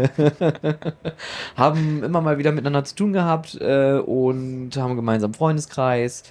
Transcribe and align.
haben 1.56 2.04
immer 2.04 2.22
mal 2.22 2.38
wieder 2.38 2.52
miteinander 2.52 2.84
zu 2.84 2.96
tun 2.96 3.14
gehabt 3.14 3.56
äh, 3.60 3.94
und 3.98 4.72
haben 4.76 4.88
einen 4.92 4.96
gemeinsamen 4.96 5.34
Freundeskreis. 5.34 6.24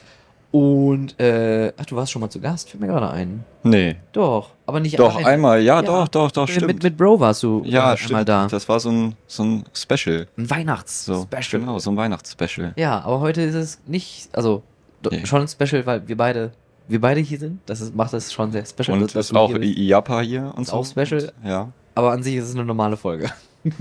Und, 0.53 1.19
äh, 1.19 1.73
ach, 1.79 1.87
du 1.87 1.97
warst 1.97 2.13
schon 2.13 2.21
mal 2.21 2.29
zu 2.29 2.39
Gast, 2.39 2.69
fällt 2.69 2.81
mir 2.83 2.87
gerade 2.87 3.11
ein. 3.11 3.43
Nee. 3.63 3.97
Doch, 4.13 4.51
aber 4.67 4.81
nicht 4.81 4.99
Doch, 4.99 5.15
alleine. 5.15 5.27
einmal, 5.29 5.61
ja, 5.63 5.77
Ja. 5.77 5.83
doch, 5.83 6.09
doch, 6.09 6.31
doch, 6.31 6.47
stimmt. 6.47 6.67
mit, 6.67 6.83
mit 6.83 6.97
Bro 6.99 7.19
warst 7.21 7.43
du 7.43 7.63
ja, 7.65 7.95
einmal 7.95 8.25
da. 8.27 8.47
Das 8.49 8.69
war 8.69 8.79
so 8.79 8.91
ein, 8.91 9.17
so 9.27 9.45
ein 9.45 9.65
Special. 9.73 10.27
Ein 10.37 10.45
So, 10.45 10.51
Weihnachts-Special. 10.51 11.61
Genau, 11.61 11.79
so 11.79 11.91
ein 11.91 11.97
Weihnachtsspecial. 11.97 12.75
Ja, 12.77 13.01
aber 13.01 13.21
heute 13.21 13.41
ist 13.41 13.55
es 13.55 13.81
nicht, 13.87 14.29
also 14.33 14.63
Nee. 15.11 15.25
schon 15.25 15.41
ein 15.41 15.49
Special, 15.49 15.87
weil 15.87 16.07
wir 16.07 16.17
beide, 16.19 16.53
wir 16.87 17.01
beide 17.01 17.21
hier 17.21 17.39
sind. 17.39 17.61
Das 17.65 17.81
ist, 17.81 17.97
macht 17.97 18.13
das 18.13 18.31
schon 18.31 18.53
sehr 18.53 18.65
special. 18.67 18.93
Und 19.01 19.15
dass 19.17 19.31
ist 19.31 19.35
auch 19.35 19.49
hier. 19.51 19.63
IAPA 19.63 20.21
hier 20.21 20.53
und 20.55 20.63
Ist 20.65 20.69
so. 20.69 20.77
auch 20.77 20.85
special. 20.87 21.33
Ja. 21.43 21.73
Aber 21.95 22.13
an 22.13 22.23
sich 22.23 22.37
ist 22.37 22.51
es 22.51 22.55
eine 22.55 22.65
normale 22.67 22.97
Folge. 22.99 23.31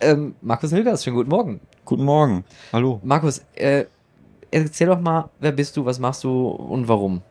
ähm, 0.00 0.34
Markus 0.42 0.70
Hilgers, 0.70 1.04
schönen 1.04 1.16
guten 1.16 1.30
Morgen. 1.30 1.60
Guten 1.84 2.04
Morgen. 2.04 2.44
Hallo. 2.72 3.00
Markus, 3.04 3.42
äh, 3.54 3.84
erzähl 4.54 4.86
doch 4.86 5.00
mal, 5.00 5.30
wer 5.40 5.52
bist 5.52 5.76
du, 5.76 5.84
was 5.84 5.98
machst 5.98 6.24
du 6.24 6.48
und 6.48 6.88
warum? 6.88 7.22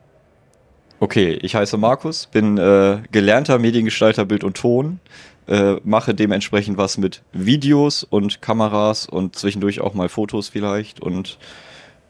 Okay, 1.00 1.32
ich 1.42 1.54
heiße 1.54 1.76
Markus, 1.76 2.26
bin 2.26 2.56
äh, 2.58 3.02
gelernter 3.10 3.58
Mediengestalter 3.58 4.24
Bild 4.24 4.44
und 4.44 4.56
Ton, 4.56 5.00
äh, 5.48 5.76
mache 5.84 6.14
dementsprechend 6.14 6.78
was 6.78 6.98
mit 6.98 7.22
Videos 7.32 8.04
und 8.04 8.40
Kameras 8.40 9.06
und 9.06 9.36
zwischendurch 9.36 9.80
auch 9.80 9.94
mal 9.94 10.08
Fotos 10.08 10.48
vielleicht 10.48 11.00
und 11.00 11.38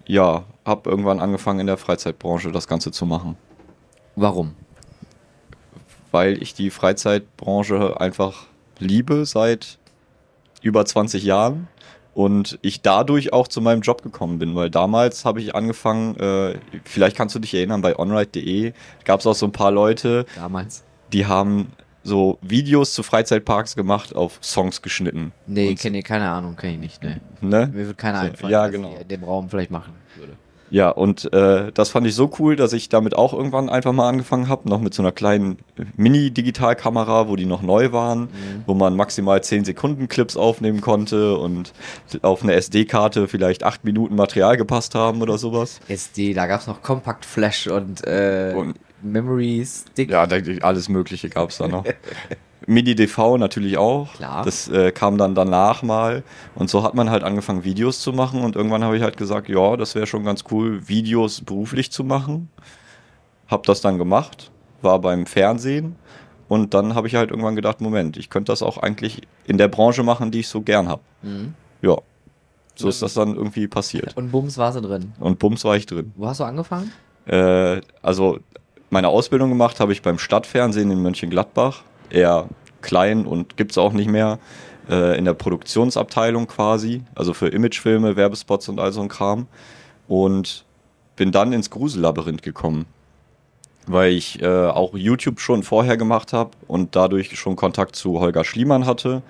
ja, 0.06 0.44
habe 0.64 0.90
irgendwann 0.90 1.20
angefangen 1.20 1.60
in 1.60 1.66
der 1.66 1.78
Freizeitbranche 1.78 2.52
das 2.52 2.68
Ganze 2.68 2.90
zu 2.90 3.06
machen, 3.06 3.36
Warum? 4.16 4.54
weil 6.12 6.40
ich 6.42 6.54
die 6.54 6.70
Freizeitbranche 6.70 8.00
einfach 8.00 8.46
liebe 8.78 9.24
seit 9.24 9.78
über 10.62 10.84
20 10.84 11.24
Jahren 11.24 11.68
und 12.14 12.58
ich 12.62 12.80
dadurch 12.82 13.32
auch 13.32 13.48
zu 13.48 13.60
meinem 13.60 13.80
Job 13.82 14.02
gekommen 14.02 14.38
bin, 14.38 14.54
weil 14.54 14.70
damals 14.70 15.24
habe 15.24 15.40
ich 15.40 15.54
angefangen, 15.54 16.16
äh, 16.16 16.54
vielleicht 16.84 17.16
kannst 17.16 17.34
du 17.34 17.38
dich 17.40 17.52
erinnern, 17.54 17.82
bei 17.82 17.98
onride.de 17.98 18.72
gab 19.04 19.20
es 19.20 19.26
auch 19.26 19.34
so 19.34 19.46
ein 19.46 19.52
paar 19.52 19.70
Leute, 19.72 20.24
Damals. 20.36 20.84
die 21.12 21.26
haben 21.26 21.68
so 22.06 22.38
Videos 22.42 22.92
zu 22.94 23.02
Freizeitparks 23.02 23.76
gemacht, 23.76 24.14
auf 24.14 24.38
Songs 24.42 24.82
geschnitten. 24.82 25.32
Nee, 25.46 25.70
Und- 25.70 25.78
kenn, 25.78 26.02
keine 26.02 26.28
Ahnung, 26.30 26.54
kenne 26.56 26.74
ich 26.74 26.78
nicht. 26.80 27.02
Nee. 27.02 27.16
Ne? 27.40 27.70
Mir 27.72 27.86
wird 27.86 27.98
keiner 27.98 28.20
So, 28.20 28.26
einfallen, 28.26 28.52
ja, 28.52 28.66
genau. 28.68 28.92
ich 28.94 29.00
in 29.02 29.08
dem 29.08 29.24
Raum 29.24 29.48
vielleicht 29.48 29.70
machen 29.70 29.94
würde. 30.16 30.34
Ja, 30.70 30.88
und 30.88 31.32
äh, 31.32 31.70
das 31.72 31.90
fand 31.90 32.06
ich 32.06 32.14
so 32.14 32.30
cool, 32.38 32.56
dass 32.56 32.72
ich 32.72 32.88
damit 32.88 33.14
auch 33.16 33.32
irgendwann 33.32 33.68
einfach 33.68 33.92
mal 33.92 34.08
angefangen 34.08 34.48
habe, 34.48 34.68
noch 34.68 34.80
mit 34.80 34.92
so 34.94 35.02
einer 35.02 35.12
kleinen 35.12 35.58
Mini-Digitalkamera, 35.96 37.28
wo 37.28 37.36
die 37.36 37.46
noch 37.46 37.62
neu 37.62 37.92
waren, 37.92 38.22
Mhm. 38.22 38.28
wo 38.66 38.74
man 38.74 38.96
maximal 38.96 39.42
10 39.42 39.64
Sekunden 39.64 40.08
Clips 40.08 40.36
aufnehmen 40.36 40.80
konnte 40.80 41.36
und 41.36 41.72
auf 42.22 42.42
eine 42.42 42.54
SD-Karte 42.54 43.28
vielleicht 43.28 43.62
8 43.62 43.84
Minuten 43.84 44.16
Material 44.16 44.56
gepasst 44.56 44.94
haben 44.94 45.22
oder 45.22 45.38
sowas. 45.38 45.80
SD, 45.88 46.34
da 46.34 46.46
gab 46.46 46.60
es 46.60 46.66
noch 46.66 46.82
Compact 46.82 47.24
Flash 47.24 47.66
und, 47.66 48.04
äh, 48.06 48.52
Und- 48.56 48.74
Memory 49.02 49.64
Stick. 49.66 50.10
Ja, 50.10 50.26
alles 50.62 50.88
Mögliche 50.88 51.28
gab 51.28 51.50
es 51.50 51.58
da 51.58 51.68
noch. 51.68 51.84
MIDI-DV 52.66 53.38
natürlich 53.38 53.76
auch. 53.78 54.12
Klar. 54.14 54.44
Das 54.44 54.68
äh, 54.68 54.92
kam 54.92 55.18
dann 55.18 55.34
danach 55.34 55.82
mal. 55.82 56.22
Und 56.54 56.70
so 56.70 56.82
hat 56.82 56.94
man 56.94 57.10
halt 57.10 57.22
angefangen, 57.22 57.64
Videos 57.64 58.00
zu 58.00 58.12
machen. 58.12 58.42
Und 58.42 58.56
irgendwann 58.56 58.84
habe 58.84 58.96
ich 58.96 59.02
halt 59.02 59.16
gesagt, 59.16 59.48
ja, 59.48 59.76
das 59.76 59.94
wäre 59.94 60.06
schon 60.06 60.24
ganz 60.24 60.44
cool, 60.50 60.88
Videos 60.88 61.40
beruflich 61.40 61.90
zu 61.92 62.04
machen. 62.04 62.50
Hab 63.48 63.64
das 63.64 63.80
dann 63.80 63.98
gemacht, 63.98 64.50
war 64.82 64.98
beim 64.98 65.26
Fernsehen. 65.26 65.96
Und 66.48 66.74
dann 66.74 66.94
habe 66.94 67.06
ich 67.06 67.14
halt 67.14 67.30
irgendwann 67.30 67.56
gedacht, 67.56 67.80
Moment, 67.80 68.16
ich 68.16 68.30
könnte 68.30 68.52
das 68.52 68.62
auch 68.62 68.78
eigentlich 68.78 69.22
in 69.46 69.58
der 69.58 69.68
Branche 69.68 70.02
machen, 70.02 70.30
die 70.30 70.40
ich 70.40 70.48
so 70.48 70.60
gern 70.60 70.88
habe. 70.88 71.02
Mhm. 71.22 71.54
Ja, 71.82 71.98
so 72.76 72.88
ist 72.88 73.02
das 73.02 73.14
dann 73.14 73.36
irgendwie 73.36 73.68
passiert. 73.68 74.16
Und 74.16 74.30
Bums 74.30 74.58
war 74.58 74.72
sie 74.72 74.80
drin. 74.80 75.12
Und 75.20 75.38
bums 75.38 75.64
war 75.64 75.76
ich 75.76 75.86
drin. 75.86 76.12
Wo 76.16 76.26
hast 76.26 76.40
du 76.40 76.44
angefangen? 76.44 76.92
Äh, 77.26 77.80
also 78.02 78.38
meine 78.90 79.08
Ausbildung 79.08 79.48
gemacht 79.48 79.80
habe 79.80 79.92
ich 79.92 80.02
beim 80.02 80.18
Stadtfernsehen 80.18 80.90
in 80.90 81.00
Mönchengladbach. 81.02 81.82
Eher 82.10 82.48
klein 82.82 83.26
und 83.26 83.56
gibt's 83.56 83.78
auch 83.78 83.92
nicht 83.92 84.10
mehr. 84.10 84.38
Äh, 84.88 85.16
in 85.18 85.24
der 85.24 85.34
Produktionsabteilung 85.34 86.46
quasi, 86.46 87.02
also 87.14 87.32
für 87.32 87.48
Imagefilme, 87.48 88.16
Werbespots 88.16 88.68
und 88.68 88.78
all 88.78 88.92
so 88.92 89.00
ein 89.00 89.08
Kram. 89.08 89.46
Und 90.08 90.64
bin 91.16 91.32
dann 91.32 91.52
ins 91.52 91.70
Grusellabyrinth 91.70 92.42
gekommen. 92.42 92.86
weil 93.86 94.12
ich 94.12 94.40
äh, 94.42 94.46
auch 94.46 94.94
YouTube 94.94 95.40
schon 95.40 95.62
vorher 95.62 95.96
gemacht 95.96 96.32
habe 96.32 96.50
und 96.68 96.96
dadurch 96.96 97.38
schon 97.38 97.56
Kontakt 97.56 97.96
zu 97.96 98.18
Holger 98.20 98.44
Schliemann 98.44 98.86
hatte. 98.86 99.22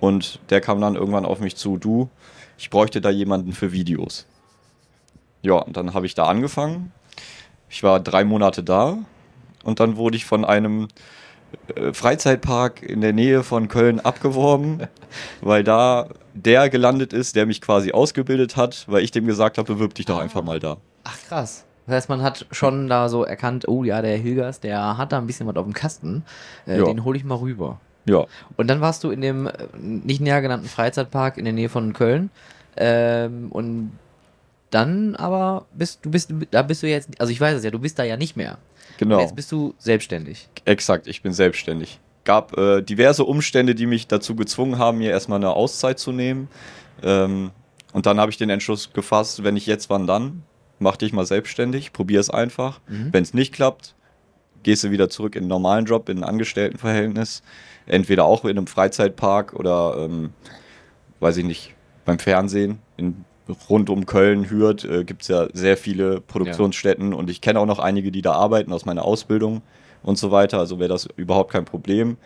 Und 0.00 0.40
der 0.50 0.60
kam 0.60 0.80
dann 0.80 0.94
irgendwann 0.94 1.24
auf 1.24 1.40
mich 1.40 1.56
zu, 1.56 1.76
du, 1.78 2.08
ich 2.58 2.70
bräuchte 2.70 3.00
da 3.00 3.10
jemanden 3.10 3.52
für 3.52 3.72
Videos. 3.72 4.26
Ja, 5.42 5.54
und 5.54 5.76
dann 5.76 5.94
habe 5.94 6.06
ich 6.06 6.14
da 6.14 6.24
angefangen. 6.26 6.92
Ich 7.70 7.82
war 7.82 8.00
drei 8.00 8.24
Monate 8.24 8.62
da 8.62 8.98
und 9.64 9.80
dann 9.80 9.96
wurde 9.96 10.16
ich 10.16 10.24
von 10.24 10.44
einem 10.44 10.88
Freizeitpark 11.92 12.82
in 12.82 13.00
der 13.00 13.12
Nähe 13.12 13.42
von 13.42 13.68
Köln 13.68 14.00
abgeworben, 14.00 14.86
weil 15.40 15.64
da 15.64 16.08
der 16.34 16.70
gelandet 16.70 17.12
ist, 17.12 17.36
der 17.36 17.46
mich 17.46 17.60
quasi 17.60 17.92
ausgebildet 17.92 18.56
hat, 18.56 18.84
weil 18.88 19.02
ich 19.02 19.10
dem 19.10 19.26
gesagt 19.26 19.58
habe, 19.58 19.74
bewirb 19.74 19.94
dich 19.94 20.06
doch 20.06 20.18
einfach 20.18 20.42
mal 20.42 20.60
da. 20.60 20.76
Ach 21.04 21.16
krass. 21.28 21.64
Das 21.86 21.96
heißt, 21.96 22.08
man 22.10 22.22
hat 22.22 22.46
schon 22.50 22.88
da 22.88 23.08
so 23.08 23.24
erkannt, 23.24 23.66
oh 23.66 23.82
ja, 23.82 24.02
der 24.02 24.16
Hilgers, 24.18 24.60
der 24.60 24.98
hat 24.98 25.12
da 25.12 25.18
ein 25.18 25.26
bisschen 25.26 25.46
was 25.46 25.56
auf 25.56 25.64
dem 25.64 25.72
Kasten. 25.72 26.22
Äh. 26.66 26.82
Den 26.84 27.02
hole 27.02 27.16
ich 27.16 27.24
mal 27.24 27.36
rüber. 27.36 27.80
Ja, 28.04 28.26
Und 28.56 28.68
dann 28.68 28.80
warst 28.80 29.04
du 29.04 29.10
in 29.10 29.20
dem 29.20 29.46
äh, 29.46 29.52
nicht 29.78 30.20
näher 30.20 30.40
genannten 30.40 30.68
Freizeitpark 30.68 31.36
in 31.36 31.44
der 31.44 31.52
Nähe 31.52 31.68
von 31.68 31.92
Köln. 31.92 32.30
Ähm, 32.76 33.48
und 33.50 33.92
dann 34.70 35.16
aber 35.16 35.66
bist 35.72 36.00
du 36.04 36.10
bist 36.10 36.32
da 36.50 36.62
bist 36.62 36.82
du 36.82 36.88
jetzt, 36.88 37.20
also 37.20 37.32
ich 37.32 37.40
weiß 37.40 37.56
es 37.56 37.64
ja, 37.64 37.70
du 37.70 37.78
bist 37.78 37.98
da 37.98 38.04
ja 38.04 38.16
nicht 38.16 38.36
mehr. 38.36 38.58
Genau. 38.98 39.20
Jetzt 39.20 39.34
bist 39.34 39.50
du 39.50 39.74
selbstständig. 39.78 40.48
Exakt, 40.64 41.06
ich 41.06 41.22
bin 41.22 41.32
selbstständig. 41.32 42.00
Gab 42.24 42.58
äh, 42.58 42.82
diverse 42.82 43.24
Umstände, 43.24 43.74
die 43.74 43.86
mich 43.86 44.06
dazu 44.06 44.36
gezwungen 44.36 44.78
haben, 44.78 44.98
mir 44.98 45.10
erstmal 45.10 45.38
eine 45.38 45.50
Auszeit 45.50 45.98
zu 45.98 46.12
nehmen. 46.12 46.48
Ähm, 47.02 47.50
und 47.92 48.04
dann 48.04 48.20
habe 48.20 48.30
ich 48.30 48.36
den 48.36 48.50
Entschluss 48.50 48.92
gefasst, 48.92 49.42
wenn 49.44 49.56
ich 49.56 49.66
jetzt, 49.66 49.88
wann 49.88 50.06
dann? 50.06 50.42
Mach 50.78 50.96
dich 50.96 51.12
mal 51.12 51.24
selbstständig, 51.24 51.92
probier 51.92 52.20
es 52.20 52.28
einfach. 52.28 52.80
Mhm. 52.86 53.08
Wenn 53.12 53.22
es 53.22 53.32
nicht 53.32 53.54
klappt, 53.54 53.94
gehst 54.62 54.84
du 54.84 54.90
wieder 54.90 55.08
zurück 55.08 55.34
in 55.36 55.44
einen 55.44 55.48
normalen 55.48 55.86
Job, 55.86 56.08
in 56.08 56.18
ein 56.18 56.24
Angestelltenverhältnis. 56.24 57.42
Entweder 57.86 58.24
auch 58.26 58.44
in 58.44 58.50
einem 58.50 58.66
Freizeitpark 58.66 59.54
oder, 59.54 59.96
ähm, 59.98 60.30
weiß 61.20 61.38
ich 61.38 61.44
nicht, 61.44 61.74
beim 62.04 62.18
Fernsehen. 62.18 62.78
In, 62.96 63.24
rund 63.68 63.90
um 63.90 64.06
Köln, 64.06 64.50
Hürth 64.50 64.84
äh, 64.84 65.04
gibt 65.04 65.22
es 65.22 65.28
ja 65.28 65.48
sehr 65.52 65.76
viele 65.76 66.20
Produktionsstätten 66.20 67.14
und 67.14 67.30
ich 67.30 67.40
kenne 67.40 67.60
auch 67.60 67.66
noch 67.66 67.78
einige, 67.78 68.10
die 68.10 68.22
da 68.22 68.32
arbeiten 68.32 68.72
aus 68.72 68.84
meiner 68.84 69.04
Ausbildung 69.04 69.62
und 70.02 70.18
so 70.18 70.30
weiter. 70.30 70.58
Also 70.58 70.78
wäre 70.78 70.88
das 70.88 71.08
überhaupt 71.16 71.52
kein 71.52 71.64
Problem. 71.64 72.16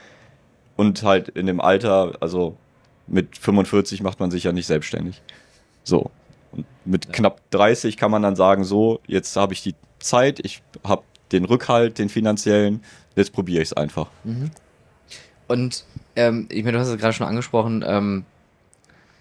Und 0.77 1.03
halt 1.03 1.29
in 1.29 1.47
dem 1.47 1.61
Alter, 1.61 2.15
also 2.21 2.57
mit 3.07 3.37
45 3.37 4.03
macht 4.03 4.21
man 4.21 4.31
sich 4.31 4.45
ja 4.45 4.53
nicht 4.53 4.67
selbstständig. 4.67 5.23
So. 5.85 6.11
Und 6.51 6.67
mit 6.85 7.13
knapp 7.13 7.41
30 7.51 7.97
kann 7.97 8.11
man 8.11 8.23
dann 8.23 8.37
sagen, 8.37 8.65
so, 8.65 9.01
jetzt 9.07 9.37
habe 9.37 9.53
ich 9.53 9.63
die 9.63 9.75
Zeit, 9.99 10.41
ich 10.45 10.63
habe 10.85 11.03
den 11.31 11.45
Rückhalt, 11.45 11.99
den 11.99 12.09
finanziellen, 12.09 12.83
jetzt 13.17 13.33
probiere 13.33 13.63
ich 13.63 13.69
es 13.69 13.73
einfach. 13.73 14.09
Und 15.49 15.85
ähm, 16.17 16.47
ich 16.51 16.65
meine, 16.65 16.77
du 16.77 16.81
hast 16.81 16.89
es 16.89 16.99
gerade 16.99 17.13
schon 17.13 17.27
angesprochen, 17.27 17.85
ähm, 17.87 18.25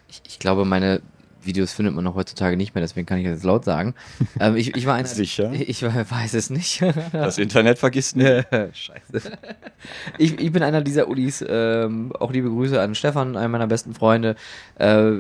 ich, 0.10 0.22
ich 0.28 0.40
glaube, 0.40 0.66
meine 0.66 1.02
Videos 1.44 1.74
findet 1.74 1.96
man 1.96 2.04
noch 2.04 2.16
heutzutage 2.16 2.58
nicht 2.58 2.76
mehr, 2.76 2.82
deswegen 2.82 3.06
kann 3.06 3.18
ich 3.18 3.26
das 3.26 3.34
jetzt 3.36 3.44
laut 3.44 3.66
sagen. 3.66 3.94
ähm, 4.40 4.56
ich, 4.56 4.76
ich 4.76 4.86
war 4.86 4.96
einer, 4.96 5.08
Sicher? 5.08 5.52
Ich 5.54 5.84
war- 5.84 6.10
weiß 6.10 6.34
es 6.34 6.50
nicht. 6.50 6.84
Das 7.12 7.38
Internet 7.38 7.78
vergisst 7.80 8.16
nie. 8.16 8.42
Scheiße. 8.74 9.32
Ich, 10.18 10.40
ich 10.40 10.52
bin 10.52 10.64
einer 10.64 10.82
dieser 10.82 11.08
Ulis, 11.08 11.44
ähm, 11.48 12.14
auch 12.20 12.32
liebe 12.32 12.50
Grüße 12.50 12.80
an 12.80 12.96
Stefan, 12.96 13.36
einen 13.38 13.52
meiner 13.52 13.68
besten 13.68 13.94
Freunde. 13.94 14.36
Äh, 14.78 15.12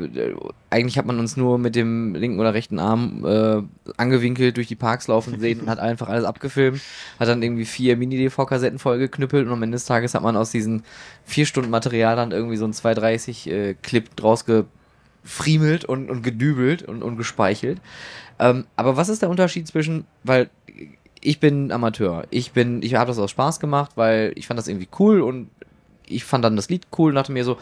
eigentlich 0.69 0.97
hat 0.97 1.05
man 1.05 1.19
uns 1.19 1.37
nur 1.37 1.57
mit 1.57 1.75
dem 1.75 2.15
linken 2.15 2.39
oder 2.39 2.53
rechten 2.53 2.79
Arm 2.79 3.25
äh, 3.25 3.61
angewinkelt 3.97 4.57
durch 4.57 4.67
die 4.67 4.75
Parks 4.75 5.07
laufen 5.07 5.39
sehen 5.39 5.61
und 5.61 5.69
hat 5.69 5.79
einfach 5.79 6.09
alles 6.09 6.25
abgefilmt, 6.25 6.81
hat 7.19 7.27
dann 7.27 7.41
irgendwie 7.41 7.65
vier 7.65 7.97
Mini-DV-Kassetten 7.97 8.79
vollgeknüppelt 8.79 9.45
und 9.47 9.53
am 9.53 9.63
Ende 9.63 9.75
des 9.75 9.85
Tages 9.85 10.13
hat 10.13 10.23
man 10.23 10.37
aus 10.37 10.51
diesen 10.51 10.83
vier 11.25 11.45
Stunden 11.45 11.69
Material 11.69 12.15
dann 12.15 12.31
irgendwie 12.31 12.57
so 12.57 12.65
ein 12.65 12.73
230 12.73 13.49
äh, 13.49 13.75
draus 14.15 14.45
gefriemelt 15.23 15.85
und, 15.85 16.09
und 16.09 16.23
gedübelt 16.23 16.83
und, 16.83 17.03
und 17.03 17.17
gespeichelt. 17.17 17.79
Ähm, 18.39 18.65
aber 18.75 18.97
was 18.97 19.09
ist 19.09 19.21
der 19.21 19.29
Unterschied 19.29 19.67
zwischen, 19.67 20.05
weil 20.23 20.49
ich 21.21 21.39
bin 21.39 21.71
Amateur. 21.71 22.25
Ich 22.31 22.51
bin, 22.51 22.81
ich 22.81 22.95
habe 22.95 23.07
das 23.09 23.19
aus 23.19 23.31
Spaß 23.31 23.59
gemacht, 23.59 23.91
weil 23.95 24.33
ich 24.35 24.47
fand 24.47 24.57
das 24.57 24.67
irgendwie 24.67 24.89
cool 24.99 25.21
und 25.21 25.49
ich 26.07 26.23
fand 26.23 26.43
dann 26.43 26.55
das 26.55 26.69
Lied 26.69 26.87
cool 26.97 27.11
und 27.11 27.15
dachte 27.15 27.31
mir 27.31 27.45
so, 27.45 27.57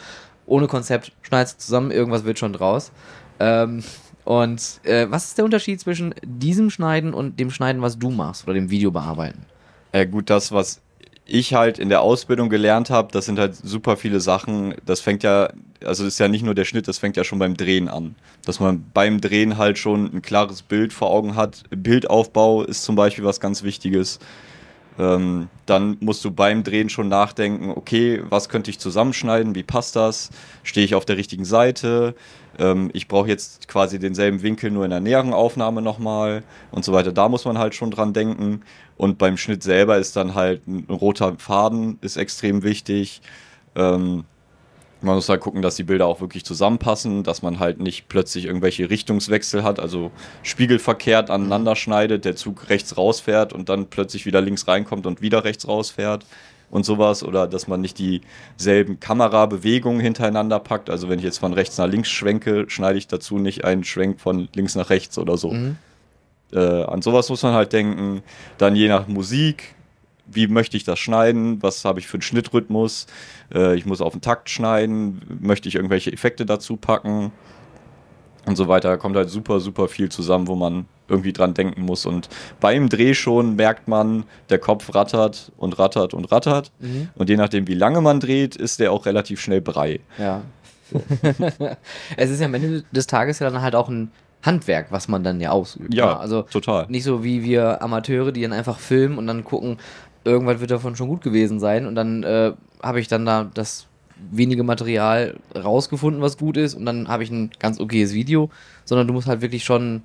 ohne 0.45 0.67
Konzept, 0.67 1.11
schneidest 1.21 1.61
zusammen, 1.61 1.91
irgendwas 1.91 2.23
wird 2.23 2.39
schon 2.39 2.53
draus. 2.53 2.91
Ähm, 3.39 3.83
und 4.23 4.79
äh, 4.83 5.07
was 5.09 5.25
ist 5.25 5.37
der 5.37 5.45
Unterschied 5.45 5.79
zwischen 5.79 6.15
diesem 6.23 6.69
Schneiden 6.69 7.13
und 7.13 7.39
dem 7.39 7.51
Schneiden, 7.51 7.81
was 7.81 7.99
du 7.99 8.09
machst 8.09 8.45
oder 8.45 8.53
dem 8.53 8.69
Video 8.69 8.91
bearbeiten? 8.91 9.45
Ja, 9.93 10.05
gut, 10.05 10.29
das, 10.29 10.51
was 10.51 10.81
ich 11.29 11.53
halt 11.53 11.79
in 11.79 11.89
der 11.89 12.01
Ausbildung 12.01 12.49
gelernt 12.49 12.89
habe, 12.89 13.11
das 13.11 13.25
sind 13.25 13.39
halt 13.39 13.55
super 13.55 13.97
viele 13.97 14.19
Sachen. 14.19 14.75
Das 14.85 14.99
fängt 14.99 15.23
ja, 15.23 15.49
also 15.83 16.05
ist 16.05 16.19
ja 16.19 16.27
nicht 16.27 16.43
nur 16.43 16.55
der 16.55 16.65
Schnitt, 16.65 16.87
das 16.87 16.97
fängt 16.97 17.17
ja 17.17 17.23
schon 17.23 17.39
beim 17.39 17.55
Drehen 17.55 17.87
an. 17.87 18.15
Dass 18.45 18.59
man 18.59 18.85
beim 18.93 19.21
Drehen 19.21 19.57
halt 19.57 19.77
schon 19.77 20.05
ein 20.13 20.21
klares 20.21 20.61
Bild 20.61 20.93
vor 20.93 21.09
Augen 21.09 21.35
hat. 21.35 21.63
Bildaufbau 21.69 22.63
ist 22.63 22.83
zum 22.83 22.95
Beispiel 22.95 23.23
was 23.23 23.39
ganz 23.39 23.63
Wichtiges. 23.63 24.19
Ähm, 24.99 25.47
dann 25.65 25.97
musst 26.01 26.25
du 26.25 26.31
beim 26.31 26.63
Drehen 26.63 26.89
schon 26.89 27.07
nachdenken, 27.07 27.71
okay, 27.71 28.21
was 28.27 28.49
könnte 28.49 28.69
ich 28.69 28.79
zusammenschneiden, 28.79 29.55
wie 29.55 29.63
passt 29.63 29.95
das? 29.95 30.29
Stehe 30.63 30.85
ich 30.85 30.93
auf 30.93 31.05
der 31.05 31.15
richtigen 31.15 31.45
Seite? 31.45 32.15
Ähm, 32.59 32.89
ich 32.93 33.07
brauche 33.07 33.29
jetzt 33.29 33.69
quasi 33.69 33.97
denselben 33.97 34.41
Winkel 34.41 34.71
nur 34.71 34.83
in 34.83 34.91
der 34.91 34.99
näheren 34.99 35.33
Aufnahme 35.33 35.81
nochmal 35.81 36.43
und 36.71 36.83
so 36.83 36.91
weiter. 36.91 37.13
Da 37.13 37.29
muss 37.29 37.45
man 37.45 37.57
halt 37.57 37.75
schon 37.75 37.91
dran 37.91 38.11
denken. 38.13 38.61
Und 38.97 39.17
beim 39.17 39.37
Schnitt 39.37 39.63
selber 39.63 39.97
ist 39.97 40.17
dann 40.17 40.35
halt 40.35 40.67
ein 40.67 40.85
roter 40.89 41.35
Faden 41.37 41.97
ist 42.01 42.17
extrem 42.17 42.63
wichtig. 42.63 43.21
Ähm, 43.75 44.25
man 45.01 45.15
muss 45.15 45.29
halt 45.29 45.41
gucken, 45.41 45.61
dass 45.61 45.75
die 45.75 45.83
Bilder 45.83 46.07
auch 46.07 46.19
wirklich 46.19 46.43
zusammenpassen, 46.43 47.23
dass 47.23 47.41
man 47.41 47.59
halt 47.59 47.79
nicht 47.79 48.09
plötzlich 48.09 48.45
irgendwelche 48.45 48.89
Richtungswechsel 48.89 49.63
hat, 49.63 49.79
also 49.79 50.11
spiegelverkehrt 50.43 51.29
aneinander 51.29 51.75
schneidet, 51.75 52.25
der 52.25 52.35
Zug 52.35 52.69
rechts 52.69 52.97
rausfährt 52.97 53.53
und 53.53 53.69
dann 53.69 53.87
plötzlich 53.87 54.25
wieder 54.25 54.41
links 54.41 54.67
reinkommt 54.67 55.05
und 55.05 55.21
wieder 55.21 55.43
rechts 55.43 55.67
rausfährt 55.67 56.25
und 56.69 56.85
sowas. 56.85 57.23
Oder 57.23 57.47
dass 57.47 57.67
man 57.67 57.81
nicht 57.81 57.97
dieselben 57.97 58.99
Kamerabewegungen 58.99 60.01
hintereinander 60.01 60.59
packt. 60.59 60.89
Also 60.89 61.09
wenn 61.09 61.19
ich 61.19 61.25
jetzt 61.25 61.39
von 61.39 61.53
rechts 61.53 61.77
nach 61.77 61.87
links 61.87 62.09
schwenke, 62.09 62.65
schneide 62.67 62.97
ich 62.97 63.07
dazu 63.07 63.37
nicht 63.37 63.63
einen 63.63 63.83
Schwenk 63.83 64.19
von 64.19 64.49
links 64.53 64.75
nach 64.75 64.89
rechts 64.89 65.17
oder 65.17 65.37
so. 65.37 65.51
Mhm. 65.51 65.77
Äh, 66.51 66.59
an 66.83 67.01
sowas 67.01 67.29
muss 67.29 67.43
man 67.43 67.53
halt 67.53 67.73
denken. 67.73 68.21
Dann 68.57 68.75
je 68.75 68.89
nach 68.89 69.07
Musik, 69.07 69.75
wie 70.31 70.47
möchte 70.47 70.77
ich 70.77 70.83
das 70.83 70.99
schneiden, 70.99 71.61
was 71.61 71.85
habe 71.85 71.99
ich 71.99 72.07
für 72.07 72.15
einen 72.15 72.21
Schnittrhythmus, 72.21 73.07
äh, 73.53 73.75
ich 73.75 73.85
muss 73.85 74.01
auf 74.01 74.13
den 74.13 74.21
Takt 74.21 74.49
schneiden, 74.49 75.21
möchte 75.39 75.69
ich 75.69 75.75
irgendwelche 75.75 76.11
Effekte 76.11 76.45
dazu 76.45 76.77
packen 76.77 77.31
und 78.45 78.55
so 78.55 78.67
weiter. 78.67 78.89
Da 78.89 78.97
kommt 78.97 79.15
halt 79.15 79.29
super, 79.29 79.59
super 79.59 79.87
viel 79.87 80.09
zusammen, 80.09 80.47
wo 80.47 80.55
man 80.55 80.85
irgendwie 81.07 81.33
dran 81.33 81.53
denken 81.53 81.81
muss. 81.81 82.05
Und 82.05 82.29
beim 82.59 82.89
Dreh 82.89 83.13
schon 83.13 83.55
merkt 83.55 83.87
man, 83.87 84.25
der 84.49 84.59
Kopf 84.59 84.93
rattert 84.93 85.51
und 85.57 85.79
rattert 85.79 86.13
und 86.13 86.31
rattert. 86.31 86.71
Mhm. 86.79 87.09
Und 87.15 87.29
je 87.29 87.37
nachdem, 87.37 87.67
wie 87.67 87.73
lange 87.73 88.01
man 88.01 88.19
dreht, 88.19 88.55
ist 88.55 88.79
der 88.79 88.91
auch 88.91 89.05
relativ 89.05 89.41
schnell 89.41 89.61
brei. 89.61 89.99
Ja. 90.17 90.41
es 92.17 92.29
ist 92.29 92.39
ja 92.39 92.45
am 92.45 92.53
Ende 92.53 92.83
des 92.91 93.07
Tages 93.07 93.39
ja 93.39 93.49
dann 93.49 93.61
halt 93.61 93.75
auch 93.75 93.89
ein 93.89 94.11
Handwerk, 94.41 94.87
was 94.91 95.07
man 95.07 95.23
dann 95.23 95.41
ja 95.41 95.51
ausübt. 95.51 95.93
Ja, 95.93 96.05
ne? 96.05 96.19
also 96.19 96.43
total. 96.43 96.85
nicht 96.89 97.03
so 97.03 97.23
wie 97.23 97.43
wir 97.43 97.81
Amateure, 97.81 98.31
die 98.31 98.41
dann 98.41 98.53
einfach 98.53 98.79
filmen 98.79 99.17
und 99.17 99.27
dann 99.27 99.43
gucken, 99.43 99.77
irgendwas 100.23 100.59
wird 100.59 100.71
davon 100.71 100.95
schon 100.95 101.07
gut 101.07 101.21
gewesen 101.21 101.59
sein 101.59 101.85
und 101.85 101.95
dann 101.95 102.23
äh, 102.23 102.53
habe 102.81 102.99
ich 102.99 103.07
dann 103.07 103.25
da 103.25 103.49
das 103.53 103.87
wenige 104.31 104.63
Material 104.63 105.37
rausgefunden, 105.55 106.21
was 106.21 106.37
gut 106.37 106.57
ist 106.57 106.73
und 106.73 106.85
dann 106.85 107.07
habe 107.07 107.23
ich 107.23 107.31
ein 107.31 107.51
ganz 107.59 107.79
okayes 107.79 108.13
Video, 108.13 108.49
sondern 108.85 109.07
du 109.07 109.13
musst 109.13 109.27
halt 109.27 109.41
wirklich 109.41 109.63
schon, 109.63 110.03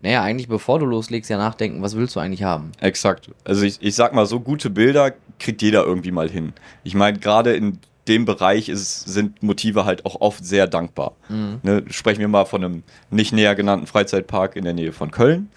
naja, 0.00 0.22
eigentlich 0.22 0.48
bevor 0.48 0.78
du 0.78 0.86
loslegst, 0.86 1.30
ja 1.30 1.36
nachdenken, 1.36 1.82
was 1.82 1.96
willst 1.96 2.16
du 2.16 2.20
eigentlich 2.20 2.42
haben. 2.42 2.72
Exakt. 2.80 3.30
Also 3.44 3.64
ich, 3.64 3.78
ich 3.80 3.94
sag 3.94 4.14
mal, 4.14 4.26
so 4.26 4.40
gute 4.40 4.70
Bilder 4.70 5.12
kriegt 5.38 5.62
jeder 5.62 5.84
irgendwie 5.84 6.10
mal 6.10 6.30
hin. 6.30 6.52
Ich 6.84 6.94
meine, 6.94 7.18
gerade 7.18 7.54
in 7.54 7.78
dem 8.08 8.24
Bereich 8.24 8.68
ist, 8.68 9.04
sind 9.08 9.42
Motive 9.42 9.84
halt 9.84 10.04
auch 10.04 10.20
oft 10.20 10.44
sehr 10.44 10.66
dankbar. 10.66 11.14
Mhm. 11.28 11.60
Ne, 11.62 11.84
sprechen 11.88 12.20
wir 12.20 12.28
mal 12.28 12.44
von 12.44 12.64
einem 12.64 12.82
nicht 13.10 13.32
näher 13.32 13.54
genannten 13.54 13.86
Freizeitpark 13.86 14.56
in 14.56 14.64
der 14.64 14.74
Nähe 14.74 14.92
von 14.92 15.10
Köln. 15.10 15.48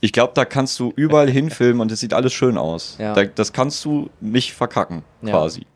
Ich 0.00 0.12
glaube, 0.12 0.32
da 0.34 0.44
kannst 0.44 0.78
du 0.80 0.92
überall 0.96 1.30
hinfilmen 1.30 1.80
und 1.80 1.92
es 1.92 2.00
sieht 2.00 2.14
alles 2.14 2.32
schön 2.32 2.56
aus. 2.58 2.96
Ja. 2.98 3.14
Da, 3.14 3.24
das 3.24 3.52
kannst 3.52 3.84
du 3.84 4.10
nicht 4.20 4.52
verkacken, 4.54 5.02
Ja. 5.22 5.30
quasi. 5.30 5.66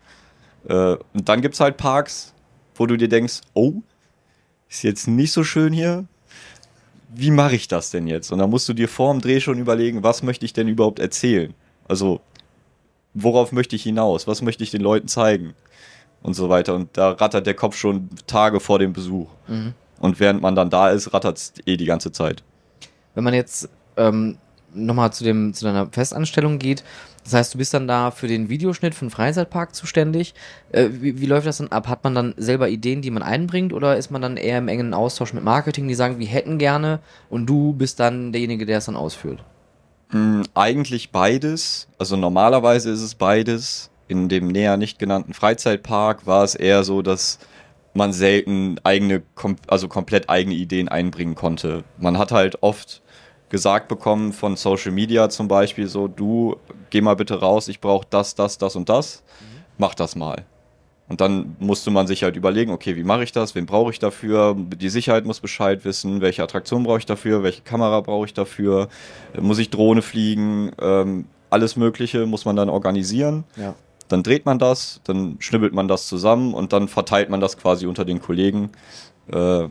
Äh, 0.68 0.96
und 1.14 1.28
dann 1.28 1.40
gibt 1.42 1.54
es 1.54 1.60
halt 1.60 1.76
Parks, 1.76 2.32
wo 2.74 2.86
du 2.86 2.96
dir 2.96 3.08
denkst, 3.08 3.40
oh, 3.54 3.74
ist 4.68 4.82
jetzt 4.82 5.06
nicht 5.06 5.32
so 5.32 5.44
schön 5.44 5.72
hier. 5.72 6.04
Wie 7.14 7.30
mache 7.30 7.54
ich 7.54 7.68
das 7.68 7.90
denn 7.90 8.06
jetzt? 8.08 8.32
Und 8.32 8.38
dann 8.40 8.50
musst 8.50 8.68
du 8.68 8.74
dir 8.74 8.88
vor 8.88 9.12
dem 9.12 9.20
Dreh 9.20 9.40
schon 9.40 9.58
überlegen, 9.58 10.02
was 10.02 10.22
möchte 10.22 10.44
ich 10.44 10.52
denn 10.52 10.66
überhaupt 10.68 10.98
erzählen? 10.98 11.54
Also, 11.88 12.20
worauf 13.14 13.52
möchte 13.52 13.76
ich 13.76 13.84
hinaus? 13.84 14.26
Was 14.26 14.42
möchte 14.42 14.64
ich 14.64 14.70
den 14.70 14.82
Leuten 14.82 15.08
zeigen? 15.08 15.54
Und 16.22 16.34
so 16.34 16.48
weiter. 16.48 16.74
Und 16.74 16.96
da 16.96 17.10
rattert 17.12 17.46
der 17.46 17.54
Kopf 17.54 17.76
schon 17.76 18.08
Tage 18.26 18.58
vor 18.58 18.78
dem 18.80 18.92
Besuch. 18.92 19.28
Mhm. 19.46 19.72
Und 20.00 20.18
während 20.18 20.42
man 20.42 20.56
dann 20.56 20.68
da 20.68 20.90
ist, 20.90 21.14
rattert 21.14 21.38
es 21.38 21.52
eh 21.64 21.76
die 21.76 21.84
ganze 21.86 22.10
Zeit. 22.10 22.42
Wenn 23.14 23.22
man 23.24 23.32
jetzt 23.34 23.68
ähm, 23.96 24.38
nochmal 24.74 25.12
zu, 25.12 25.24
zu 25.52 25.64
deiner 25.64 25.86
Festanstellung 25.90 26.58
geht. 26.58 26.84
Das 27.24 27.34
heißt, 27.34 27.54
du 27.54 27.58
bist 27.58 27.74
dann 27.74 27.88
da 27.88 28.12
für 28.12 28.28
den 28.28 28.48
Videoschnitt 28.48 28.94
für 28.94 29.04
den 29.04 29.10
Freizeitpark 29.10 29.74
zuständig. 29.74 30.34
Äh, 30.70 30.88
wie, 30.92 31.20
wie 31.20 31.26
läuft 31.26 31.46
das 31.46 31.58
dann 31.58 31.68
ab? 31.68 31.88
Hat 31.88 32.04
man 32.04 32.14
dann 32.14 32.34
selber 32.36 32.68
Ideen, 32.68 33.02
die 33.02 33.10
man 33.10 33.22
einbringt 33.22 33.72
oder 33.72 33.96
ist 33.96 34.10
man 34.10 34.22
dann 34.22 34.36
eher 34.36 34.58
im 34.58 34.68
engen 34.68 34.94
Austausch 34.94 35.32
mit 35.32 35.42
Marketing, 35.42 35.88
die 35.88 35.94
sagen, 35.94 36.20
wir 36.20 36.26
hätten 36.26 36.58
gerne 36.58 37.00
und 37.28 37.46
du 37.46 37.72
bist 37.72 37.98
dann 37.98 38.32
derjenige, 38.32 38.64
der 38.64 38.78
es 38.78 38.84
dann 38.84 38.96
ausführt? 38.96 39.42
Hm, 40.10 40.44
eigentlich 40.54 41.10
beides. 41.10 41.88
Also 41.98 42.16
normalerweise 42.16 42.90
ist 42.90 43.02
es 43.02 43.16
beides. 43.16 43.90
In 44.08 44.28
dem 44.28 44.46
näher 44.46 44.76
nicht 44.76 45.00
genannten 45.00 45.34
Freizeitpark 45.34 46.26
war 46.26 46.44
es 46.44 46.54
eher 46.54 46.84
so, 46.84 47.02
dass 47.02 47.40
man 47.92 48.12
selten 48.12 48.78
eigene, 48.84 49.22
also 49.66 49.88
komplett 49.88 50.30
eigene 50.30 50.54
Ideen 50.54 50.88
einbringen 50.88 51.34
konnte. 51.34 51.82
Man 51.98 52.18
hat 52.18 52.30
halt 52.30 52.62
oft 52.62 53.02
gesagt 53.48 53.88
bekommen 53.88 54.32
von 54.32 54.56
Social 54.56 54.92
Media 54.92 55.28
zum 55.28 55.48
Beispiel 55.48 55.86
so, 55.86 56.08
du 56.08 56.56
geh 56.90 57.00
mal 57.00 57.14
bitte 57.14 57.40
raus, 57.40 57.68
ich 57.68 57.80
brauche 57.80 58.06
das, 58.10 58.34
das, 58.34 58.58
das 58.58 58.76
und 58.76 58.88
das, 58.88 59.22
mhm. 59.40 59.62
mach 59.78 59.94
das 59.94 60.16
mal. 60.16 60.44
Und 61.08 61.20
dann 61.20 61.54
musste 61.60 61.90
man 61.90 62.08
sich 62.08 62.24
halt 62.24 62.34
überlegen, 62.34 62.72
okay, 62.72 62.96
wie 62.96 63.04
mache 63.04 63.22
ich 63.22 63.30
das, 63.30 63.54
wen 63.54 63.64
brauche 63.66 63.92
ich 63.92 64.00
dafür, 64.00 64.56
die 64.56 64.88
Sicherheit 64.88 65.24
muss 65.24 65.38
Bescheid 65.38 65.84
wissen, 65.84 66.20
welche 66.20 66.42
Attraktion 66.42 66.82
brauche 66.82 66.98
ich 66.98 67.06
dafür, 67.06 67.44
welche 67.44 67.62
Kamera 67.62 68.00
brauche 68.00 68.26
ich 68.26 68.34
dafür, 68.34 68.88
muss 69.40 69.58
ich 69.58 69.70
Drohne 69.70 70.02
fliegen, 70.02 70.72
ähm, 70.80 71.26
alles 71.48 71.76
Mögliche 71.76 72.26
muss 72.26 72.44
man 72.44 72.56
dann 72.56 72.68
organisieren. 72.68 73.44
Ja. 73.56 73.74
Dann 74.08 74.24
dreht 74.24 74.46
man 74.46 74.58
das, 74.58 75.00
dann 75.04 75.36
schnibbelt 75.38 75.72
man 75.72 75.86
das 75.86 76.08
zusammen 76.08 76.54
und 76.54 76.72
dann 76.72 76.88
verteilt 76.88 77.30
man 77.30 77.40
das 77.40 77.56
quasi 77.56 77.86
unter 77.86 78.04
den 78.04 78.20
Kollegen. 78.20 78.70
Äh, 79.32 79.68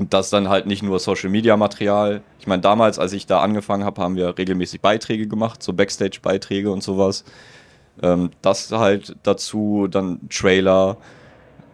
und 0.00 0.14
das 0.14 0.30
dann 0.30 0.48
halt 0.48 0.64
nicht 0.66 0.82
nur 0.82 0.98
Social 0.98 1.28
Media 1.28 1.58
Material. 1.58 2.22
Ich 2.38 2.46
meine, 2.46 2.62
damals, 2.62 2.98
als 2.98 3.12
ich 3.12 3.26
da 3.26 3.40
angefangen 3.40 3.84
habe, 3.84 4.00
haben 4.00 4.16
wir 4.16 4.38
regelmäßig 4.38 4.80
Beiträge 4.80 5.28
gemacht, 5.28 5.62
so 5.62 5.74
Backstage-Beiträge 5.74 6.70
und 6.72 6.82
sowas. 6.82 7.22
Ähm, 8.02 8.30
das 8.40 8.72
halt 8.72 9.14
dazu, 9.24 9.88
dann 9.90 10.20
Trailer, 10.30 10.96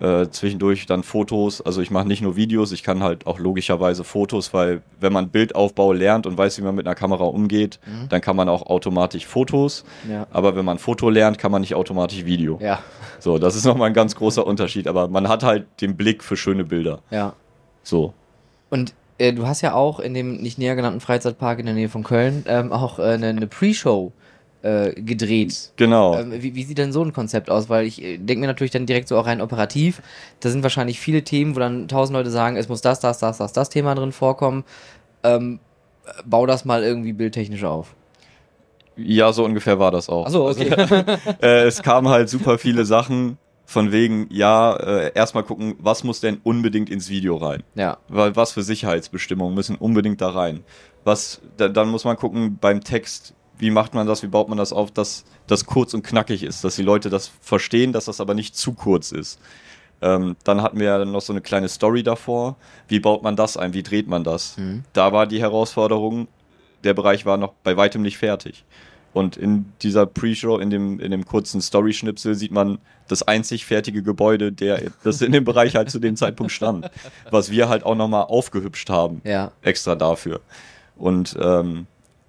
äh, 0.00 0.26
zwischendurch 0.28 0.86
dann 0.86 1.04
Fotos. 1.04 1.62
Also 1.62 1.80
ich 1.80 1.92
mache 1.92 2.08
nicht 2.08 2.20
nur 2.20 2.34
Videos, 2.34 2.72
ich 2.72 2.82
kann 2.82 3.00
halt 3.04 3.28
auch 3.28 3.38
logischerweise 3.38 4.02
Fotos, 4.02 4.52
weil 4.52 4.82
wenn 4.98 5.12
man 5.12 5.28
Bildaufbau 5.28 5.92
lernt 5.92 6.26
und 6.26 6.36
weiß, 6.36 6.58
wie 6.58 6.62
man 6.62 6.74
mit 6.74 6.84
einer 6.84 6.96
Kamera 6.96 7.24
umgeht, 7.26 7.78
mhm. 7.86 8.08
dann 8.08 8.20
kann 8.20 8.34
man 8.34 8.48
auch 8.48 8.66
automatisch 8.66 9.24
Fotos. 9.24 9.84
Ja. 10.10 10.26
Aber 10.32 10.56
wenn 10.56 10.64
man 10.64 10.78
Foto 10.78 11.10
lernt, 11.10 11.38
kann 11.38 11.52
man 11.52 11.60
nicht 11.60 11.76
automatisch 11.76 12.24
Video. 12.24 12.58
Ja. 12.60 12.80
So, 13.20 13.38
das 13.38 13.54
ist 13.54 13.64
nochmal 13.64 13.86
ein 13.86 13.94
ganz 13.94 14.16
großer 14.16 14.44
Unterschied. 14.44 14.88
Aber 14.88 15.06
man 15.06 15.28
hat 15.28 15.44
halt 15.44 15.66
den 15.80 15.96
Blick 15.96 16.24
für 16.24 16.36
schöne 16.36 16.64
Bilder. 16.64 16.98
Ja. 17.12 17.34
So. 17.86 18.12
Und 18.68 18.94
äh, 19.18 19.32
du 19.32 19.46
hast 19.46 19.62
ja 19.62 19.74
auch 19.74 20.00
in 20.00 20.12
dem 20.12 20.38
nicht 20.38 20.58
näher 20.58 20.76
genannten 20.76 21.00
Freizeitpark 21.00 21.58
in 21.60 21.66
der 21.66 21.74
Nähe 21.74 21.88
von 21.88 22.02
Köln 22.02 22.44
ähm, 22.48 22.72
auch 22.72 22.98
äh, 22.98 23.02
eine, 23.02 23.28
eine 23.28 23.46
Pre-Show 23.46 24.12
äh, 24.62 25.00
gedreht. 25.00 25.72
Genau. 25.76 26.18
Ähm, 26.18 26.42
wie, 26.42 26.54
wie, 26.54 26.64
sieht 26.64 26.78
denn 26.78 26.92
so 26.92 27.02
ein 27.02 27.12
Konzept 27.12 27.48
aus? 27.48 27.68
Weil 27.68 27.86
ich 27.86 28.02
äh, 28.02 28.18
denke 28.18 28.40
mir 28.40 28.46
natürlich 28.48 28.72
dann 28.72 28.86
direkt 28.86 29.08
so 29.08 29.16
auch 29.16 29.26
rein 29.26 29.40
operativ. 29.40 30.02
Da 30.40 30.50
sind 30.50 30.62
wahrscheinlich 30.62 30.98
viele 30.98 31.22
Themen, 31.22 31.54
wo 31.54 31.60
dann 31.60 31.86
tausend 31.86 32.16
Leute 32.16 32.30
sagen, 32.30 32.56
es 32.56 32.68
muss 32.68 32.80
das, 32.80 32.98
das, 32.98 33.18
das, 33.18 33.38
das, 33.38 33.52
das 33.52 33.68
Thema 33.70 33.94
drin 33.94 34.12
vorkommen. 34.12 34.64
Ähm, 35.22 35.60
bau 36.24 36.46
das 36.46 36.64
mal 36.64 36.82
irgendwie 36.82 37.12
bildtechnisch 37.12 37.64
auf. 37.64 37.94
Ja, 38.96 39.32
so 39.32 39.44
ungefähr 39.44 39.78
war 39.78 39.90
das 39.90 40.08
auch. 40.08 40.26
Achso, 40.26 40.48
okay. 40.48 40.70
äh, 41.42 41.64
es 41.64 41.82
kamen 41.82 42.08
halt 42.08 42.28
super 42.28 42.58
viele 42.58 42.84
Sachen 42.84 43.38
von 43.66 43.90
wegen, 43.90 44.28
ja, 44.30 44.74
äh, 44.76 45.12
erstmal 45.14 45.42
gucken, 45.42 45.74
was 45.78 46.04
muss 46.04 46.20
denn 46.20 46.40
unbedingt 46.44 46.88
ins 46.88 47.10
Video 47.10 47.36
rein? 47.36 47.64
Ja. 47.74 47.98
Weil 48.08 48.36
was 48.36 48.52
für 48.52 48.62
Sicherheitsbestimmungen 48.62 49.54
müssen 49.54 49.74
unbedingt 49.76 50.20
da 50.20 50.30
rein? 50.30 50.62
Was, 51.04 51.42
da, 51.56 51.68
dann 51.68 51.88
muss 51.88 52.04
man 52.04 52.16
gucken 52.16 52.58
beim 52.60 52.80
Text, 52.82 53.34
wie 53.58 53.70
macht 53.70 53.92
man 53.92 54.06
das, 54.06 54.22
wie 54.22 54.28
baut 54.28 54.48
man 54.48 54.56
das 54.56 54.72
auf, 54.72 54.92
dass 54.92 55.24
das 55.48 55.66
kurz 55.66 55.94
und 55.94 56.04
knackig 56.04 56.44
ist, 56.44 56.62
dass 56.62 56.76
die 56.76 56.82
Leute 56.82 57.10
das 57.10 57.30
verstehen, 57.40 57.92
dass 57.92 58.04
das 58.04 58.20
aber 58.20 58.34
nicht 58.34 58.56
zu 58.56 58.72
kurz 58.72 59.10
ist. 59.10 59.40
Ähm, 60.00 60.36
dann 60.44 60.62
hatten 60.62 60.78
wir 60.78 60.86
ja 60.86 61.04
noch 61.04 61.22
so 61.22 61.32
eine 61.32 61.40
kleine 61.40 61.68
Story 61.68 62.02
davor. 62.02 62.56
Wie 62.86 63.00
baut 63.00 63.22
man 63.22 63.34
das 63.34 63.56
ein? 63.56 63.74
Wie 63.74 63.82
dreht 63.82 64.06
man 64.06 64.22
das? 64.22 64.56
Mhm. 64.58 64.84
Da 64.92 65.12
war 65.12 65.26
die 65.26 65.40
Herausforderung, 65.40 66.28
der 66.84 66.94
Bereich 66.94 67.26
war 67.26 67.36
noch 67.36 67.54
bei 67.64 67.76
weitem 67.76 68.02
nicht 68.02 68.18
fertig. 68.18 68.64
Und 69.16 69.38
in 69.38 69.72
dieser 69.80 70.04
Pre-Show, 70.04 70.58
in 70.58 70.68
dem, 70.68 71.00
in 71.00 71.10
dem 71.10 71.24
kurzen 71.24 71.62
Story-Schnipsel, 71.62 72.34
sieht 72.34 72.52
man 72.52 72.76
das 73.08 73.22
einzig 73.22 73.64
fertige 73.64 74.02
Gebäude, 74.02 74.52
der, 74.52 74.90
das 75.04 75.22
in 75.22 75.32
dem 75.32 75.42
Bereich 75.42 75.74
halt 75.74 75.88
zu 75.88 75.98
dem 75.98 76.16
Zeitpunkt 76.16 76.52
stand. 76.52 76.90
Was 77.30 77.50
wir 77.50 77.70
halt 77.70 77.82
auch 77.82 77.94
nochmal 77.94 78.24
aufgehübscht 78.24 78.90
haben. 78.90 79.22
Ja. 79.24 79.52
Extra 79.62 79.94
dafür. 79.94 80.42
Und 80.98 81.34
ähm, 81.40 81.86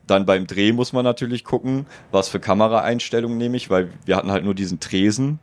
dann 0.07 0.25
beim 0.25 0.47
Dreh 0.47 0.71
muss 0.71 0.93
man 0.93 1.03
natürlich 1.03 1.43
gucken, 1.43 1.87
was 2.11 2.29
für 2.29 2.39
Kameraeinstellungen 2.39 3.37
nehme 3.37 3.57
ich, 3.57 3.69
weil 3.69 3.91
wir 4.05 4.15
hatten 4.15 4.31
halt 4.31 4.45
nur 4.45 4.55
diesen 4.55 4.79
Tresen 4.79 5.39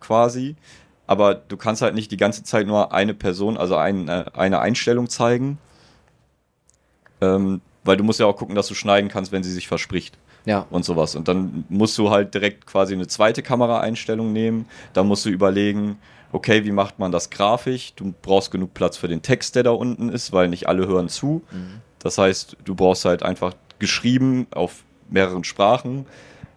quasi. 0.00 0.56
Aber 1.06 1.36
du 1.36 1.56
kannst 1.56 1.82
halt 1.82 1.94
nicht 1.94 2.10
die 2.10 2.16
ganze 2.16 2.42
Zeit 2.42 2.66
nur 2.66 2.92
eine 2.92 3.14
Person, 3.14 3.56
also 3.56 3.76
ein, 3.76 4.08
äh, 4.08 4.24
eine 4.32 4.58
Einstellung 4.58 5.08
zeigen. 5.08 5.58
Ähm, 7.20 7.60
weil 7.84 7.96
du 7.96 8.02
musst 8.02 8.18
ja 8.18 8.26
auch 8.26 8.36
gucken, 8.36 8.56
dass 8.56 8.66
du 8.66 8.74
schneiden 8.74 9.08
kannst, 9.08 9.30
wenn 9.30 9.44
sie 9.44 9.52
sich 9.52 9.68
verspricht 9.68 10.18
ja. 10.44 10.66
und 10.70 10.84
sowas. 10.84 11.14
Und 11.14 11.28
dann 11.28 11.64
musst 11.68 11.96
du 11.98 12.10
halt 12.10 12.34
direkt 12.34 12.66
quasi 12.66 12.94
eine 12.94 13.06
zweite 13.06 13.42
Kameraeinstellung 13.42 14.32
nehmen. 14.32 14.66
Da 14.92 15.02
musst 15.02 15.24
du 15.24 15.30
überlegen, 15.30 15.98
okay, 16.32 16.64
wie 16.64 16.72
macht 16.72 16.98
man 16.98 17.12
das 17.12 17.30
grafisch? 17.30 17.94
Du 17.94 18.14
brauchst 18.22 18.50
genug 18.50 18.74
Platz 18.74 18.96
für 18.96 19.08
den 19.08 19.22
Text, 19.22 19.56
der 19.56 19.64
da 19.64 19.70
unten 19.70 20.08
ist, 20.08 20.32
weil 20.32 20.48
nicht 20.48 20.68
alle 20.68 20.86
hören 20.86 21.08
zu. 21.08 21.42
Mhm. 21.50 21.80
Das 21.98 22.18
heißt, 22.18 22.56
du 22.64 22.74
brauchst 22.74 23.04
halt 23.04 23.22
einfach 23.22 23.54
geschrieben 23.78 24.46
auf 24.52 24.84
mehreren 25.08 25.44
Sprachen, 25.44 26.06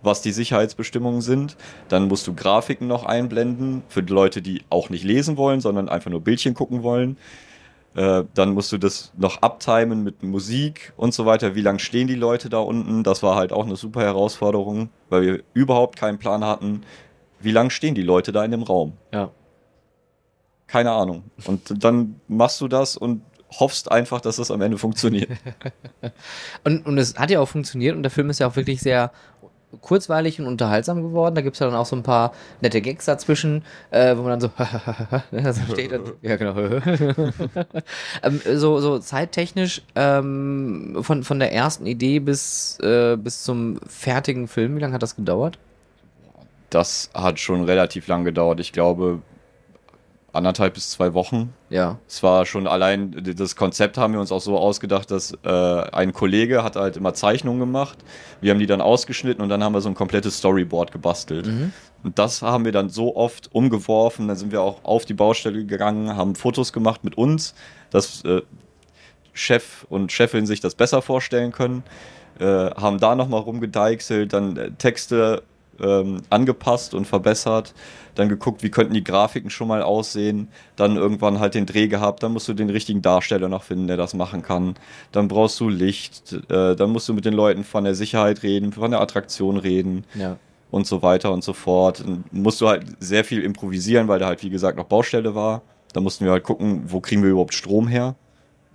was 0.02 0.22
die 0.22 0.32
Sicherheitsbestimmungen 0.32 1.22
sind. 1.22 1.56
Dann 1.88 2.08
musst 2.08 2.28
du 2.28 2.34
Grafiken 2.34 2.88
noch 2.88 3.06
einblenden 3.06 3.84
für 3.88 4.04
die 4.04 4.14
Leute, 4.14 4.42
die 4.42 4.62
auch 4.70 4.90
nicht 4.90 5.04
lesen 5.04 5.38
wollen, 5.38 5.62
sondern 5.62 5.90
einfach 5.90 6.12
nur 6.12 6.22
Bildchen 6.22 6.54
gucken 6.54 6.84
wollen. 6.84 7.18
Äh, 7.96 8.24
dann 8.34 8.54
musst 8.54 8.72
du 8.72 8.78
das 8.78 9.12
noch 9.18 9.42
abtimen 9.42 10.04
mit 10.04 10.24
Musik 10.24 10.94
und 10.98 11.14
so 11.14 11.26
weiter. 11.26 11.56
Wie 11.56 11.62
lange 11.62 11.80
stehen 11.80 12.08
die 12.08 12.16
Leute 12.16 12.50
da 12.50 12.60
unten? 12.60 13.04
Das 13.04 13.22
war 13.22 13.36
halt 13.36 13.52
auch 13.54 13.66
eine 13.66 13.76
super 13.76 14.02
Herausforderung, 14.02 14.90
weil 15.10 15.22
wir 15.22 15.44
überhaupt 15.54 15.98
keinen 15.98 16.18
Plan 16.18 16.44
hatten, 16.44 16.82
wie 17.40 17.52
lange 17.52 17.70
stehen 17.70 17.94
die 17.94 18.02
Leute 18.02 18.32
da 18.32 18.44
in 18.44 18.52
dem 18.52 18.64
Raum. 18.64 18.94
Ja. 19.12 19.30
Keine 20.66 20.92
Ahnung. 20.92 21.24
Und 21.46 21.84
dann 21.84 22.20
machst 22.28 22.60
du 22.62 22.68
das 22.68 22.98
und 22.98 23.22
hoffst 23.60 23.92
einfach, 23.92 24.22
dass 24.22 24.38
das 24.38 24.50
am 24.50 24.62
Ende 24.62 24.80
funktioniert. 24.80 25.30
und, 26.64 26.86
und 26.88 26.98
es 26.98 27.16
hat 27.16 27.30
ja 27.30 27.40
auch 27.40 27.50
funktioniert 27.50 27.96
und 27.96 28.02
der 28.02 28.10
Film 28.10 28.32
ist 28.32 28.40
ja 28.40 28.48
auch 28.48 28.56
wirklich 28.56 28.82
sehr 28.82 29.12
kurzweilig 29.82 30.40
und 30.40 30.48
unterhaltsam 30.48 31.02
geworden. 31.02 31.36
Da 31.36 31.42
gibt 31.42 31.56
es 31.56 31.60
ja 31.60 31.68
dann 31.68 31.76
auch 31.76 31.86
so 31.86 31.96
ein 31.96 32.04
paar 32.04 32.34
nette 32.62 32.82
Gags 32.82 33.06
dazwischen, 33.06 33.64
äh, 33.92 34.16
wo 34.16 34.22
man 34.22 34.40
dann 34.40 34.42
so, 34.42 34.50
so 35.52 35.62
steht. 35.74 35.92
Dann, 35.92 36.02
ja, 36.22 36.36
genau. 36.36 36.56
ähm, 38.24 38.42
so, 38.56 38.80
so 38.80 39.00
zeittechnisch 39.00 39.82
ähm, 39.96 40.98
von, 41.02 41.24
von 41.24 41.40
der 41.40 41.52
ersten 41.54 41.86
Idee 41.86 42.20
bis, 42.20 42.80
äh, 42.82 43.16
bis 43.18 43.44
zum 43.44 43.80
fertigen 43.88 44.48
Film, 44.48 44.76
wie 44.76 44.80
lange 44.80 44.94
hat 44.94 45.04
das 45.04 45.16
gedauert? 45.16 45.58
Das 46.70 47.10
hat 47.14 47.40
schon 47.40 47.64
relativ 47.66 48.08
lang 48.08 48.24
gedauert. 48.24 48.60
Ich 48.60 48.74
glaube, 48.74 49.22
anderthalb 50.34 50.74
bis 50.74 50.90
zwei 50.90 51.14
Wochen. 51.14 51.54
Ja. 51.70 52.00
Es 52.08 52.24
war 52.24 52.46
schon 52.46 52.68
allein, 52.68 53.16
das 53.38 53.56
Konzept 53.56 53.98
haben 53.98 54.14
wir 54.14 54.20
uns 54.20 54.32
auch 54.32 54.42
so 54.42 54.58
ausgedacht, 54.58 55.12
dass 55.12 55.38
äh, 55.44 55.50
ein 55.50 56.12
Kollege 56.12 56.64
hat 56.64 56.76
halt 56.76 56.98
immer 56.98 57.14
Zeichnungen 57.14 57.60
gemacht. 57.60 58.00
Wir 58.42 58.52
haben 58.52 58.60
die 58.60 58.66
dann 58.66 58.82
ausgeschnitten 58.82 59.44
und 59.44 59.50
dann 59.50 59.64
haben 59.64 59.74
wir 59.74 59.82
so 59.82 59.90
ein 59.90 59.96
komplettes 59.96 60.40
Storyboard 60.40 60.92
gebastelt. 60.92 61.46
Mhm. 61.46 61.72
Und 62.04 62.20
das 62.20 62.42
haben 62.42 62.66
wir 62.66 62.72
dann 62.72 62.90
so 62.90 63.16
oft 63.16 63.54
umgeworfen. 63.54 64.28
Dann 64.28 64.36
sind 64.36 64.52
wir 64.52 64.62
auch 64.62 64.84
auf 64.84 65.06
die 65.06 65.14
Baustelle 65.14 65.66
gegangen, 65.66 66.18
haben 66.18 66.36
Fotos 66.36 66.74
gemacht 66.74 67.04
mit 67.04 67.16
uns, 67.16 67.54
dass 67.92 68.26
äh, 68.26 68.42
Chef 69.34 69.86
und 69.90 70.12
Chefin 70.12 70.46
sich 70.48 70.60
das 70.60 70.74
besser 70.76 71.02
vorstellen 71.02 71.52
können. 71.52 71.84
Äh, 72.40 72.46
haben 72.46 73.00
da 73.00 73.14
nochmal 73.16 73.42
rumgedeichselt, 73.42 74.34
dann 74.34 74.58
äh, 74.58 74.72
Texte 74.72 75.44
ähm, 75.82 76.22
angepasst 76.30 76.94
und 76.94 77.06
verbessert, 77.06 77.74
dann 78.16 78.30
geguckt, 78.30 78.64
wie 78.64 78.70
könnten 78.70 78.94
die 78.94 79.04
Grafiken 79.04 79.50
schon 79.50 79.68
mal 79.68 79.82
aussehen, 79.82 80.48
dann 80.76 80.98
irgendwann 80.98 81.40
halt 81.40 81.56
den 81.56 81.66
Dreh 81.66 81.88
gehabt, 81.88 82.24
dann 82.24 82.34
musst 82.34 82.48
du 82.48 82.54
den 82.54 82.70
richtigen 82.70 83.02
Darsteller 83.02 83.50
noch 83.50 83.64
finden, 83.64 83.88
der 83.88 83.98
das 83.98 84.14
machen 84.14 84.42
kann, 84.42 84.76
dann 85.12 85.28
brauchst 85.28 85.60
du 85.60 85.70
Licht, 85.70 86.34
äh, 86.50 86.76
dann 86.76 86.92
musst 86.92 87.10
du 87.10 87.14
mit 87.14 87.26
den 87.26 87.34
Leuten 87.34 87.64
von 87.64 87.84
der 87.84 87.96
Sicherheit 87.96 88.44
reden, 88.44 88.74
von 88.74 88.92
der 88.92 89.02
Attraktion 89.02 89.58
reden. 89.58 90.06
Ja. 90.16 90.38
Und 90.72 90.88
so 90.88 91.04
weiter 91.04 91.32
und 91.32 91.44
so 91.44 91.54
fort. 91.54 92.00
Dann 92.00 92.24
musst 92.32 92.60
du 92.60 92.68
halt 92.68 92.84
sehr 93.00 93.24
viel 93.24 93.44
improvisieren, 93.44 94.08
weil 94.08 94.18
da 94.18 94.26
halt, 94.26 94.42
wie 94.42 94.50
gesagt, 94.50 94.76
noch 94.76 94.86
Baustelle 94.86 95.36
war. 95.36 95.62
Da 95.94 96.02
mussten 96.02 96.26
wir 96.26 96.32
halt 96.32 96.44
gucken, 96.44 96.86
wo 96.88 97.00
kriegen 97.00 97.22
wir 97.22 97.30
überhaupt 97.30 97.54
Strom 97.54 97.88
her. 97.88 98.16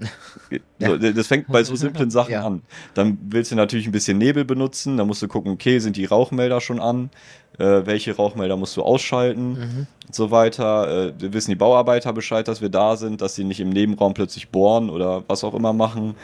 So, 0.80 0.96
das 0.96 1.26
fängt 1.26 1.48
bei 1.48 1.64
so 1.64 1.74
simplen 1.74 2.10
Sachen 2.10 2.32
ja. 2.32 2.46
an. 2.46 2.62
Dann 2.94 3.18
willst 3.30 3.50
du 3.50 3.56
natürlich 3.56 3.86
ein 3.86 3.92
bisschen 3.92 4.16
Nebel 4.16 4.44
benutzen, 4.44 4.96
dann 4.96 5.08
musst 5.08 5.20
du 5.20 5.28
gucken, 5.28 5.52
okay, 5.52 5.80
sind 5.80 5.96
die 5.96 6.04
Rauchmelder 6.04 6.60
schon 6.60 6.78
an? 6.78 7.10
Äh, 7.58 7.84
welche 7.84 8.14
Rauchmelder 8.14 8.56
musst 8.56 8.76
du 8.76 8.82
ausschalten? 8.82 9.50
Mhm. 9.50 9.86
Und 10.06 10.14
so 10.14 10.30
weiter. 10.30 11.08
Äh, 11.08 11.32
wissen 11.32 11.50
die 11.50 11.56
Bauarbeiter 11.56 12.12
Bescheid, 12.12 12.46
dass 12.46 12.62
wir 12.62 12.68
da 12.68 12.96
sind, 12.96 13.20
dass 13.20 13.34
sie 13.34 13.44
nicht 13.44 13.60
im 13.60 13.70
Nebenraum 13.70 14.14
plötzlich 14.14 14.50
bohren 14.50 14.88
oder 14.88 15.24
was 15.26 15.42
auch 15.42 15.54
immer 15.54 15.72
machen. 15.72 16.14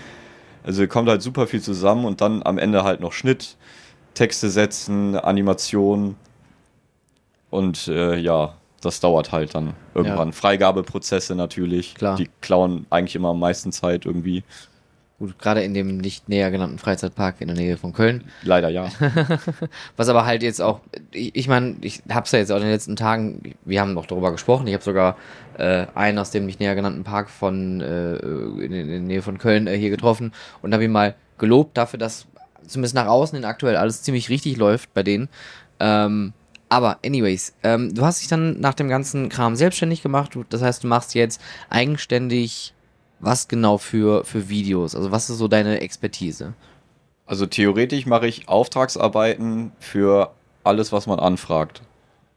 Also 0.63 0.87
kommt 0.87 1.09
halt 1.09 1.21
super 1.21 1.47
viel 1.47 1.61
zusammen 1.61 2.05
und 2.05 2.21
dann 2.21 2.43
am 2.45 2.59
Ende 2.59 2.85
halt 2.85 3.01
noch 3.01 3.13
Schnitt, 3.13 3.57
Texte 4.15 4.49
setzen, 4.49 5.17
Animation 5.17 6.17
und 7.51 7.89
äh, 7.89 8.17
ja, 8.17 8.55
das 8.85 9.01
dauert 9.01 9.33
halt 9.33 9.55
dann 9.55 9.75
irgendwann. 9.95 10.29
Ja. 10.29 10.33
Freigabeprozesse 10.33 11.35
natürlich, 11.35 11.95
Klar. 11.95 12.17
die 12.17 12.29
klauen 12.41 12.87
eigentlich 12.91 13.17
immer 13.17 13.31
am 13.31 13.41
meisten 13.41 13.73
Zeit 13.73 14.07
irgendwie. 14.07 14.45
Gut, 15.21 15.39
gerade 15.39 15.63
in 15.63 15.75
dem 15.75 15.97
nicht 15.99 16.29
näher 16.29 16.51
genannten 16.51 16.79
Freizeitpark 16.79 17.41
in 17.41 17.47
der 17.47 17.57
Nähe 17.57 17.77
von 17.77 17.93
Köln. 17.93 18.25
Leider 18.43 18.69
ja. 18.69 18.89
Was 19.97 20.09
aber 20.09 20.27
halt 20.27 20.43
jetzt 20.43 20.61
auch, 20.61 20.81
ich, 21.13 21.35
ich 21.37 21.47
meine, 21.47 21.77
ich 21.83 22.03
hab's 22.11 22.33
ja 22.33 22.41
jetzt 22.41 22.51
auch 22.51 22.57
in 22.57 22.63
den 22.63 22.73
letzten 22.73 22.97
Tagen, 22.97 23.55
wir 23.65 23.81
haben 23.81 23.95
noch 23.95 24.07
darüber 24.07 24.33
gesprochen, 24.33 24.67
ich 24.67 24.75
habe 24.75 24.83
sogar 24.83 25.17
äh, 25.57 25.87
einen 25.95 26.19
aus 26.19 26.33
dem 26.33 26.47
nicht 26.47 26.59
näher 26.59 26.75
genannten 26.75 27.05
Park 27.05 27.31
von 27.31 27.81
äh, 27.81 28.17
in, 28.17 28.73
in 28.73 28.89
der 28.89 29.01
Nähe 29.01 29.23
von 29.23 29.39
Köln 29.39 29.69
äh, 29.69 29.79
hier 29.79 29.91
getroffen 29.91 30.33
und 30.63 30.75
habe 30.75 30.85
ihn 30.85 30.93
mal 30.93 31.15
gelobt 31.39 31.77
dafür, 31.77 31.99
dass 31.99 32.27
zumindest 32.67 32.97
nach 32.97 33.07
außen 33.07 33.37
hin 33.37 33.45
aktuell 33.45 33.77
alles 33.77 34.03
ziemlich 34.03 34.29
richtig 34.31 34.57
läuft 34.57 34.93
bei 34.95 35.05
denen. 35.05 35.29
Ähm, 35.79 36.33
aber 36.69 36.99
anyways, 37.05 37.55
ähm, 37.63 37.95
du 37.95 38.05
hast 38.05 38.21
dich 38.21 38.29
dann 38.29 38.61
nach 38.61 38.75
dem 38.75 38.89
ganzen 38.89 39.29
Kram 39.29 39.57
selbstständig 39.57 40.03
gemacht. 40.03 40.35
Du, 40.35 40.45
das 40.49 40.63
heißt, 40.63 40.85
du 40.85 40.89
machst 40.89 41.15
jetzt 41.15 41.41
eigenständig 41.71 42.75
was 43.21 43.49
genau 43.49 43.79
für, 43.79 44.25
für 44.25 44.49
Videos? 44.49 44.95
Also 44.95 45.11
was 45.11 45.31
ist 45.31 45.39
so 45.39 45.49
deine 45.49 45.81
Expertise? 45.81 46.55
Also 47.27 47.47
theoretisch 47.47 48.07
mache 48.07 48.27
ich 48.27 48.49
Auftragsarbeiten 48.49 49.73
für 49.79 50.33
alles, 50.63 50.93
was 50.93 51.07
man 51.07 51.19
anfragt. 51.19 51.83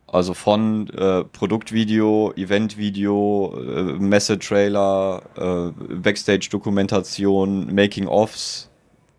Also 0.10 0.34
von 0.34 0.90
äh, 0.92 1.26
Produktvideo, 1.26 2.32
Eventvideo, 2.38 3.54
äh, 3.58 3.82
Messetrailer, 4.00 5.22
äh, 5.36 5.96
Backstage-Dokumentation, 5.96 7.74
Making-ofs, 7.76 8.70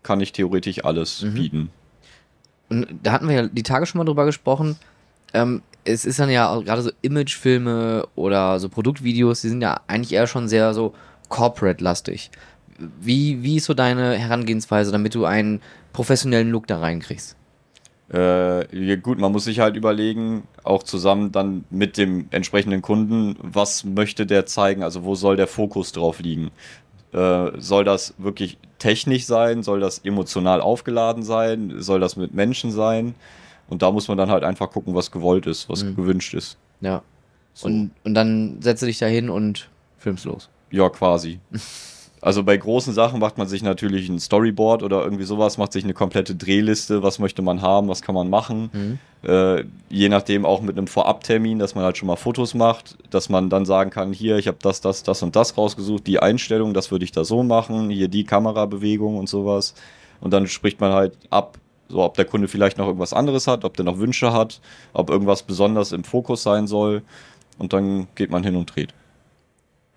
kann 0.01 0.21
ich 0.21 0.31
theoretisch 0.31 0.83
alles 0.83 1.21
Mhm. 1.21 1.33
bieten. 1.33 1.69
Und 2.69 2.87
da 3.03 3.11
hatten 3.11 3.27
wir 3.27 3.35
ja 3.35 3.47
die 3.47 3.63
Tage 3.63 3.85
schon 3.85 3.99
mal 3.99 4.05
drüber 4.05 4.25
gesprochen. 4.25 4.77
Ähm, 5.33 5.61
es 5.83 6.05
ist 6.05 6.19
dann 6.19 6.29
ja 6.29 6.55
gerade 6.59 6.81
so 6.81 6.91
Imagefilme 7.01 8.07
oder 8.15 8.59
so 8.59 8.69
Produktvideos, 8.69 9.41
die 9.41 9.49
sind 9.49 9.61
ja 9.61 9.81
eigentlich 9.87 10.13
eher 10.13 10.27
schon 10.27 10.47
sehr 10.47 10.73
so 10.73 10.93
corporate-lastig. 11.29 12.31
Wie, 13.01 13.43
wie 13.43 13.57
ist 13.57 13.65
so 13.65 13.73
deine 13.73 14.13
Herangehensweise, 14.13 14.91
damit 14.91 15.15
du 15.15 15.25
einen 15.25 15.61
professionellen 15.93 16.49
Look 16.49 16.67
da 16.67 16.79
reinkriegst? 16.79 17.35
Äh, 18.11 18.97
gut, 18.97 19.19
man 19.19 19.31
muss 19.31 19.43
sich 19.43 19.59
halt 19.59 19.75
überlegen, 19.75 20.43
auch 20.63 20.81
zusammen 20.81 21.31
dann 21.31 21.65
mit 21.69 21.97
dem 21.97 22.27
entsprechenden 22.31 22.81
Kunden, 22.81 23.35
was 23.41 23.83
möchte 23.83 24.25
der 24.25 24.47
zeigen, 24.47 24.81
also 24.81 25.03
wo 25.03 25.13
soll 25.13 25.35
der 25.35 25.47
Fokus 25.47 25.91
drauf 25.91 26.19
liegen. 26.19 26.49
Äh, 27.11 27.51
soll 27.57 27.83
das 27.83 28.15
wirklich 28.17 28.57
technisch 28.79 29.25
sein? 29.25 29.61
Soll 29.61 29.79
das 29.79 29.99
emotional 29.99 30.61
aufgeladen 30.61 31.23
sein? 31.23 31.75
Soll 31.77 31.99
das 31.99 32.15
mit 32.15 32.33
Menschen 32.33 32.71
sein? 32.71 33.13
Und 33.69 33.81
da 33.81 33.91
muss 33.91 34.07
man 34.07 34.17
dann 34.17 34.29
halt 34.29 34.43
einfach 34.43 34.69
gucken, 34.71 34.95
was 34.95 35.11
gewollt 35.11 35.45
ist, 35.47 35.69
was 35.69 35.83
Mhm. 35.83 35.95
gewünscht 35.95 36.33
ist. 36.33 36.57
Ja. 36.81 37.01
So. 37.53 37.67
Und, 37.67 37.91
und 38.03 38.13
dann 38.13 38.57
setze 38.61 38.85
dich 38.85 38.97
da 38.99 39.05
hin 39.05 39.29
und 39.29 39.69
filmst 39.97 40.25
los. 40.25 40.49
Ja, 40.71 40.89
quasi. 40.89 41.39
Also 42.21 42.43
bei 42.43 42.57
großen 42.57 42.93
Sachen 42.93 43.21
macht 43.21 43.37
man 43.37 43.47
sich 43.47 43.63
natürlich 43.63 44.09
ein 44.09 44.19
Storyboard 44.19 44.83
oder 44.83 45.01
irgendwie 45.05 45.23
sowas, 45.23 45.57
macht 45.57 45.71
sich 45.71 45.85
eine 45.85 45.93
komplette 45.93 46.35
Drehliste, 46.35 47.01
was 47.01 47.17
möchte 47.17 47.41
man 47.41 47.61
haben, 47.61 47.87
was 47.87 48.01
kann 48.01 48.13
man 48.13 48.29
machen. 48.29 48.69
Mhm. 48.73 48.99
Äh, 49.29 49.63
je 49.87 50.09
nachdem 50.09 50.45
auch 50.45 50.61
mit 50.61 50.77
einem 50.77 50.87
Vorabtermin, 50.87 51.59
dass 51.59 51.75
man 51.75 51.85
halt 51.85 51.97
schon 51.97 52.07
mal 52.07 52.17
Fotos 52.17 52.53
macht, 52.55 52.97
dass 53.09 53.29
man 53.29 53.49
dann 53.49 53.63
sagen 53.65 53.89
kann, 53.89 54.11
hier, 54.11 54.37
ich 54.37 54.47
habe 54.49 54.57
das, 54.61 54.81
das, 54.81 55.03
das 55.03 55.23
und 55.23 55.37
das 55.37 55.57
rausgesucht, 55.57 56.05
die 56.07 56.19
Einstellung, 56.19 56.73
das 56.73 56.91
würde 56.91 57.05
ich 57.05 57.13
da 57.13 57.23
so 57.23 57.41
machen, 57.41 57.89
hier 57.89 58.09
die 58.09 58.25
Kamerabewegung 58.25 59.15
und 59.17 59.29
sowas. 59.29 59.73
Und 60.19 60.31
dann 60.33 60.45
spricht 60.47 60.81
man 60.81 60.91
halt 60.91 61.17
ab, 61.29 61.57
so 61.89 62.03
ob 62.03 62.15
der 62.15 62.25
Kunde 62.25 62.47
vielleicht 62.47 62.77
noch 62.77 62.85
irgendwas 62.87 63.13
anderes 63.13 63.47
hat, 63.47 63.65
ob 63.65 63.75
der 63.75 63.85
noch 63.85 63.97
Wünsche 63.97 64.31
hat, 64.31 64.61
ob 64.93 65.09
irgendwas 65.09 65.43
besonders 65.43 65.91
im 65.91 66.03
Fokus 66.03 66.43
sein 66.43 66.67
soll. 66.67 67.01
Und 67.57 67.73
dann 67.73 68.07
geht 68.15 68.31
man 68.31 68.43
hin 68.43 68.55
und 68.55 68.73
dreht. 68.73 68.93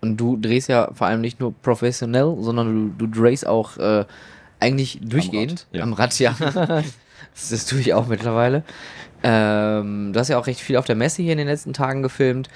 Und 0.01 0.17
du 0.17 0.35
drehst 0.35 0.67
ja 0.67 0.91
vor 0.93 1.07
allem 1.07 1.21
nicht 1.21 1.39
nur 1.39 1.53
professionell, 1.53 2.35
sondern 2.39 2.97
du, 2.97 3.07
du 3.07 3.21
drehst 3.21 3.47
auch 3.47 3.77
äh, 3.77 4.05
eigentlich 4.59 4.99
durchgehend. 5.01 5.67
ja. 5.71 5.83
Am 5.83 5.93
Rad, 5.93 6.17
ja. 6.19 6.35
das, 6.39 7.49
das 7.49 7.65
tue 7.65 7.79
ich 7.79 7.93
auch 7.93 8.07
mittlerweile. 8.07 8.63
Ähm, 9.23 10.11
du 10.11 10.19
hast 10.19 10.27
ja 10.27 10.37
auch 10.37 10.47
recht 10.47 10.59
viel 10.59 10.75
auf 10.75 10.85
der 10.85 10.97
Messe 10.97 11.21
hier 11.21 11.31
in 11.31 11.37
den 11.37 11.47
letzten 11.47 11.71
Tagen 11.71 12.03
gefilmt. 12.03 12.49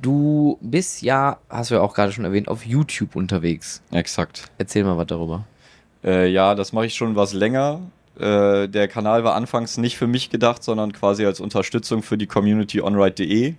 Du 0.00 0.58
bist 0.60 1.02
ja, 1.02 1.38
hast 1.48 1.70
du 1.70 1.74
ja 1.76 1.80
auch 1.80 1.94
gerade 1.94 2.12
schon 2.12 2.24
erwähnt, 2.24 2.48
auf 2.48 2.64
YouTube 2.64 3.16
unterwegs. 3.16 3.82
Exakt. 3.90 4.44
Erzähl 4.58 4.84
mal 4.84 4.96
was 4.96 5.06
darüber. 5.06 5.44
Äh, 6.04 6.28
ja, 6.28 6.54
das 6.54 6.72
mache 6.72 6.86
ich 6.86 6.94
schon 6.94 7.16
was 7.16 7.32
länger. 7.32 7.80
Äh, 8.18 8.68
der 8.68 8.88
Kanal 8.88 9.24
war 9.24 9.34
anfangs 9.34 9.78
nicht 9.78 9.96
für 9.96 10.06
mich 10.06 10.30
gedacht, 10.30 10.62
sondern 10.62 10.92
quasi 10.92 11.24
als 11.24 11.40
Unterstützung 11.40 12.02
für 12.02 12.18
die 12.18 12.26
Community 12.26 12.80
onride.de. 12.80 13.54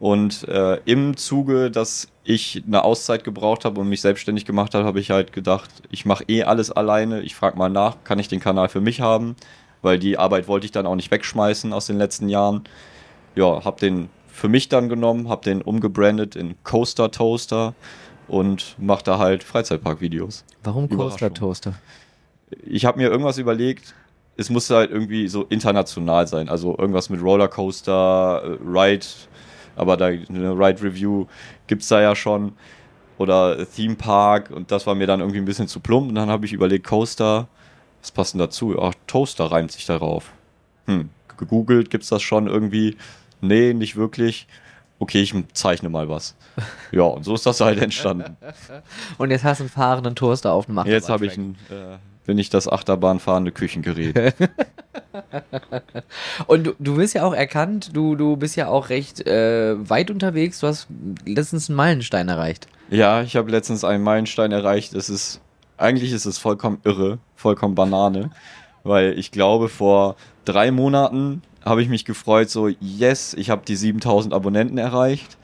Und 0.00 0.48
äh, 0.48 0.80
im 0.84 1.16
Zuge, 1.16 1.70
dass 1.70 2.08
ich 2.24 2.62
eine 2.66 2.84
Auszeit 2.84 3.24
gebraucht 3.24 3.64
habe 3.64 3.80
und 3.80 3.88
mich 3.88 4.00
selbstständig 4.00 4.44
gemacht 4.44 4.74
habe, 4.74 4.84
habe 4.84 5.00
ich 5.00 5.10
halt 5.10 5.32
gedacht, 5.32 5.70
ich 5.90 6.04
mache 6.04 6.24
eh 6.28 6.42
alles 6.42 6.70
alleine. 6.70 7.22
Ich 7.22 7.34
frage 7.34 7.56
mal 7.56 7.68
nach, 7.68 8.02
kann 8.04 8.18
ich 8.18 8.28
den 8.28 8.40
Kanal 8.40 8.68
für 8.68 8.80
mich 8.80 9.00
haben? 9.00 9.36
Weil 9.82 9.98
die 9.98 10.18
Arbeit 10.18 10.48
wollte 10.48 10.66
ich 10.66 10.72
dann 10.72 10.86
auch 10.86 10.96
nicht 10.96 11.10
wegschmeißen 11.10 11.72
aus 11.72 11.86
den 11.86 11.98
letzten 11.98 12.28
Jahren. 12.28 12.64
Ja, 13.36 13.64
habe 13.64 13.80
den 13.80 14.08
für 14.26 14.48
mich 14.48 14.68
dann 14.68 14.88
genommen, 14.88 15.28
habe 15.28 15.44
den 15.44 15.62
umgebrandet 15.62 16.34
in 16.34 16.56
Coaster 16.64 17.10
Toaster 17.10 17.74
und 18.26 18.76
mache 18.78 19.04
da 19.04 19.18
halt 19.18 19.44
Freizeitpark-Videos 19.44 20.44
Warum. 20.64 20.88
Coaster 20.88 21.32
Toaster? 21.32 21.74
Ich 22.64 22.84
habe 22.84 22.98
mir 22.98 23.10
irgendwas 23.10 23.38
überlegt, 23.38 23.94
es 24.36 24.50
musste 24.50 24.76
halt 24.76 24.90
irgendwie 24.90 25.28
so 25.28 25.44
international 25.44 26.26
sein. 26.26 26.48
Also 26.48 26.76
irgendwas 26.76 27.10
mit 27.10 27.22
Rollercoaster, 27.22 28.42
äh, 28.44 28.58
Ride, 28.66 29.06
aber 29.76 29.96
da 29.96 30.06
eine 30.06 30.52
Ride-Review 30.58 31.26
gibt 31.66 31.82
es 31.82 31.88
da 31.88 32.00
ja 32.00 32.14
schon. 32.14 32.52
Oder 33.16 33.64
Theme 33.64 33.94
Park 33.94 34.50
und 34.50 34.72
das 34.72 34.88
war 34.88 34.96
mir 34.96 35.06
dann 35.06 35.20
irgendwie 35.20 35.38
ein 35.38 35.44
bisschen 35.44 35.68
zu 35.68 35.78
plump. 35.78 36.08
Und 36.08 36.16
dann 36.16 36.28
habe 36.30 36.46
ich 36.46 36.52
überlegt, 36.52 36.84
Coaster, 36.86 37.46
was 38.00 38.10
passt 38.10 38.34
denn 38.34 38.40
dazu? 38.40 38.76
Ach, 38.80 38.92
Toaster 39.06 39.44
reimt 39.44 39.70
sich 39.70 39.86
darauf. 39.86 40.32
Hm, 40.86 41.10
gegoogelt, 41.36 41.90
gibt's 41.90 42.08
das 42.08 42.22
schon 42.22 42.48
irgendwie? 42.48 42.96
Nee, 43.40 43.72
nicht 43.72 43.94
wirklich. 43.94 44.48
Okay, 45.04 45.20
ich 45.20 45.34
zeichne 45.52 45.90
mal 45.90 46.08
was. 46.08 46.34
Ja, 46.90 47.02
und 47.02 47.26
so 47.26 47.34
ist 47.34 47.44
das 47.44 47.60
halt 47.60 47.78
entstanden. 47.78 48.38
Und 49.18 49.30
jetzt 49.30 49.44
hast 49.44 49.58
du 49.58 49.64
einen 49.64 49.68
fahrenden 49.68 50.14
Toaster 50.14 50.50
auf 50.50 50.64
dem 50.64 50.80
Jetzt 50.86 51.10
habe 51.10 51.26
ich 51.26 51.36
ein, 51.36 51.56
äh, 51.68 51.98
bin 52.24 52.38
ich 52.38 52.48
das 52.48 52.66
Achterbahnfahrende 52.66 53.52
Küchengerät. 53.52 54.34
Und 56.46 56.64
du, 56.64 56.72
du 56.78 56.96
bist 56.96 57.12
ja 57.12 57.22
auch 57.24 57.34
erkannt, 57.34 57.90
du, 57.92 58.16
du 58.16 58.38
bist 58.38 58.56
ja 58.56 58.68
auch 58.68 58.88
recht 58.88 59.26
äh, 59.26 59.76
weit 59.90 60.10
unterwegs. 60.10 60.60
Du 60.60 60.68
hast 60.68 60.86
letztens 61.26 61.68
einen 61.68 61.76
Meilenstein 61.76 62.30
erreicht. 62.30 62.66
ja, 62.88 63.20
ich 63.20 63.36
habe 63.36 63.50
letztens 63.50 63.84
einen 63.84 64.02
Meilenstein 64.02 64.52
erreicht. 64.52 64.94
Es 64.94 65.10
ist, 65.10 65.42
eigentlich 65.76 66.12
ist 66.12 66.24
es 66.24 66.38
vollkommen 66.38 66.78
irre, 66.84 67.18
vollkommen 67.36 67.74
Banane, 67.74 68.30
weil 68.84 69.18
ich 69.18 69.32
glaube, 69.32 69.68
vor 69.68 70.16
drei 70.46 70.70
Monaten 70.70 71.42
habe 71.64 71.82
ich 71.82 71.88
mich 71.88 72.04
gefreut, 72.04 72.50
so, 72.50 72.68
yes, 72.80 73.34
ich 73.34 73.50
habe 73.50 73.62
die 73.66 73.76
7000 73.76 74.34
Abonnenten 74.34 74.78
erreicht. 74.78 75.38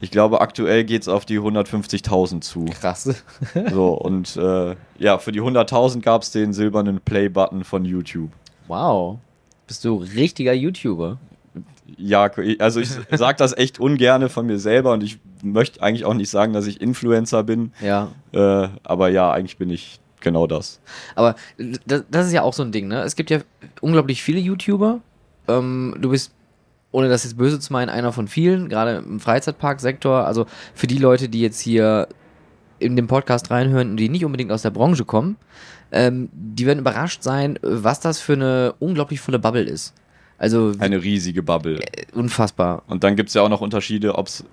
Ich 0.00 0.10
glaube, 0.10 0.40
aktuell 0.40 0.84
geht's 0.84 1.08
auf 1.08 1.24
die 1.24 1.40
150.000 1.40 2.42
zu. 2.42 2.66
Krass. 2.66 3.08
So, 3.70 3.92
und 3.94 4.36
äh, 4.36 4.76
ja, 4.98 5.18
für 5.18 5.32
die 5.32 5.40
100.000 5.40 6.02
gab's 6.02 6.30
den 6.30 6.52
silbernen 6.52 7.00
Play-Button 7.00 7.64
von 7.64 7.84
YouTube. 7.84 8.30
Wow. 8.68 9.18
Bist 9.66 9.84
du 9.84 9.96
richtiger 9.96 10.52
YouTuber? 10.52 11.18
Ja, 11.96 12.30
also 12.58 12.80
ich 12.80 12.90
sage 13.12 13.38
das 13.38 13.56
echt 13.56 13.80
ungerne 13.80 14.28
von 14.28 14.46
mir 14.46 14.58
selber 14.58 14.92
und 14.92 15.02
ich 15.02 15.18
möchte 15.42 15.82
eigentlich 15.82 16.04
auch 16.04 16.14
nicht 16.14 16.30
sagen, 16.30 16.52
dass 16.52 16.66
ich 16.66 16.80
Influencer 16.80 17.42
bin. 17.42 17.72
Ja. 17.80 18.10
Äh, 18.32 18.68
aber 18.82 19.08
ja, 19.08 19.32
eigentlich 19.32 19.56
bin 19.56 19.70
ich 19.70 19.98
genau 20.20 20.46
das. 20.46 20.80
Aber 21.14 21.36
das, 21.86 22.04
das 22.10 22.26
ist 22.26 22.32
ja 22.32 22.42
auch 22.42 22.52
so 22.52 22.62
ein 22.62 22.72
Ding, 22.72 22.88
ne? 22.88 23.02
Es 23.02 23.16
gibt 23.16 23.30
ja 23.30 23.40
unglaublich 23.80 24.22
viele 24.22 24.40
YouTuber. 24.40 25.00
Ähm, 25.48 25.94
du 26.00 26.10
bist, 26.10 26.32
ohne 26.92 27.08
das 27.08 27.24
jetzt 27.24 27.36
böse 27.36 27.58
zu 27.60 27.72
meinen, 27.72 27.88
einer 27.88 28.12
von 28.12 28.28
vielen, 28.28 28.68
gerade 28.68 28.96
im 29.06 29.20
Freizeitparksektor. 29.20 30.26
Also 30.26 30.46
für 30.74 30.86
die 30.86 30.98
Leute, 30.98 31.28
die 31.28 31.40
jetzt 31.40 31.60
hier 31.60 32.08
in 32.78 32.96
den 32.96 33.06
Podcast 33.06 33.50
reinhören 33.50 33.90
und 33.90 33.96
die 33.96 34.08
nicht 34.08 34.24
unbedingt 34.24 34.52
aus 34.52 34.62
der 34.62 34.70
Branche 34.70 35.04
kommen, 35.04 35.36
ähm, 35.92 36.28
die 36.32 36.66
werden 36.66 36.80
überrascht 36.80 37.22
sein, 37.22 37.58
was 37.62 38.00
das 38.00 38.20
für 38.20 38.34
eine 38.34 38.74
unglaublich 38.78 39.20
volle 39.20 39.38
Bubble 39.38 39.62
ist. 39.62 39.94
Also 40.38 40.74
Eine 40.78 41.02
riesige 41.02 41.42
Bubble. 41.42 41.80
unfassbar. 42.12 42.82
Und 42.88 43.04
dann 43.04 43.16
gibt's 43.16 43.32
ja 43.34 43.42
auch 43.42 43.48
noch 43.48 43.62
Unterschiede, 43.62 44.16
ob's 44.18 44.44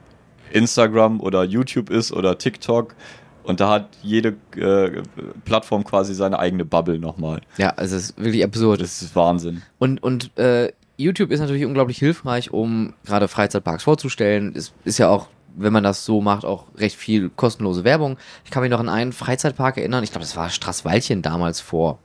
Instagram 0.51 1.19
oder 1.19 1.43
YouTube 1.43 1.89
ist 1.89 2.11
oder 2.13 2.37
TikTok. 2.37 2.95
Und 3.43 3.59
da 3.59 3.69
hat 3.69 3.89
jede 4.01 4.35
äh, 4.55 5.01
Plattform 5.43 5.83
quasi 5.83 6.13
seine 6.13 6.39
eigene 6.39 6.63
Bubble 6.63 6.99
nochmal. 6.99 7.41
Ja, 7.57 7.71
also 7.71 7.97
es 7.97 8.11
ist 8.11 8.17
wirklich 8.17 8.43
absurd. 8.43 8.79
Das 8.79 9.01
ist 9.01 9.13
Wahnsinn. 9.15 9.61
Und, 9.79 10.01
und 10.01 10.37
äh, 10.37 10.71
YouTube 10.97 11.31
ist 11.31 11.39
natürlich 11.39 11.65
unglaublich 11.65 11.97
hilfreich, 11.97 12.51
um 12.51 12.93
gerade 13.05 13.27
Freizeitparks 13.27 13.83
vorzustellen. 13.83 14.53
Es 14.55 14.73
ist 14.85 14.97
ja 14.99 15.09
auch 15.09 15.27
wenn 15.55 15.71
man 15.71 15.83
das 15.83 16.03
so 16.03 16.19
macht, 16.19 16.45
auch 16.45 16.65
recht 16.77 16.95
viel 16.95 17.29
kostenlose 17.29 17.83
Werbung. 17.83 18.17
Ich 18.43 18.49
kann 18.49 18.63
mich 18.63 18.71
noch 18.71 18.79
an 18.79 18.89
einen 18.89 19.13
Freizeitpark 19.13 19.77
erinnern, 19.77 20.03
ich 20.03 20.09
glaube, 20.11 20.25
das 20.25 20.35
war 20.35 20.49
Straßwaldchen 20.49 21.21
damals 21.21 21.61
vor, 21.61 21.99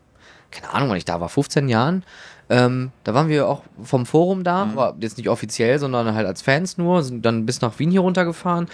keine 0.50 0.70
Ahnung, 0.74 0.90
wann 0.90 0.98
ich 0.98 1.06
da 1.06 1.18
war, 1.20 1.30
15 1.30 1.66
Jahren. 1.68 2.04
Ähm, 2.50 2.92
da 3.04 3.14
waren 3.14 3.28
wir 3.28 3.48
auch 3.48 3.62
vom 3.82 4.04
Forum 4.04 4.44
da, 4.44 4.66
Mhm. 4.66 4.76
war 4.76 4.96
jetzt 5.00 5.16
nicht 5.16 5.30
offiziell, 5.30 5.78
sondern 5.78 6.14
halt 6.14 6.26
als 6.26 6.42
Fans 6.42 6.76
nur, 6.76 7.02
sind 7.02 7.24
dann 7.24 7.46
bis 7.46 7.62
nach 7.62 7.78
Wien 7.78 7.90
hier 7.90 8.00
runtergefahren. 8.00 8.66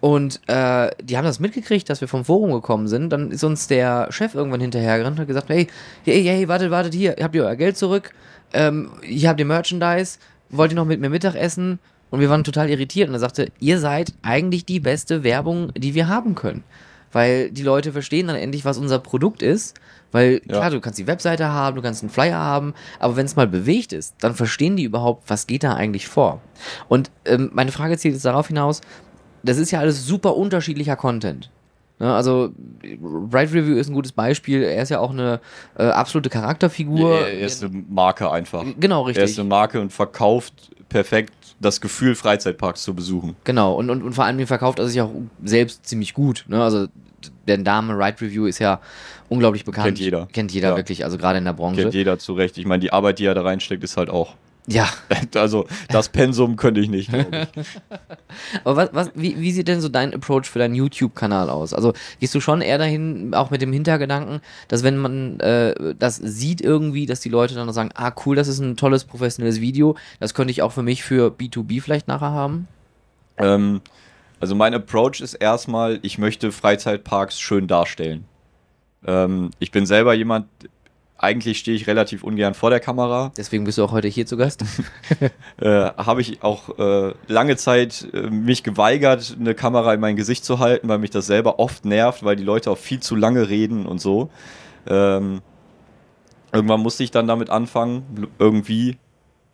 Und 0.00 0.40
äh, 0.48 0.90
die 1.02 1.16
haben 1.16 1.24
das 1.24 1.38
mitgekriegt, 1.40 1.88
dass 1.90 2.00
wir 2.00 2.08
vom 2.08 2.24
Forum 2.24 2.52
gekommen 2.52 2.86
sind. 2.88 3.10
Dann 3.10 3.30
ist 3.32 3.42
uns 3.44 3.66
der 3.66 4.08
Chef 4.10 4.34
irgendwann 4.34 4.60
hinterhergerannt 4.60 5.16
und 5.16 5.20
hat 5.20 5.28
gesagt, 5.28 5.48
hey, 5.48 5.66
hey, 6.04 6.22
hey, 6.24 6.48
wartet, 6.48 6.70
wartet 6.72 6.94
hier, 6.94 7.16
habt 7.20 7.34
ihr 7.34 7.44
euer 7.44 7.56
Geld 7.56 7.76
zurück? 7.76 8.12
Ähm, 8.52 8.90
hier 9.02 9.28
habt 9.28 9.40
ihr 9.40 9.46
Merchandise, 9.46 10.18
wollt 10.50 10.72
ihr 10.72 10.76
noch 10.76 10.84
mit 10.86 11.00
mir 11.00 11.10
Mittag 11.10 11.34
essen? 11.34 11.78
Und 12.10 12.20
wir 12.20 12.30
waren 12.30 12.44
total 12.44 12.70
irritiert 12.70 13.08
und 13.08 13.14
er 13.14 13.20
sagte, 13.20 13.52
ihr 13.60 13.78
seid 13.78 14.14
eigentlich 14.22 14.64
die 14.64 14.80
beste 14.80 15.22
Werbung, 15.24 15.72
die 15.76 15.94
wir 15.94 16.08
haben 16.08 16.34
können. 16.34 16.64
Weil 17.12 17.50
die 17.50 17.62
Leute 17.62 17.92
verstehen 17.92 18.28
dann 18.28 18.36
endlich, 18.36 18.64
was 18.64 18.78
unser 18.78 18.98
Produkt 18.98 19.42
ist. 19.42 19.78
Weil, 20.10 20.40
Ja. 20.46 20.56
klar, 20.58 20.70
du 20.70 20.80
kannst 20.80 20.98
die 20.98 21.06
Webseite 21.06 21.48
haben, 21.48 21.76
du 21.76 21.82
kannst 21.82 22.02
einen 22.02 22.10
Flyer 22.10 22.38
haben, 22.38 22.72
aber 22.98 23.16
wenn 23.16 23.26
es 23.26 23.36
mal 23.36 23.46
bewegt 23.46 23.92
ist, 23.92 24.14
dann 24.20 24.34
verstehen 24.34 24.76
die 24.76 24.84
überhaupt, 24.84 25.28
was 25.28 25.46
geht 25.46 25.64
da 25.64 25.74
eigentlich 25.74 26.08
vor. 26.08 26.40
Und 26.88 27.10
ähm, 27.26 27.50
meine 27.52 27.72
Frage 27.72 27.98
zielt 27.98 28.14
jetzt 28.14 28.24
darauf 28.24 28.48
hinaus, 28.48 28.80
das 29.42 29.58
ist 29.58 29.70
ja 29.70 29.80
alles 29.80 30.06
super 30.06 30.34
unterschiedlicher 30.36 30.96
Content. 30.96 31.50
Ne, 32.00 32.14
also, 32.14 32.50
Bright 33.00 33.52
Review 33.52 33.76
ist 33.76 33.88
ein 33.88 33.94
gutes 33.94 34.12
Beispiel. 34.12 34.62
Er 34.62 34.82
ist 34.82 34.88
ja 34.90 35.00
auch 35.00 35.10
eine 35.10 35.40
äh, 35.76 35.84
absolute 35.84 36.30
Charakterfigur. 36.30 37.20
er 37.22 37.32
er 37.32 37.46
ist 37.46 37.64
eine 37.64 37.84
Marke 37.88 38.30
einfach. 38.30 38.64
genau, 38.78 39.04
Er 39.06 39.10
ist 39.10 39.16
richtig. 39.18 39.40
eine 39.40 39.48
Marke 39.48 39.80
und 39.80 39.92
verkauft 39.92 40.70
perfekt 40.88 41.32
das 41.60 41.80
Gefühl, 41.80 42.14
Freizeitparks 42.14 42.82
zu 42.82 42.94
besuchen. 42.94 43.34
Genau, 43.44 43.74
und, 43.74 43.90
und, 43.90 44.02
und 44.02 44.12
vor 44.14 44.24
allem 44.24 44.46
verkauft 44.46 44.78
er 44.78 44.86
sich 44.86 45.00
auch 45.00 45.10
selbst 45.42 45.86
ziemlich 45.86 46.14
gut. 46.14 46.44
Ne? 46.48 46.62
Also 46.62 46.86
der 47.48 47.58
Name 47.58 47.94
Ride 47.94 48.20
Review 48.20 48.46
ist 48.46 48.60
ja 48.60 48.80
unglaublich 49.28 49.64
bekannt. 49.64 49.86
Kennt 49.86 49.98
jeder. 49.98 50.28
Kennt 50.32 50.52
jeder 50.52 50.70
Ja. 50.70 50.76
wirklich, 50.76 51.04
also 51.04 51.18
gerade 51.18 51.38
in 51.38 51.44
der 51.44 51.52
Branche. 51.52 51.82
Kennt 51.82 51.94
jeder 51.94 52.18
zurecht. 52.20 52.58
Ich 52.58 52.66
meine, 52.66 52.80
die 52.80 52.92
Arbeit, 52.92 53.18
die 53.18 53.24
er 53.26 53.34
da 53.34 53.42
reinsteckt, 53.42 53.82
ist 53.82 53.96
halt 53.96 54.08
auch. 54.08 54.34
Ja, 54.70 54.88
Also, 55.34 55.66
das 55.88 56.08
Pensum 56.08 56.56
könnte 56.56 56.80
ich 56.80 56.90
nicht, 56.90 57.12
ich. 57.12 57.26
aber 58.64 58.76
was, 58.76 58.90
was, 58.92 59.10
wie, 59.14 59.40
wie 59.40 59.50
sieht 59.50 59.68
denn 59.68 59.80
so 59.80 59.88
dein 59.88 60.14
Approach 60.14 60.44
für 60.44 60.58
deinen 60.58 60.74
YouTube-Kanal 60.74 61.48
aus? 61.48 61.72
Also 61.72 61.94
gehst 62.20 62.34
du 62.34 62.40
schon 62.40 62.60
eher 62.60 62.78
dahin, 62.78 63.34
auch 63.34 63.50
mit 63.50 63.62
dem 63.62 63.72
Hintergedanken, 63.72 64.40
dass 64.68 64.82
wenn 64.82 64.98
man 64.98 65.40
äh, 65.40 65.94
das 65.98 66.16
sieht 66.16 66.60
irgendwie, 66.60 67.06
dass 67.06 67.20
die 67.20 67.28
Leute 67.30 67.54
dann 67.54 67.72
sagen, 67.72 67.90
ah 67.94 68.12
cool, 68.26 68.36
das 68.36 68.48
ist 68.48 68.60
ein 68.60 68.76
tolles 68.76 69.04
professionelles 69.04 69.60
Video, 69.60 69.96
das 70.20 70.34
könnte 70.34 70.50
ich 70.50 70.62
auch 70.62 70.72
für 70.72 70.82
mich 70.82 71.02
für 71.02 71.30
B2B 71.30 71.80
vielleicht 71.80 72.08
nachher 72.08 72.30
haben? 72.30 72.68
Ähm, 73.38 73.80
also 74.40 74.54
mein 74.54 74.74
Approach 74.74 75.20
ist 75.20 75.34
erstmal, 75.34 75.98
ich 76.02 76.18
möchte 76.18 76.52
Freizeitparks 76.52 77.40
schön 77.40 77.66
darstellen. 77.66 78.24
Ähm, 79.06 79.50
ich 79.58 79.70
bin 79.70 79.86
selber 79.86 80.14
jemand, 80.14 80.46
eigentlich 81.18 81.58
stehe 81.58 81.76
ich 81.76 81.86
relativ 81.88 82.22
ungern 82.22 82.54
vor 82.54 82.70
der 82.70 82.78
Kamera. 82.78 83.32
Deswegen 83.36 83.64
bist 83.64 83.76
du 83.76 83.84
auch 83.84 83.90
heute 83.90 84.08
hier 84.08 84.26
zu 84.26 84.36
Gast. 84.36 84.64
Äh, 85.60 85.90
Habe 85.96 86.20
ich 86.20 86.44
auch 86.44 86.78
äh, 86.78 87.14
lange 87.26 87.56
Zeit 87.56 88.06
äh, 88.12 88.30
mich 88.30 88.62
geweigert, 88.62 89.36
eine 89.40 89.56
Kamera 89.56 89.92
in 89.92 89.98
mein 89.98 90.14
Gesicht 90.14 90.44
zu 90.44 90.60
halten, 90.60 90.88
weil 90.88 90.98
mich 90.98 91.10
das 91.10 91.26
selber 91.26 91.58
oft 91.58 91.84
nervt, 91.84 92.22
weil 92.22 92.36
die 92.36 92.44
Leute 92.44 92.70
auch 92.70 92.78
viel 92.78 93.00
zu 93.00 93.16
lange 93.16 93.48
reden 93.48 93.84
und 93.84 94.00
so. 94.00 94.30
Ähm, 94.86 95.40
irgendwann 96.52 96.80
musste 96.80 97.02
ich 97.02 97.10
dann 97.10 97.26
damit 97.26 97.50
anfangen, 97.50 98.28
irgendwie, 98.38 98.98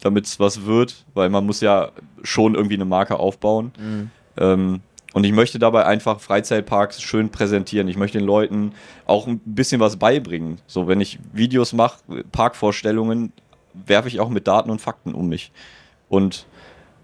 damit 0.02 0.26
es 0.26 0.38
was 0.38 0.66
wird, 0.66 1.06
weil 1.14 1.30
man 1.30 1.46
muss 1.46 1.62
ja 1.62 1.90
schon 2.22 2.54
irgendwie 2.54 2.74
eine 2.74 2.84
Marke 2.84 3.18
aufbauen. 3.18 3.72
Mhm. 3.78 4.10
Ähm, 4.36 4.80
und 5.14 5.22
ich 5.22 5.32
möchte 5.32 5.60
dabei 5.60 5.86
einfach 5.86 6.18
Freizeitparks 6.18 7.00
schön 7.00 7.30
präsentieren. 7.30 7.86
Ich 7.86 7.96
möchte 7.96 8.18
den 8.18 8.26
Leuten 8.26 8.72
auch 9.06 9.28
ein 9.28 9.40
bisschen 9.44 9.80
was 9.80 9.96
beibringen. 9.96 10.58
So, 10.66 10.88
wenn 10.88 11.00
ich 11.00 11.20
Videos 11.32 11.72
mache, 11.72 11.98
Parkvorstellungen, 12.32 13.32
werfe 13.72 14.08
ich 14.08 14.18
auch 14.18 14.28
mit 14.28 14.48
Daten 14.48 14.70
und 14.70 14.80
Fakten 14.80 15.14
um 15.14 15.28
mich. 15.28 15.52
Und 16.08 16.46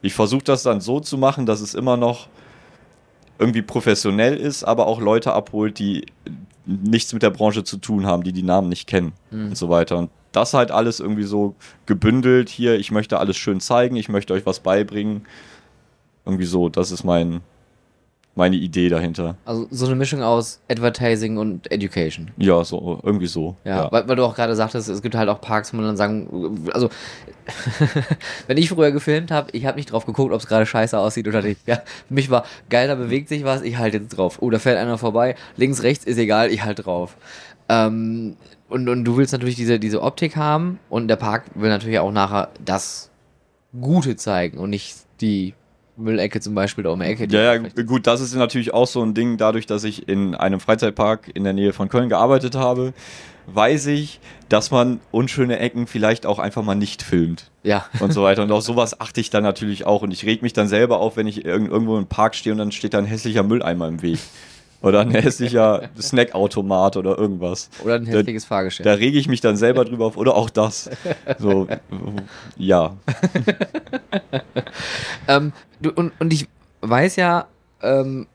ich 0.03 0.12
versuche 0.12 0.42
das 0.42 0.64
dann 0.64 0.81
so 0.81 0.99
zu 0.99 1.18
machen, 1.18 1.46
dass 1.46 1.61
es 1.61 1.73
immer 1.73 1.96
noch 1.96 2.27
irgendwie 3.38 3.62
professionell 3.62 4.37
ist, 4.37 4.64
aber 4.64 4.88
auch 4.88 5.01
Leute 5.01 5.33
abholt, 5.33 5.79
die 5.79 6.05
nichts 6.66 7.12
mit 7.12 7.23
der 7.23 7.31
Branche 7.31 7.62
zu 7.62 7.77
tun 7.77 8.07
haben, 8.07 8.25
die 8.25 8.33
die 8.33 8.42
Namen 8.42 8.68
nicht 8.68 8.88
kennen 8.88 9.12
und 9.31 9.57
so 9.57 9.68
weiter. 9.70 9.96
Und 9.96 10.11
das 10.33 10.53
halt 10.53 10.73
alles 10.73 10.99
irgendwie 10.99 11.23
so 11.23 11.55
gebündelt 11.87 12.49
hier. 12.49 12.77
Ich 12.77 12.90
möchte 12.90 13.20
alles 13.20 13.37
schön 13.37 13.61
zeigen, 13.61 13.94
ich 13.94 14.09
möchte 14.09 14.35
euch 14.35 14.46
was 14.46 14.59
beibringen. 14.59 15.27
Irgendwie 16.27 16.44
so, 16.44 16.68
das 16.68 16.90
ist 16.90 17.05
mein, 17.05 17.40
meine 18.35 18.57
Idee 18.57 18.88
dahinter. 18.88 19.37
Also 19.45 19.66
so 19.71 19.87
eine 19.87 19.97
Mischung 19.97 20.23
aus 20.23 20.61
Advertising 20.69 21.37
und 21.37 21.71
Education. 21.71 22.31
Ja, 22.37 22.64
so, 22.64 23.01
irgendwie 23.03 23.27
so. 23.27 23.57
Ja, 23.64 23.90
Weil, 23.90 24.09
weil 24.09 24.16
du 24.16 24.25
auch 24.25 24.35
gerade 24.35 24.55
sagtest, 24.55 24.88
es 24.88 25.03
gibt 25.03 25.14
halt 25.14 25.29
auch 25.29 25.40
Parks, 25.40 25.73
wo 25.73 25.77
man 25.77 25.87
dann 25.87 25.97
sagen, 25.97 26.69
also 26.73 26.88
wenn 28.47 28.57
ich 28.57 28.69
früher 28.69 28.93
gefilmt 28.93 29.31
habe, 29.31 29.51
ich 29.53 29.66
habe 29.66 29.77
nicht 29.77 29.93
drauf 29.93 30.07
geguckt, 30.07 30.33
ob 30.33 30.40
es 30.40 30.47
gerade 30.47 30.64
scheiße 30.64 30.99
aussieht 30.99 31.27
oder 31.27 31.43
nicht. 31.43 31.66
Ja, 31.66 31.83
für 32.09 32.14
mich 32.14 32.31
war 32.31 32.45
geil, 32.69 32.88
da 32.88 32.95
bewegt 32.95 33.29
sich 33.29 33.45
was, 33.45 33.62
ich 33.62 33.79
halte 33.79 33.99
jetzt 33.99 34.16
drauf. 34.16 34.38
Oh, 34.40 34.51
da 34.51 34.59
fährt 34.59 34.79
einer 34.79 34.99
vorbei, 34.99 35.35
links, 35.57 35.83
rechts 35.83 36.05
ist 36.05 36.19
egal, 36.19 36.51
ich 36.51 36.64
halte 36.64 36.83
drauf. 36.83 37.16
Ähm, 37.69 38.37
und, 38.69 38.88
und 38.88 39.05
du 39.05 39.16
willst 39.16 39.33
natürlich 39.33 39.57
diese, 39.57 39.81
diese 39.81 40.03
Optik 40.03 40.37
haben 40.37 40.79
und 40.88 41.09
der 41.09 41.16
Park 41.16 41.45
will 41.55 41.71
natürlich 41.71 41.99
auch 41.99 42.12
nachher 42.12 42.51
das 42.64 43.11
Gute 43.79 44.16
zeigen 44.16 44.59
und 44.59 44.71
nicht 44.71 44.97
die 45.21 45.55
Müllecke 46.01 46.41
zum 46.41 46.55
Beispiel 46.55 46.85
da 46.85 46.91
um 46.91 47.01
die 47.01 47.07
Ecke. 47.07 47.29
die 47.29 47.35
Ja, 47.35 47.55
ja, 47.55 47.59
gut, 47.85 48.07
das 48.07 48.21
ist 48.21 48.35
natürlich 48.35 48.75
auch 48.75 48.87
so 48.87 49.03
ein 49.03 49.15
Ding, 49.15 49.37
dadurch, 49.37 49.67
dass 49.67 49.85
ich 49.85 50.09
in 50.09 50.35
einem 50.35 50.61
Freizeitpark 50.61 51.31
in 51.35 51.45
der 51.45 51.53
Nähe 51.53 51.73
von 51.73 51.89
Köln 51.89 52.09
gearbeitet 52.09 52.55
habe, 52.55 52.93
weiß 53.47 53.87
ich, 53.87 54.21
dass 54.49 54.71
man 54.71 55.01
unschöne 55.11 55.59
Ecken 55.59 55.87
vielleicht 55.87 56.27
auch 56.27 56.39
einfach 56.39 56.63
mal 56.63 56.75
nicht 56.75 57.03
filmt 57.03 57.51
ja. 57.63 57.87
und 58.01 58.13
so 58.13 58.23
weiter. 58.23 58.43
Und 58.43 58.53
auf 58.53 58.63
sowas 58.63 59.01
achte 59.01 59.21
ich 59.21 59.31
dann 59.31 59.43
natürlich 59.43 59.87
auch. 59.87 60.03
Und 60.03 60.13
ich 60.13 60.25
reg 60.25 60.43
mich 60.43 60.53
dann 60.53 60.69
selber 60.69 61.01
auf, 61.01 61.17
wenn 61.17 61.27
ich 61.27 61.45
irg 61.45 61.69
irgendwo 61.69 61.99
im 61.99 62.07
Park 62.07 62.35
stehe 62.35 62.53
und 62.53 62.59
dann 62.59 62.73
steht 62.73 62.95
da 62.95 62.99
ein 62.99 63.05
hässlicher 63.05 63.43
Mülleimer 63.43 63.89
im 63.89 64.03
Weg. 64.03 64.19
Oder 64.83 65.01
ein 65.01 65.11
hässlicher 65.11 65.90
Snackautomat 66.01 66.97
oder 66.97 67.19
irgendwas. 67.19 67.69
Oder 67.85 67.97
ein 67.97 68.07
hässliches 68.07 68.47
Fahrgeschäft. 68.47 68.87
Da 68.87 68.95
rege 68.95 69.19
ich 69.19 69.29
mich 69.29 69.40
dann 69.43 69.57
selber 69.57 69.85
drüber 69.85 70.07
auf. 70.07 70.16
Oder 70.16 70.35
auch 70.35 70.49
das. 70.49 70.88
So, 71.38 71.69
ja. 72.57 72.97
Ähm, 75.29 75.53
du, 75.81 75.90
und, 75.93 76.12
und 76.19 76.33
ich 76.33 76.49
weiß 76.81 77.16
ja, 77.16 77.47
ähm, 77.83 78.27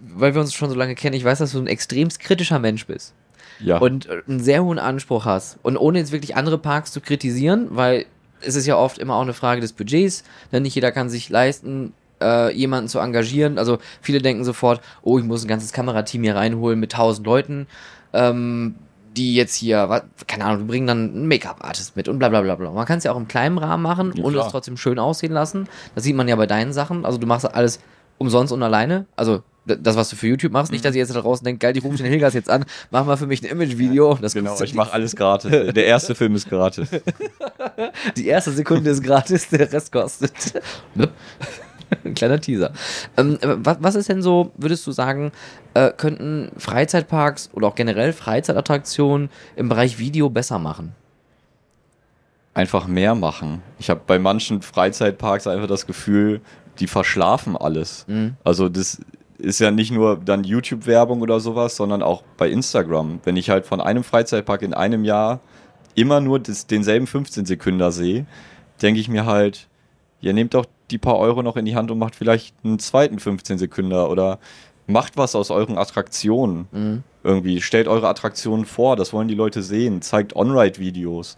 weil 0.00 0.34
wir 0.34 0.40
uns 0.40 0.54
schon 0.54 0.70
so 0.70 0.74
lange 0.76 0.94
kennen, 0.94 1.14
ich 1.14 1.24
weiß, 1.24 1.38
dass 1.38 1.52
du 1.52 1.58
ein 1.58 1.66
extremst 1.66 2.20
kritischer 2.20 2.58
Mensch 2.58 2.86
bist 2.86 3.14
Ja. 3.60 3.78
und 3.78 4.06
äh, 4.06 4.22
einen 4.26 4.40
sehr 4.40 4.64
hohen 4.64 4.78
Anspruch 4.78 5.24
hast. 5.24 5.58
Und 5.62 5.76
ohne 5.76 5.98
jetzt 5.98 6.12
wirklich 6.12 6.36
andere 6.36 6.58
Parks 6.58 6.92
zu 6.92 7.00
kritisieren, 7.00 7.68
weil 7.70 8.06
es 8.40 8.56
ist 8.56 8.66
ja 8.66 8.76
oft 8.76 8.98
immer 8.98 9.16
auch 9.16 9.22
eine 9.22 9.32
Frage 9.34 9.60
des 9.60 9.72
Budgets, 9.72 10.24
denn 10.52 10.62
nicht 10.62 10.74
jeder 10.74 10.92
kann 10.92 11.08
sich 11.08 11.28
leisten, 11.28 11.92
äh, 12.22 12.52
jemanden 12.54 12.88
zu 12.88 12.98
engagieren. 12.98 13.58
Also 13.58 13.78
viele 14.00 14.20
denken 14.20 14.44
sofort, 14.44 14.80
oh, 15.02 15.18
ich 15.18 15.24
muss 15.24 15.44
ein 15.44 15.48
ganzes 15.48 15.72
Kamerateam 15.72 16.22
hier 16.22 16.36
reinholen 16.36 16.78
mit 16.80 16.92
tausend 16.92 17.26
Leuten, 17.26 17.66
ähm, 18.12 18.74
die 19.16 19.34
jetzt 19.34 19.54
hier, 19.56 19.88
wa- 19.88 20.02
keine 20.26 20.44
Ahnung, 20.44 20.60
die 20.60 20.64
bringen 20.66 20.86
dann 20.86 21.10
einen 21.10 21.28
Make-up-Artist 21.28 21.96
mit 21.96 22.08
und 22.08 22.18
bla 22.18 22.28
bla 22.28 22.40
bla 22.42 22.54
bla. 22.54 22.70
Man 22.70 22.86
kann 22.86 22.98
es 22.98 23.04
ja 23.04 23.12
auch 23.12 23.16
im 23.16 23.26
kleinen 23.28 23.58
Rahmen 23.58 23.82
machen 23.82 24.12
Ja, 24.14 24.22
und 24.24 24.36
es 24.36 24.46
trotzdem 24.48 24.76
schön 24.76 24.98
aussehen 24.98 25.32
lassen. 25.32 25.68
Das 25.94 26.04
sieht 26.04 26.14
man 26.16 26.28
ja 26.28 26.36
bei 26.36 26.46
deinen 26.46 26.72
Sachen. 26.72 27.04
Also 27.04 27.18
du 27.18 27.26
machst 27.26 27.44
alles 27.52 27.80
umsonst 28.18 28.52
und 28.52 28.62
alleine. 28.62 29.06
Also 29.16 29.42
das, 29.66 29.96
was 29.96 30.08
du 30.08 30.16
für 30.16 30.26
YouTube 30.28 30.52
machst, 30.52 30.72
nicht, 30.72 30.82
dass 30.84 30.94
ihr 30.94 31.00
jetzt 31.00 31.14
da 31.14 31.20
draußen 31.20 31.44
denkt, 31.44 31.60
geil, 31.60 31.74
die 31.74 31.80
rufe 31.80 31.94
ich 31.94 32.00
den 32.00 32.08
Hilgers 32.10 32.32
jetzt 32.32 32.48
an, 32.48 32.64
mach 32.90 33.04
mal 33.04 33.16
für 33.18 33.26
mich 33.26 33.42
ein 33.42 33.50
Image-Video. 33.50 34.18
Genau, 34.32 34.58
ich 34.62 34.72
mache 34.74 34.94
alles 34.94 35.14
gratis. 35.14 35.50
Der 35.50 35.84
erste 35.84 36.14
Film 36.14 36.34
ist 36.36 36.48
gratis. 36.48 36.88
Die 38.16 38.26
erste 38.26 38.52
Sekunde 38.52 38.88
ist 38.90 39.02
gratis, 39.02 39.48
der 39.50 39.70
Rest 39.70 39.92
kostet. 39.92 40.32
Ne? 41.90 41.98
Ein 42.04 42.14
kleiner 42.14 42.40
Teaser. 42.40 42.72
Ähm, 43.16 43.38
was, 43.42 43.78
was 43.80 43.94
ist 43.94 44.08
denn 44.08 44.22
so, 44.22 44.52
würdest 44.56 44.86
du 44.86 44.92
sagen, 44.92 45.32
äh, 45.74 45.90
könnten 45.96 46.50
Freizeitparks 46.56 47.50
oder 47.52 47.68
auch 47.68 47.74
generell 47.74 48.12
Freizeitattraktionen 48.12 49.30
im 49.56 49.68
Bereich 49.68 49.98
Video 49.98 50.30
besser 50.30 50.58
machen? 50.58 50.94
einfach 52.58 52.88
mehr 52.88 53.14
machen. 53.14 53.62
Ich 53.78 53.88
habe 53.88 54.00
bei 54.04 54.18
manchen 54.18 54.62
Freizeitparks 54.62 55.46
einfach 55.46 55.68
das 55.68 55.86
Gefühl, 55.86 56.40
die 56.80 56.88
verschlafen 56.88 57.56
alles. 57.56 58.04
Mhm. 58.08 58.34
Also 58.42 58.68
das 58.68 59.00
ist 59.38 59.60
ja 59.60 59.70
nicht 59.70 59.92
nur 59.92 60.16
dann 60.16 60.42
YouTube-Werbung 60.42 61.20
oder 61.20 61.38
sowas, 61.38 61.76
sondern 61.76 62.02
auch 62.02 62.24
bei 62.36 62.50
Instagram. 62.50 63.20
Wenn 63.22 63.36
ich 63.36 63.48
halt 63.48 63.64
von 63.64 63.80
einem 63.80 64.02
Freizeitpark 64.02 64.62
in 64.62 64.74
einem 64.74 65.04
Jahr 65.04 65.38
immer 65.94 66.20
nur 66.20 66.40
das, 66.40 66.66
denselben 66.66 67.06
15 67.06 67.46
Sekunden 67.46 67.92
sehe, 67.92 68.26
denke 68.82 69.00
ich 69.00 69.08
mir 69.08 69.24
halt, 69.24 69.68
ihr 70.20 70.32
nehmt 70.32 70.54
doch 70.54 70.66
die 70.90 70.98
paar 70.98 71.18
Euro 71.18 71.42
noch 71.42 71.56
in 71.56 71.64
die 71.64 71.76
Hand 71.76 71.90
und 71.90 71.98
macht 71.98 72.14
vielleicht 72.14 72.54
einen 72.64 72.78
zweiten 72.78 73.18
15 73.18 73.58
Sekunden 73.58 73.92
oder 73.92 74.38
macht 74.86 75.16
was 75.16 75.34
aus 75.34 75.50
euren 75.50 75.78
Attraktionen. 75.78 76.66
Mhm. 76.72 77.02
Irgendwie 77.22 77.60
stellt 77.60 77.88
eure 77.88 78.08
Attraktionen 78.08 78.64
vor, 78.64 78.96
das 78.96 79.12
wollen 79.12 79.28
die 79.28 79.34
Leute 79.34 79.62
sehen. 79.62 80.02
Zeigt 80.02 80.34
On-Ride-Videos. 80.34 81.36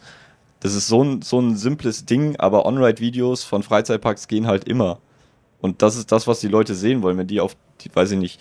Das 0.61 0.75
ist 0.75 0.87
so 0.87 1.03
ein, 1.03 1.23
so 1.23 1.40
ein 1.40 1.57
simples 1.57 2.05
Ding, 2.05 2.37
aber 2.37 2.66
On-Ride-Videos 2.66 3.45
von 3.45 3.62
Freizeitparks 3.62 4.29
gehen 4.29 4.47
halt 4.47 4.64
immer. 4.64 4.99
Und 5.61 5.83
das 5.83 5.97
ist 5.97 6.12
das, 6.12 6.27
was 6.27 6.40
die 6.40 6.49
Leute 6.49 6.75
sehen 6.75 7.03
wollen, 7.03 7.19
wenn 7.19 7.27
die 7.27 7.40
auf, 7.40 7.57
die, 7.81 7.95
weiß 7.95 8.12
ich 8.12 8.19
nicht, 8.19 8.40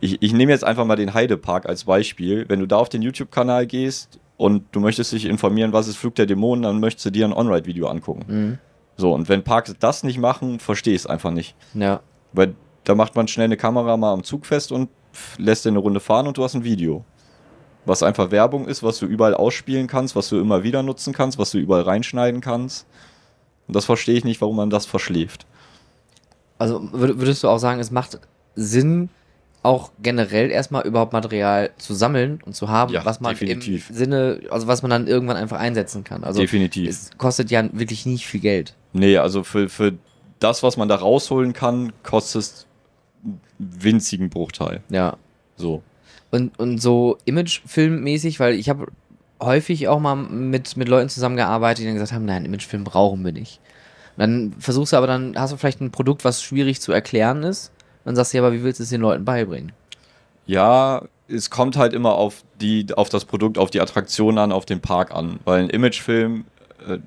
ich, 0.00 0.22
ich 0.22 0.32
nehme 0.32 0.52
jetzt 0.52 0.64
einfach 0.64 0.84
mal 0.84 0.96
den 0.96 1.14
Heidepark 1.14 1.66
als 1.66 1.84
Beispiel. 1.84 2.46
Wenn 2.48 2.60
du 2.60 2.66
da 2.66 2.76
auf 2.76 2.88
den 2.88 3.02
YouTube-Kanal 3.02 3.66
gehst 3.66 4.18
und 4.36 4.64
du 4.72 4.80
möchtest 4.80 5.12
dich 5.12 5.24
informieren, 5.24 5.72
was 5.72 5.88
ist 5.88 5.96
Flug 5.96 6.14
der 6.14 6.26
Dämonen, 6.26 6.62
dann 6.62 6.80
möchtest 6.80 7.06
du 7.06 7.10
dir 7.10 7.26
ein 7.26 7.32
On-Ride-Video 7.32 7.88
angucken. 7.88 8.24
Mhm. 8.28 8.58
So, 8.98 9.14
und 9.14 9.28
wenn 9.28 9.44
Parks 9.44 9.74
das 9.78 10.02
nicht 10.02 10.18
machen, 10.18 10.58
verstehe 10.58 10.94
ich 10.94 11.02
es 11.02 11.06
einfach 11.06 11.30
nicht. 11.30 11.54
Ja. 11.72 12.00
Weil 12.32 12.54
da 12.84 12.94
macht 12.94 13.14
man 13.16 13.28
schnell 13.28 13.44
eine 13.44 13.56
Kamera 13.56 13.96
mal 13.96 14.12
am 14.12 14.24
Zug 14.24 14.44
fest 14.44 14.72
und 14.72 14.90
lässt 15.38 15.64
dir 15.64 15.70
eine 15.70 15.78
Runde 15.78 16.00
fahren 16.00 16.26
und 16.26 16.36
du 16.36 16.44
hast 16.44 16.54
ein 16.54 16.64
Video. 16.64 17.04
Was 17.86 18.02
einfach 18.02 18.30
Werbung 18.30 18.66
ist, 18.66 18.82
was 18.82 18.98
du 18.98 19.06
überall 19.06 19.34
ausspielen 19.34 19.86
kannst, 19.86 20.14
was 20.16 20.28
du 20.28 20.38
immer 20.38 20.62
wieder 20.62 20.82
nutzen 20.82 21.12
kannst, 21.14 21.38
was 21.38 21.52
du 21.52 21.58
überall 21.58 21.82
reinschneiden 21.82 22.40
kannst. 22.40 22.86
Und 23.66 23.76
das 23.76 23.84
verstehe 23.84 24.16
ich 24.16 24.24
nicht, 24.24 24.40
warum 24.40 24.56
man 24.56 24.68
das 24.68 24.84
verschläft. 24.84 25.46
Also 26.58 26.80
würd- 26.80 27.18
würdest 27.18 27.44
du 27.44 27.48
auch 27.48 27.58
sagen, 27.58 27.80
es 27.80 27.90
macht 27.90 28.18
Sinn, 28.56 29.10
auch 29.62 29.90
generell 30.02 30.50
erstmal 30.50 30.86
überhaupt 30.86 31.12
Material 31.12 31.70
zu 31.78 31.92
sammeln 31.94 32.40
und 32.44 32.54
zu 32.54 32.68
haben, 32.68 32.92
Ja, 32.92 33.04
was 33.04 33.20
man 33.20 33.32
definitiv. 33.32 33.90
im 33.90 33.96
Sinne, 33.96 34.40
also 34.50 34.66
was 34.66 34.82
man 34.82 34.90
dann 34.90 35.06
irgendwann 35.06 35.36
einfach 35.36 35.58
einsetzen 35.58 36.04
kann. 36.04 36.22
Also 36.24 36.40
Definitiv. 36.40 36.88
es 36.88 37.10
kostet 37.18 37.50
ja 37.50 37.68
wirklich 37.72 38.06
nicht 38.06 38.26
viel 38.26 38.40
Geld. 38.40 38.74
Nee, 38.92 39.18
also 39.18 39.42
für, 39.42 39.68
für 39.68 39.94
das, 40.38 40.62
was 40.62 40.76
man 40.76 40.88
da 40.88 40.94
rausholen 40.96 41.52
kann, 41.52 41.92
kostet 42.04 42.42
es 42.42 42.66
einen 43.24 43.40
winzigen 43.58 44.30
Bruchteil. 44.30 44.82
Ja. 44.90 45.16
So. 45.56 45.82
Und, 46.30 46.58
und 46.58 46.78
so 46.78 47.18
Imagefilmmäßig, 47.24 48.38
weil 48.38 48.54
ich 48.54 48.68
habe 48.68 48.86
häufig 49.40 49.88
auch 49.88 50.00
mal 50.00 50.14
mit, 50.14 50.76
mit 50.76 50.88
Leuten 50.88 51.08
zusammengearbeitet, 51.08 51.82
die 51.82 51.86
dann 51.86 51.94
gesagt 51.94 52.12
haben, 52.12 52.24
nein, 52.24 52.44
Imagefilm 52.44 52.84
brauchen 52.84 53.24
wir 53.24 53.32
nicht. 53.32 53.60
Und 54.16 54.20
dann 54.20 54.54
versuchst 54.58 54.92
du 54.92 54.96
aber 54.96 55.06
dann, 55.06 55.34
hast 55.36 55.52
du 55.52 55.56
vielleicht 55.56 55.80
ein 55.80 55.90
Produkt, 55.90 56.24
was 56.24 56.42
schwierig 56.42 56.80
zu 56.80 56.92
erklären 56.92 57.42
ist. 57.42 57.72
Dann 58.08 58.16
sagst 58.16 58.32
du 58.32 58.38
ja, 58.38 58.42
aber 58.42 58.54
wie 58.54 58.62
willst 58.62 58.80
du 58.80 58.84
es 58.84 58.88
den 58.88 59.02
Leuten 59.02 59.26
beibringen? 59.26 59.72
Ja, 60.46 61.02
es 61.28 61.50
kommt 61.50 61.76
halt 61.76 61.92
immer 61.92 62.14
auf 62.14 62.42
die, 62.58 62.86
auf 62.96 63.10
das 63.10 63.26
Produkt, 63.26 63.58
auf 63.58 63.68
die 63.68 63.82
Attraktion 63.82 64.38
an, 64.38 64.50
auf 64.50 64.64
den 64.64 64.80
Park 64.80 65.14
an. 65.14 65.40
Weil 65.44 65.64
ein 65.64 65.68
Imagefilm 65.68 66.46
äh, 66.88 67.00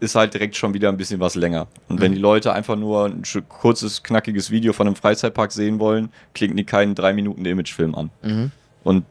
ist 0.00 0.14
halt 0.14 0.32
direkt 0.32 0.56
schon 0.56 0.72
wieder 0.72 0.88
ein 0.88 0.96
bisschen 0.96 1.20
was 1.20 1.34
länger. 1.34 1.66
Und 1.90 2.00
wenn 2.00 2.14
die 2.14 2.18
Leute 2.18 2.54
einfach 2.54 2.76
nur 2.76 3.04
ein 3.04 3.24
kurzes, 3.50 4.02
knackiges 4.02 4.50
Video 4.50 4.72
von 4.72 4.86
einem 4.86 4.96
Freizeitpark 4.96 5.52
sehen 5.52 5.80
wollen, 5.80 6.08
klicken 6.32 6.56
die 6.56 6.64
keinen 6.64 6.94
drei 6.94 7.12
Minuten 7.12 7.44
Imagefilm 7.44 7.94
an. 7.94 8.10
Mhm. 8.22 8.50
Und 8.84 9.04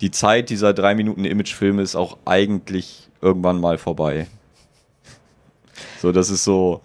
die 0.00 0.12
Zeit 0.12 0.50
dieser 0.50 0.72
drei 0.72 0.94
Minuten 0.94 1.24
Imagefilme 1.24 1.82
ist 1.82 1.96
auch 1.96 2.16
eigentlich 2.26 3.08
irgendwann 3.20 3.60
mal 3.60 3.76
vorbei. 3.76 4.28
So, 6.00 6.12
das 6.12 6.30
ist 6.30 6.44
so 6.44 6.80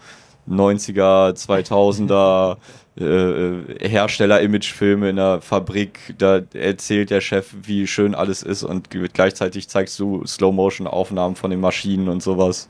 90er, 0.51 1.33
2000er 1.33 2.57
äh, 2.99 3.03
äh, 3.03 3.89
Hersteller-Imagefilme 3.89 5.09
in 5.09 5.15
der 5.15 5.41
Fabrik. 5.41 6.13
Da 6.17 6.41
erzählt 6.53 7.09
der 7.09 7.21
Chef, 7.21 7.53
wie 7.63 7.87
schön 7.87 8.13
alles 8.13 8.43
ist 8.43 8.63
und 8.63 8.89
gleichzeitig 9.13 9.69
zeigst 9.69 9.97
du 9.99 10.25
Slow-Motion-Aufnahmen 10.25 11.35
von 11.35 11.51
den 11.51 11.61
Maschinen 11.61 12.09
und 12.09 12.21
sowas. 12.21 12.67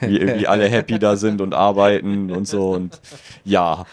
Wie, 0.00 0.20
wie 0.38 0.46
alle 0.46 0.68
happy 0.68 0.98
da 0.98 1.16
sind 1.16 1.40
und 1.40 1.54
arbeiten 1.54 2.30
und 2.30 2.48
so. 2.48 2.70
Und 2.70 3.00
ja, 3.44 3.84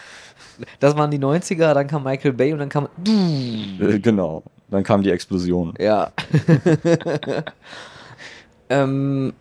Das 0.80 0.96
waren 0.96 1.10
die 1.10 1.18
90er, 1.18 1.74
dann 1.74 1.86
kam 1.86 2.04
Michael 2.04 2.32
Bay 2.32 2.52
und 2.52 2.58
dann 2.58 2.68
kam. 2.68 2.88
äh, 3.06 3.98
genau. 3.98 4.42
Dann 4.70 4.82
kam 4.82 5.02
die 5.02 5.10
Explosion. 5.10 5.74
Ja. 5.78 6.10
ähm, 8.68 9.32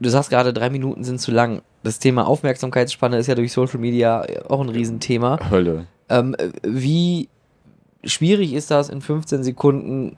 du 0.00 0.08
sagst 0.08 0.30
gerade, 0.30 0.52
drei 0.52 0.70
Minuten 0.70 1.04
sind 1.04 1.20
zu 1.20 1.30
lang. 1.30 1.62
Das 1.82 1.98
Thema 1.98 2.26
Aufmerksamkeitsspanne 2.26 3.18
ist 3.18 3.26
ja 3.26 3.34
durch 3.34 3.52
Social 3.52 3.78
Media 3.78 4.24
auch 4.48 4.60
ein 4.60 4.68
Riesenthema. 4.68 5.38
Hölle. 5.50 5.86
Ähm, 6.08 6.34
äh, 6.38 6.50
wie 6.62 7.28
schwierig 8.04 8.52
ist 8.52 8.70
das, 8.70 8.88
in 8.88 9.00
15 9.00 9.44
Sekunden 9.44 10.16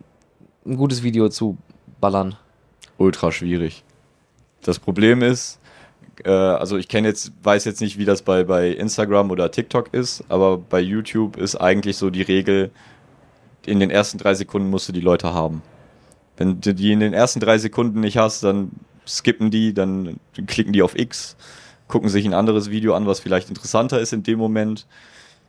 ein 0.66 0.76
gutes 0.76 1.02
Video 1.02 1.28
zu 1.28 1.58
ballern? 2.00 2.36
ultra 3.00 3.32
schwierig. 3.32 3.82
Das 4.62 4.78
Problem 4.78 5.22
ist, 5.22 5.58
äh, 6.24 6.30
also 6.30 6.76
ich 6.76 6.86
kenne 6.86 7.08
jetzt, 7.08 7.32
weiß 7.42 7.64
jetzt 7.64 7.80
nicht, 7.80 7.98
wie 7.98 8.04
das 8.04 8.22
bei, 8.22 8.44
bei 8.44 8.68
Instagram 8.68 9.30
oder 9.30 9.50
TikTok 9.50 9.92
ist, 9.92 10.22
aber 10.28 10.58
bei 10.58 10.80
YouTube 10.80 11.36
ist 11.36 11.56
eigentlich 11.56 11.96
so 11.96 12.10
die 12.10 12.22
Regel, 12.22 12.70
in 13.66 13.80
den 13.80 13.90
ersten 13.90 14.18
drei 14.18 14.34
Sekunden 14.34 14.70
musst 14.70 14.88
du 14.88 14.92
die 14.92 15.00
Leute 15.00 15.32
haben. 15.32 15.62
Wenn 16.36 16.60
du 16.60 16.74
die 16.74 16.92
in 16.92 17.00
den 17.00 17.12
ersten 17.12 17.40
drei 17.40 17.58
Sekunden 17.58 18.00
nicht 18.00 18.16
hast, 18.16 18.44
dann 18.44 18.70
skippen 19.06 19.50
die, 19.50 19.74
dann 19.74 20.18
klicken 20.46 20.72
die 20.72 20.82
auf 20.82 20.98
X, 20.98 21.36
gucken 21.88 22.08
sich 22.08 22.24
ein 22.24 22.34
anderes 22.34 22.70
Video 22.70 22.94
an, 22.94 23.06
was 23.06 23.20
vielleicht 23.20 23.48
interessanter 23.48 24.00
ist 24.00 24.12
in 24.12 24.22
dem 24.22 24.38
Moment. 24.38 24.86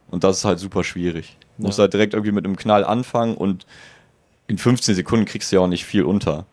Und 0.09 0.23
das 0.23 0.39
ist 0.39 0.45
halt 0.45 0.59
super 0.59 0.83
schwierig. 0.83 1.37
Du 1.57 1.63
musst 1.67 1.77
Ja. 1.77 1.83
halt 1.83 1.93
direkt 1.93 2.13
irgendwie 2.13 2.31
mit 2.33 2.43
einem 2.45 2.55
Knall 2.57 2.83
anfangen 2.83 3.35
und 3.35 3.65
in 4.47 4.57
15 4.57 4.95
Sekunden 4.95 5.25
kriegst 5.25 5.51
du 5.51 5.55
ja 5.57 5.61
auch 5.61 5.67
nicht 5.67 5.85
viel 5.85 6.03
unter. 6.03 6.45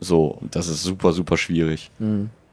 So, 0.00 0.26
und 0.40 0.56
das 0.56 0.68
ist 0.68 0.82
super, 0.82 1.12
super 1.12 1.36
schwierig. 1.36 1.90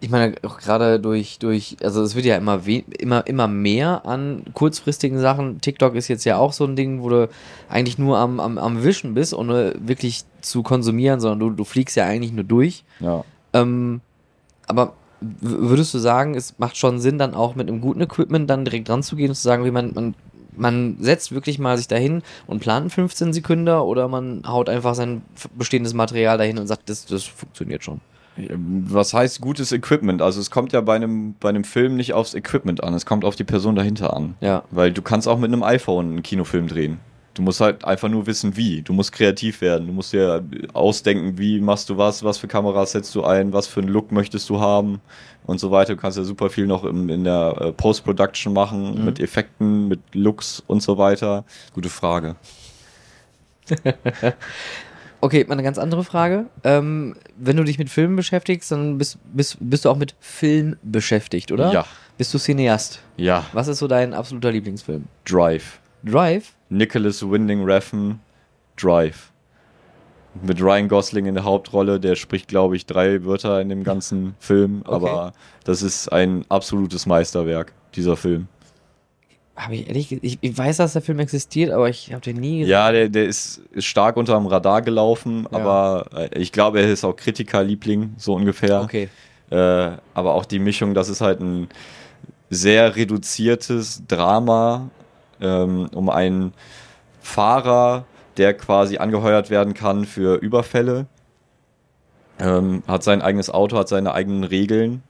Ich 0.01 0.09
meine, 0.09 0.35
auch 0.43 0.59
gerade 0.59 0.99
durch, 0.99 1.39
durch, 1.39 1.77
also 1.81 2.03
es 2.03 2.15
wird 2.15 2.25
ja 2.25 2.37
immer, 2.37 2.65
we 2.67 2.83
immer, 2.99 3.25
immer 3.27 3.47
mehr 3.47 4.05
an 4.05 4.43
kurzfristigen 4.53 5.19
Sachen. 5.19 5.59
TikTok 5.61 5.95
ist 5.95 6.07
jetzt 6.09 6.25
ja 6.25 6.37
auch 6.37 6.53
so 6.53 6.65
ein 6.65 6.75
Ding, 6.75 7.01
wo 7.01 7.09
du 7.09 7.29
eigentlich 7.69 7.97
nur 7.97 8.17
am, 8.17 8.39
am, 8.39 8.57
am 8.57 8.83
Wischen 8.83 9.13
bist, 9.13 9.33
ohne 9.33 9.73
wirklich 9.79 10.23
zu 10.41 10.63
konsumieren, 10.63 11.19
sondern 11.19 11.39
du, 11.39 11.49
du 11.55 11.63
fliegst 11.63 11.95
ja 11.95 12.05
eigentlich 12.05 12.31
nur 12.31 12.43
durch. 12.43 12.83
Ja. 12.99 13.23
Ähm, 13.53 14.01
aber 14.67 14.93
würdest 15.21 15.93
du 15.93 15.97
sagen, 15.97 16.35
es 16.35 16.59
macht 16.59 16.77
schon 16.77 16.99
Sinn, 16.99 17.17
dann 17.17 17.33
auch 17.33 17.55
mit 17.55 17.67
einem 17.67 17.81
guten 17.81 18.01
Equipment 18.01 18.49
dann 18.49 18.65
direkt 18.65 18.89
ranzugehen 18.89 19.29
und 19.29 19.35
zu 19.35 19.41
sagen, 19.41 19.65
wie 19.65 19.71
man, 19.71 19.93
man, 19.93 20.15
man 20.55 20.97
setzt 20.99 21.31
wirklich 21.31 21.59
mal 21.59 21.77
sich 21.77 21.87
dahin 21.87 22.21
und 22.47 22.59
plant 22.59 22.91
15 22.91 23.33
Sekunden 23.33 23.67
oder 23.67 24.07
man 24.07 24.43
haut 24.47 24.69
einfach 24.69 24.95
sein 24.95 25.21
bestehendes 25.57 25.93
Material 25.93 26.37
dahin 26.37 26.57
und 26.57 26.67
sagt, 26.67 26.89
das, 26.89 27.05
das 27.05 27.23
funktioniert 27.23 27.83
schon. 27.83 27.99
Was 28.37 29.13
heißt 29.13 29.41
gutes 29.41 29.73
Equipment? 29.73 30.21
Also 30.21 30.39
es 30.39 30.49
kommt 30.49 30.71
ja 30.71 30.79
bei 30.79 30.95
einem, 30.95 31.35
bei 31.39 31.49
einem 31.49 31.65
Film 31.65 31.97
nicht 31.97 32.13
aufs 32.13 32.33
Equipment 32.33 32.83
an, 32.83 32.93
es 32.93 33.05
kommt 33.05 33.25
auf 33.25 33.35
die 33.35 33.43
Person 33.43 33.75
dahinter 33.75 34.15
an. 34.15 34.35
Ja. 34.39 34.63
Weil 34.71 34.93
du 34.93 35.01
kannst 35.01 35.27
auch 35.27 35.37
mit 35.37 35.51
einem 35.51 35.63
iPhone 35.63 36.11
einen 36.11 36.23
Kinofilm 36.23 36.67
drehen. 36.67 36.99
Du 37.39 37.43
musst 37.43 37.61
halt 37.61 37.85
einfach 37.85 38.09
nur 38.09 38.27
wissen, 38.27 38.57
wie. 38.57 38.81
Du 38.81 38.91
musst 38.91 39.13
kreativ 39.13 39.61
werden. 39.61 39.87
Du 39.87 39.93
musst 39.93 40.11
dir 40.11 40.43
ausdenken, 40.73 41.37
wie 41.37 41.61
machst 41.61 41.89
du 41.89 41.95
was, 41.95 42.21
was 42.21 42.37
für 42.37 42.49
Kameras 42.49 42.91
setzt 42.91 43.15
du 43.15 43.23
ein, 43.23 43.53
was 43.53 43.65
für 43.65 43.79
einen 43.79 43.87
Look 43.87 44.11
möchtest 44.11 44.49
du 44.49 44.59
haben 44.59 44.99
und 45.45 45.57
so 45.57 45.71
weiter. 45.71 45.95
Du 45.95 46.01
kannst 46.01 46.17
ja 46.17 46.25
super 46.25 46.49
viel 46.49 46.67
noch 46.67 46.83
im, 46.83 47.07
in 47.07 47.23
der 47.23 47.55
äh, 47.61 47.71
Post-Production 47.71 48.51
machen, 48.51 49.05
mit 49.05 49.21
Effekten, 49.21 49.87
mit 49.87 50.01
Looks 50.13 50.61
und 50.67 50.83
so 50.83 50.97
weiter. 50.97 51.45
Gute 51.73 51.87
Frage. 51.87 52.35
Okay, 55.21 55.43
mal 55.43 55.53
eine 55.53 55.63
ganz 55.63 55.77
andere 55.77 56.05
Frage. 56.05 56.45
Ähm, 56.63 57.13
wenn 57.37 57.57
du 57.57 57.65
dich 57.65 57.77
mit 57.77 57.89
Filmen 57.89 58.15
beschäftigst, 58.15 58.71
dann 58.71 58.97
bist, 58.97 59.17
bist, 59.33 59.57
bist 59.59 59.83
du 59.83 59.89
auch 59.89 59.97
mit 59.97 60.15
Film 60.21 60.77
beschäftigt, 60.81 61.51
oder? 61.51 61.73
Ja. 61.73 61.85
Bist 62.17 62.33
du 62.33 62.37
Cineast? 62.37 63.01
Ja, 63.17 63.45
Was 63.51 63.67
ist 63.67 63.79
so 63.79 63.87
dein 63.89 64.13
absoluter 64.13 64.49
Lieblingsfilm? 64.49 65.07
Drive. 65.25 65.81
Drive? 66.05 66.53
Nicholas 66.69 67.29
Winding 67.29 67.63
Refn, 67.63 68.19
Drive. 68.77 69.31
Mit 70.43 70.61
Ryan 70.61 70.87
Gosling 70.87 71.25
in 71.25 71.33
der 71.33 71.43
Hauptrolle, 71.43 71.99
der 71.99 72.15
spricht, 72.15 72.47
glaube 72.47 72.75
ich, 72.75 72.85
drei 72.85 73.23
Wörter 73.25 73.59
in 73.61 73.69
dem 73.69 73.83
ganzen 73.83 74.35
Film, 74.39 74.83
Okay. 74.85 74.93
aber 74.95 75.33
das 75.63 75.81
ist 75.81 76.07
ein 76.09 76.45
absolutes 76.49 77.05
Meisterwerk, 77.07 77.73
dieser 77.95 78.15
Film. 78.15 78.47
Habe 79.55 79.75
ich 79.75 79.87
ehrlich 79.87 80.11
ich, 80.23 80.37
ich 80.39 80.57
weiß, 80.57 80.77
dass 80.77 80.93
der 80.93 81.01
Film 81.01 81.19
existiert, 81.19 81.71
aber 81.71 81.89
ich 81.89 82.13
habe 82.13 82.21
den 82.21 82.37
nie 82.37 82.59
gesehen. 82.59 82.71
Ja, 82.71 82.91
der, 82.91 83.09
der 83.09 83.25
ist, 83.25 83.61
ist 83.71 83.85
stark 83.85 84.15
unter 84.15 84.35
dem 84.35 84.45
Radar 84.45 84.81
gelaufen, 84.83 85.47
Ja. 85.51 85.57
aber 85.57 86.05
äh, 86.15 86.39
ich 86.39 86.51
glaube, 86.51 86.79
er 86.79 86.89
ist 86.89 87.03
auch 87.03 87.15
Kritikerliebling, 87.15 88.13
so 88.17 88.35
ungefähr. 88.35 88.81
Okay. 88.83 89.09
Äh, 89.49 89.57
aber 90.13 90.35
auch 90.35 90.45
die 90.45 90.59
Mischung, 90.59 90.93
das 90.93 91.09
ist 91.09 91.21
halt 91.21 91.41
ein 91.41 91.67
sehr 92.51 92.95
reduziertes 92.95 94.03
Drama 94.07 94.89
ähm, 95.41 95.89
um 95.93 96.09
einen 96.09 96.53
Fahrer, 97.21 98.05
der 98.37 98.53
quasi 98.53 98.97
angeheuert 98.97 99.49
werden 99.49 99.73
kann 99.73 100.05
für 100.05 100.35
Überfälle. 100.35 101.07
Ähm, 102.39 102.83
hat 102.87 103.03
sein 103.03 103.21
eigenes 103.21 103.49
Auto, 103.49 103.77
hat 103.77 103.89
seine 103.89 104.13
eigenen 104.13 104.45
Regeln 104.45 105.03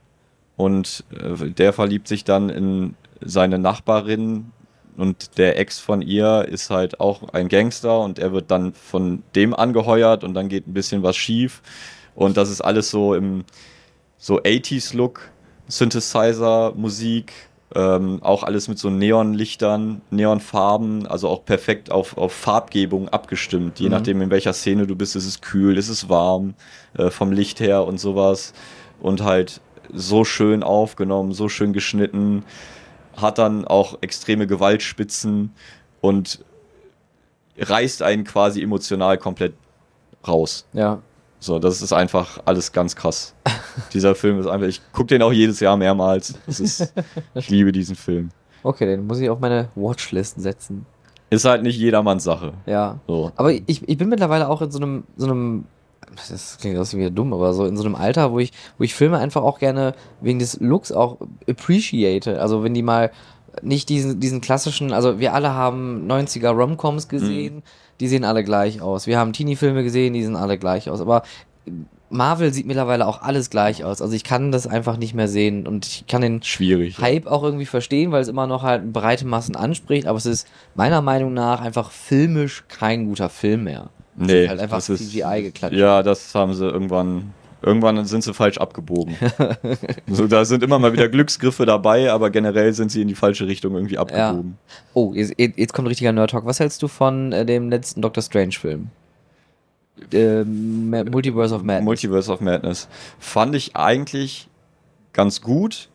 und 0.56 1.04
äh, 1.12 1.50
der 1.50 1.72
verliebt 1.72 2.08
sich 2.08 2.24
dann 2.24 2.50
in 2.50 2.96
seine 3.20 3.58
Nachbarin 3.58 4.50
und 4.96 5.38
der 5.38 5.58
Ex 5.58 5.78
von 5.78 6.02
ihr 6.02 6.46
ist 6.48 6.70
halt 6.70 7.00
auch 7.00 7.32
ein 7.32 7.48
Gangster 7.48 8.00
und 8.00 8.18
er 8.18 8.32
wird 8.32 8.50
dann 8.50 8.74
von 8.74 9.22
dem 9.34 9.54
angeheuert 9.54 10.24
und 10.24 10.34
dann 10.34 10.48
geht 10.48 10.66
ein 10.66 10.74
bisschen 10.74 11.02
was 11.02 11.16
schief 11.16 11.62
und 12.14 12.36
das 12.36 12.50
ist 12.50 12.60
alles 12.60 12.90
so 12.90 13.14
im 13.14 13.44
so 14.18 14.40
80s 14.40 14.94
Look, 14.96 15.30
Synthesizer, 15.68 16.72
Musik, 16.74 17.32
ähm, 17.74 18.18
auch 18.22 18.42
alles 18.42 18.66
mit 18.68 18.78
so 18.78 18.90
Neonlichtern, 18.90 20.00
Neonfarben, 20.10 21.06
also 21.06 21.28
auch 21.28 21.44
perfekt 21.44 21.90
auf, 21.92 22.16
auf 22.18 22.32
Farbgebung 22.32 23.08
abgestimmt. 23.08 23.78
Je 23.78 23.86
Mhm. 23.86 23.92
nachdem, 23.92 24.22
in 24.22 24.30
welcher 24.30 24.52
Szene 24.52 24.86
du 24.86 24.96
bist, 24.96 25.14
ist 25.16 25.26
es 25.26 25.40
kühl, 25.40 25.76
ist 25.78 25.88
es 25.88 26.08
warm, 26.08 26.54
äh, 26.98 27.10
vom 27.10 27.30
Licht 27.32 27.60
her 27.60 27.84
und 27.84 27.98
sowas. 27.98 28.52
Und 29.00 29.22
halt 29.22 29.60
so 29.92 30.24
schön 30.24 30.62
aufgenommen, 30.62 31.32
so 31.32 31.48
schön 31.48 31.72
geschnitten. 31.72 32.44
hat 33.16 33.38
dann 33.38 33.66
auch 33.66 33.98
extreme 34.00 34.46
Gewaltspitzen 34.46 35.52
und 36.00 36.42
reißt 37.58 38.02
einen 38.02 38.24
quasi 38.24 38.62
emotional 38.62 39.18
komplett 39.18 39.52
raus. 40.26 40.64
Ja. 40.72 41.00
So, 41.40 41.58
das 41.58 41.80
ist 41.80 41.92
einfach 41.92 42.38
alles 42.44 42.70
ganz 42.70 42.94
krass. 42.94 43.34
Dieser 43.94 44.14
Film 44.14 44.38
ist 44.38 44.46
einfach, 44.46 44.68
ich 44.68 44.82
gucke 44.92 45.06
den 45.08 45.22
auch 45.22 45.32
jedes 45.32 45.58
Jahr 45.60 45.76
mehrmals. 45.76 46.34
Ist, 46.46 46.92
ich 47.34 47.48
liebe 47.48 47.72
diesen 47.72 47.96
Film. 47.96 48.28
Okay, 48.62 48.84
den 48.84 49.06
muss 49.06 49.20
ich 49.20 49.30
auf 49.30 49.40
meine 49.40 49.70
Watchlist 49.74 50.40
setzen. 50.40 50.84
Ist 51.30 51.46
halt 51.46 51.62
nicht 51.62 51.78
jedermanns 51.78 52.24
Sache. 52.24 52.52
Ja. 52.66 52.98
So. 53.06 53.32
Aber 53.36 53.52
ich, 53.52 53.88
ich 53.88 53.96
bin 53.96 54.10
mittlerweile 54.10 54.48
auch 54.48 54.60
in 54.60 54.70
so 54.70 54.78
einem, 54.78 55.04
so 55.16 55.26
einem, 55.26 55.64
das 56.28 56.58
klingt 56.60 56.76
aus 56.76 56.94
wieder 56.94 57.10
dumm, 57.10 57.32
aber 57.32 57.54
so 57.54 57.64
in 57.64 57.76
so 57.76 57.84
einem 57.84 57.94
Alter, 57.94 58.32
wo 58.32 58.38
ich, 58.38 58.52
wo 58.76 58.84
ich 58.84 58.94
Filme 58.94 59.16
einfach 59.16 59.42
auch 59.42 59.60
gerne 59.60 59.94
wegen 60.20 60.40
des 60.40 60.60
Looks 60.60 60.92
auch 60.92 61.18
appreciate. 61.48 62.38
Also 62.40 62.62
wenn 62.62 62.74
die 62.74 62.82
mal 62.82 63.12
nicht 63.62 63.88
diesen, 63.88 64.20
diesen 64.20 64.40
klassischen, 64.40 64.92
also 64.92 65.18
wir 65.18 65.34
alle 65.34 65.54
haben 65.54 66.10
90er 66.10 66.50
Romcoms 66.50 67.08
gesehen, 67.08 67.56
mhm. 67.56 67.62
die 68.00 68.08
sehen 68.08 68.24
alle 68.24 68.44
gleich 68.44 68.80
aus. 68.80 69.06
Wir 69.06 69.18
haben 69.18 69.32
Teenie-Filme 69.32 69.82
gesehen, 69.82 70.14
die 70.14 70.22
sehen 70.22 70.36
alle 70.36 70.58
gleich 70.58 70.90
aus. 70.90 71.00
Aber 71.00 71.22
Marvel 72.10 72.52
sieht 72.52 72.66
mittlerweile 72.66 73.06
auch 73.06 73.22
alles 73.22 73.50
gleich 73.50 73.84
aus. 73.84 74.02
Also 74.02 74.14
ich 74.14 74.24
kann 74.24 74.50
das 74.52 74.66
einfach 74.66 74.96
nicht 74.96 75.14
mehr 75.14 75.28
sehen 75.28 75.66
und 75.66 75.86
ich 75.86 76.06
kann 76.06 76.22
den 76.22 76.42
Schwierig, 76.42 76.98
Hype 76.98 77.26
ja. 77.26 77.30
auch 77.30 77.44
irgendwie 77.44 77.66
verstehen, 77.66 78.10
weil 78.10 78.22
es 78.22 78.28
immer 78.28 78.46
noch 78.46 78.62
halt 78.62 78.92
breite 78.92 79.26
Massen 79.26 79.54
anspricht, 79.56 80.06
aber 80.06 80.18
es 80.18 80.26
ist 80.26 80.48
meiner 80.74 81.02
Meinung 81.02 81.32
nach 81.32 81.60
einfach 81.60 81.90
filmisch 81.90 82.64
kein 82.68 83.06
guter 83.06 83.28
Film 83.28 83.64
mehr. 83.64 83.90
Nee, 84.16 84.44
ist 84.44 84.48
halt 84.50 84.60
einfach 84.60 84.80
CGI 84.80 85.42
geklatscht. 85.42 85.76
Ja, 85.76 86.02
das 86.02 86.34
haben 86.34 86.52
sie 86.52 86.66
irgendwann 86.66 87.32
Irgendwann 87.62 88.04
sind 88.06 88.24
sie 88.24 88.32
falsch 88.32 88.58
abgebogen. 88.58 89.16
so, 90.06 90.26
da 90.26 90.44
sind 90.44 90.62
immer 90.62 90.78
mal 90.78 90.92
wieder 90.92 91.08
Glücksgriffe 91.08 91.66
dabei, 91.66 92.10
aber 92.10 92.30
generell 92.30 92.72
sind 92.72 92.90
sie 92.90 93.02
in 93.02 93.08
die 93.08 93.14
falsche 93.14 93.46
Richtung 93.46 93.74
irgendwie 93.74 93.98
abgebogen. 93.98 94.56
Ja. 94.66 94.74
Oh, 94.94 95.12
jetzt, 95.14 95.34
jetzt 95.36 95.72
kommt 95.72 95.88
richtiger 95.88 96.12
Nerd 96.12 96.30
Talk. 96.30 96.46
Was 96.46 96.60
hältst 96.60 96.82
du 96.82 96.88
von 96.88 97.32
äh, 97.32 97.44
dem 97.44 97.68
letzten 97.70 98.00
Doctor 98.00 98.22
Strange 98.22 98.52
Film? 98.52 98.88
Äh, 100.12 100.44
Multiverse 100.44 101.54
of 101.54 101.62
Madness. 101.62 101.84
Multiverse 101.84 102.32
of 102.32 102.40
Madness. 102.40 102.88
Fand 103.18 103.54
ich 103.54 103.76
eigentlich 103.76 104.48
ganz 105.12 105.42
gut. 105.42 105.88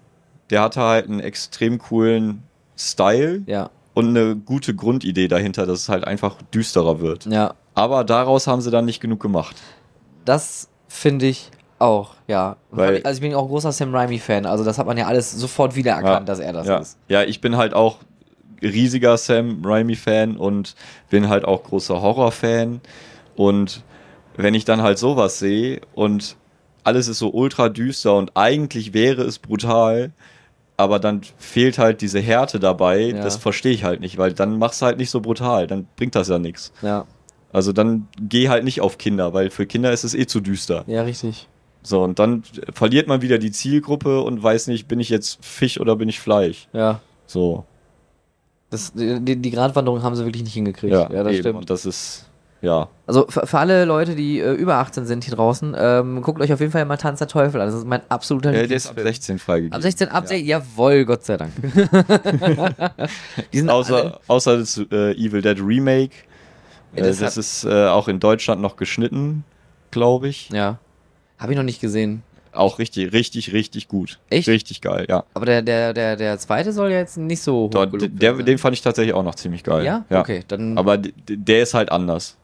Der 0.51 0.62
hatte 0.62 0.82
halt 0.82 1.08
einen 1.08 1.19
extrem 1.19 1.80
coolen 1.80 2.43
Style. 2.78 3.41
Ja. 3.47 3.71
Und 3.95 4.10
eine 4.10 4.36
gute 4.36 4.75
Grundidee 4.75 5.28
dahinter, 5.28 5.65
dass 5.65 5.80
es 5.80 5.89
halt 5.89 6.06
einfach 6.06 6.36
düsterer 6.54 6.99
wird. 6.99 7.25
Ja. 7.25 7.56
Aber 7.73 8.04
daraus 8.04 8.45
haben 8.45 8.62
sie 8.62 8.69
dann 8.69 8.86
nicht 8.86 8.99
genug 8.99 9.19
gemacht. 9.19 9.56
Das 10.25 10.69
finde 10.95 11.27
ich 11.27 11.51
auch, 11.79 12.15
ja. 12.27 12.58
Weil, 12.71 13.01
also 13.03 13.17
ich 13.17 13.21
bin 13.21 13.36
auch 13.36 13.43
ein 13.43 13.49
großer 13.49 13.71
Sam 13.71 13.93
Raimi-Fan, 13.93 14.45
also 14.45 14.63
das 14.63 14.77
hat 14.77 14.86
man 14.88 14.97
ja 14.97 15.08
alles 15.08 15.31
sofort 15.31 15.75
wiedererkannt, 15.75 16.21
ja, 16.27 16.34
dass 16.34 16.39
er 16.39 16.53
das 16.53 16.67
ja. 16.67 16.77
ist. 16.77 16.97
Ja, 17.08 17.23
ich 17.23 17.41
bin 17.41 17.58
halt 17.58 17.73
auch 17.73 17.97
riesiger 18.62 19.17
Sam 19.17 19.62
Raimi-Fan 19.63 20.38
und 20.38 20.75
bin 21.10 21.29
halt 21.29 21.45
auch 21.45 21.63
großer 21.63 22.01
Horror-Fan. 22.01 22.81
Und 23.36 23.84
wenn 24.38 24.53
ich 24.53 24.65
dann 24.65 24.81
halt 24.81 24.97
sowas 24.97 25.39
sehe 25.39 25.81
und 25.93 26.38
alles 26.84 27.08
ist 27.08 27.19
so 27.19 27.31
ultra 27.31 27.69
düster 27.69 28.15
und 28.15 28.31
eigentlich 28.36 28.93
wäre 28.93 29.23
es 29.23 29.39
brutal, 29.39 30.12
aber 30.77 30.99
dann 30.99 31.21
fehlt 31.38 31.77
halt 31.77 32.01
diese 32.01 32.19
Härte 32.19 32.60
dabei, 32.60 32.99
ja. 32.99 33.21
das 33.21 33.38
verstehe 33.38 33.71
ich 33.71 33.84
halt 33.84 34.01
nicht, 34.01 34.17
weil 34.17 34.34
dann 34.34 34.60
machst 34.60 34.81
du 34.81 34.86
halt 34.86 34.97
nicht 34.97 35.10
so 35.10 35.21
brutal, 35.21 35.67
dann 35.67 35.88
bringt 35.95 36.15
das 36.15 36.27
ja 36.27 36.38
nichts. 36.38 36.71
Ja. 36.81 37.05
Also 37.55 37.71
dann 37.71 38.09
geh 38.19 38.49
halt 38.49 38.65
nicht 38.65 38.81
auf 38.81 38.97
Kinder, 38.97 39.33
weil 39.33 39.49
für 39.49 39.65
Kinder 39.65 39.93
ist 39.93 40.03
es 40.03 40.13
eh 40.13 40.27
zu 40.27 40.41
düster. 40.41 40.83
Ja, 40.87 41.03
richtig. 41.03 41.47
So, 41.83 42.03
und 42.03 42.19
dann 42.19 42.43
verliert 42.73 43.07
man 43.07 43.21
wieder 43.21 43.37
die 43.37 43.49
Zielgruppe 43.49 44.19
und 44.19 44.43
weiß 44.43 44.67
nicht, 44.67 44.89
bin 44.89 44.99
ich 44.99 45.07
jetzt 45.07 45.37
Fisch 45.45 45.79
oder 45.79 45.95
bin 45.95 46.09
ich 46.09 46.19
Fleisch. 46.19 46.67
Ja. 46.73 46.99
So. 47.27 47.63
Das, 48.71 48.91
die, 48.93 49.37
die 49.37 49.51
Gratwanderung 49.51 50.03
haben 50.03 50.17
sie 50.17 50.25
wirklich 50.25 50.43
nicht 50.43 50.53
hingekriegt. 50.53 50.91
Ja, 50.91 51.09
ja 51.09 51.23
das 51.23 51.31
eben. 51.31 51.41
stimmt. 51.43 51.59
Und 51.59 51.69
das 51.69 51.85
ist, 51.85 52.25
ja. 52.61 52.89
Also 53.07 53.25
für, 53.29 53.47
für 53.47 53.57
alle 53.57 53.85
Leute, 53.85 54.15
die 54.15 54.41
äh, 54.41 54.51
über 54.51 54.75
18 54.75 55.05
sind 55.05 55.23
hier 55.23 55.35
draußen, 55.35 55.77
ähm, 55.79 56.21
guckt 56.23 56.41
euch 56.41 56.51
auf 56.51 56.59
jeden 56.59 56.73
Fall 56.73 56.83
mal 56.83 56.97
Tanz 56.97 57.19
der 57.19 57.29
Teufel 57.29 57.61
an. 57.61 57.67
Das 57.67 57.75
ist 57.75 57.87
mein 57.87 58.01
absoluter 58.09 58.51
Ja, 58.51 58.67
der 58.67 58.75
ist 58.75 58.89
ab 58.89 58.99
16 58.99 59.39
freigegeben. 59.39 59.73
Ab 59.73 59.81
16, 59.81 60.09
ab 60.09 60.23
ja. 60.23 60.27
16, 60.27 60.45
jawohl, 60.45 61.05
Gott 61.05 61.23
sei 61.23 61.37
Dank. 61.37 61.53
außer, 63.69 64.19
außer 64.27 64.57
das 64.57 64.77
äh, 64.91 65.13
Evil 65.13 65.41
Dead 65.41 65.61
Remake 65.61 66.15
ja, 66.95 67.03
das, 67.03 67.19
das 67.19 67.38
ist 67.38 67.63
äh, 67.65 67.88
auch 67.88 68.08
in 68.08 68.19
Deutschland 68.19 68.62
noch 68.62 68.75
geschnitten, 68.75 69.43
glaube 69.91 70.27
ich. 70.27 70.49
Ja. 70.49 70.79
Habe 71.38 71.51
ich 71.51 71.58
noch 71.58 71.63
nicht 71.63 71.81
gesehen. 71.81 72.23
Auch 72.53 72.79
richtig, 72.79 73.12
richtig, 73.12 73.51
richtig 73.51 73.88
gut. 73.88 74.19
Echt? 74.29 74.47
Richtig 74.47 74.81
geil, 74.81 75.05
ja. 75.10 75.25
Aber 75.34 75.45
der, 75.45 75.62
der, 75.62 75.93
der, 75.93 76.15
der 76.15 76.39
zweite 76.39 76.71
soll 76.71 76.91
ja 76.91 76.99
jetzt 76.99 77.17
nicht 77.17 77.41
so 77.41 77.65
hoch 77.65 77.69
Dort, 77.69 77.93
der, 77.93 78.36
sein. 78.36 78.45
Den 78.45 78.58
fand 78.58 78.75
ich 78.75 78.81
tatsächlich 78.81 79.13
auch 79.13 79.23
noch 79.23 79.36
ziemlich 79.36 79.63
geil. 79.63 79.84
Ja? 79.84 80.05
ja. 80.10 80.21
Okay, 80.21 80.41
dann. 80.47 80.77
Aber 80.77 80.97
der 80.97 81.62
ist 81.62 81.73
halt 81.73 81.91
anders. 81.91 82.38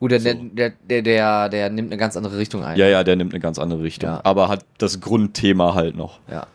Gut, 0.00 0.10
der, 0.10 0.20
so. 0.20 0.32
der, 0.32 0.72
der, 0.88 1.02
der, 1.02 1.48
der 1.48 1.70
nimmt 1.70 1.90
eine 1.90 1.98
ganz 1.98 2.16
andere 2.16 2.38
Richtung 2.38 2.64
ein. 2.64 2.78
Ja, 2.78 2.86
ja, 2.86 3.04
der 3.04 3.16
nimmt 3.16 3.32
eine 3.32 3.40
ganz 3.40 3.58
andere 3.58 3.82
Richtung. 3.82 4.10
Ja. 4.10 4.20
Aber 4.24 4.48
hat 4.48 4.64
das 4.78 5.00
Grundthema 5.00 5.74
halt 5.74 5.96
noch. 5.96 6.20
Ja. 6.30 6.46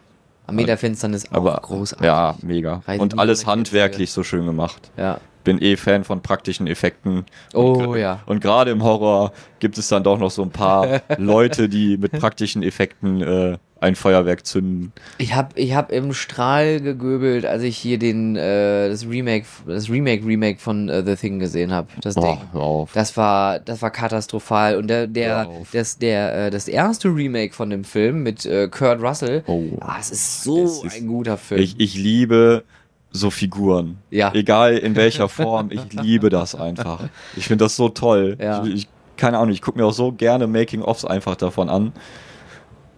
Armee 0.47 0.75
Finsternis 0.75 1.31
auch 1.31 1.37
aber, 1.37 1.59
großartig. 1.61 2.05
Ja, 2.05 2.35
mega. 2.41 2.81
Reise 2.85 3.01
Und 3.01 3.17
alles 3.19 3.45
handwerklich 3.45 4.11
so 4.11 4.23
schön 4.23 4.45
gemacht. 4.45 4.91
Ja 4.97 5.19
bin 5.43 5.61
eh 5.61 5.77
Fan 5.77 6.03
von 6.03 6.21
praktischen 6.21 6.67
Effekten. 6.67 7.25
Oh 7.53 7.73
und, 7.73 7.97
ja. 7.97 8.21
Und 8.25 8.41
gerade 8.41 8.71
im 8.71 8.83
Horror 8.83 9.33
gibt 9.59 9.77
es 9.77 9.87
dann 9.87 10.03
doch 10.03 10.17
noch 10.17 10.31
so 10.31 10.41
ein 10.41 10.51
paar 10.51 11.01
Leute, 11.17 11.69
die 11.69 11.97
mit 11.97 12.11
praktischen 12.13 12.63
Effekten 12.63 13.21
äh, 13.21 13.57
ein 13.81 13.95
Feuerwerk 13.95 14.45
zünden. 14.45 14.93
Ich 15.17 15.33
habe 15.33 15.49
ich 15.59 15.73
hab 15.73 15.91
im 15.91 16.13
Strahl 16.13 16.79
gegöbelt, 16.79 17.45
als 17.45 17.63
ich 17.63 17.77
hier 17.77 17.97
den 17.97 18.35
äh, 18.35 18.89
das 18.89 19.07
Remake 19.07 19.45
das 19.65 19.89
Remake 19.89 20.25
Remake 20.25 20.59
von 20.59 20.89
uh, 20.89 21.03
The 21.03 21.15
Thing 21.15 21.39
gesehen 21.39 21.71
habe. 21.71 21.87
Das 21.99 22.15
oh, 22.15 22.21
Ding. 22.21 22.87
Das 22.93 23.17
war 23.17 23.59
das 23.59 23.81
war 23.81 23.89
katastrophal 23.89 24.77
und 24.77 24.87
der 24.87 25.07
der 25.07 25.49
das 25.73 25.97
der 25.97 26.47
äh, 26.47 26.49
das 26.51 26.67
erste 26.67 27.09
Remake 27.09 27.53
von 27.53 27.71
dem 27.71 27.83
Film 27.83 28.21
mit 28.21 28.45
äh, 28.45 28.67
Kurt 28.67 29.01
Russell. 29.01 29.43
Oh. 29.47 29.63
Ah, 29.79 29.97
es 29.99 30.11
ist 30.11 30.43
so 30.43 30.63
es 30.63 30.83
ist, 30.83 30.97
ein 30.97 31.07
guter 31.07 31.37
Film. 31.37 31.61
Ich, 31.61 31.79
ich 31.79 31.95
liebe 31.95 32.63
so 33.11 33.29
Figuren. 33.29 33.97
Ja. 34.09 34.33
Egal 34.33 34.77
in 34.77 34.95
welcher 34.95 35.29
Form, 35.29 35.69
ich 35.71 35.93
liebe 35.93 36.29
das 36.29 36.55
einfach. 36.55 37.09
Ich 37.35 37.47
finde 37.47 37.65
das 37.65 37.75
so 37.75 37.89
toll. 37.89 38.37
Ja. 38.39 38.63
Ich, 38.63 38.73
ich, 38.73 38.87
keine 39.17 39.37
Ahnung, 39.37 39.53
ich 39.53 39.61
gucke 39.61 39.77
mir 39.77 39.85
auch 39.85 39.93
so 39.93 40.11
gerne 40.11 40.47
Making-ofs 40.47 41.05
einfach 41.05 41.35
davon 41.35 41.69
an. 41.69 41.93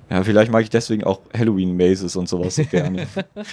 Ja, 0.10 0.24
vielleicht 0.24 0.52
mag 0.52 0.62
ich 0.62 0.70
deswegen 0.70 1.04
auch 1.06 1.22
Halloween-Mazes 1.36 2.16
und 2.16 2.30
sowas 2.30 2.56
so 2.56 2.66
gerne. 2.66 3.08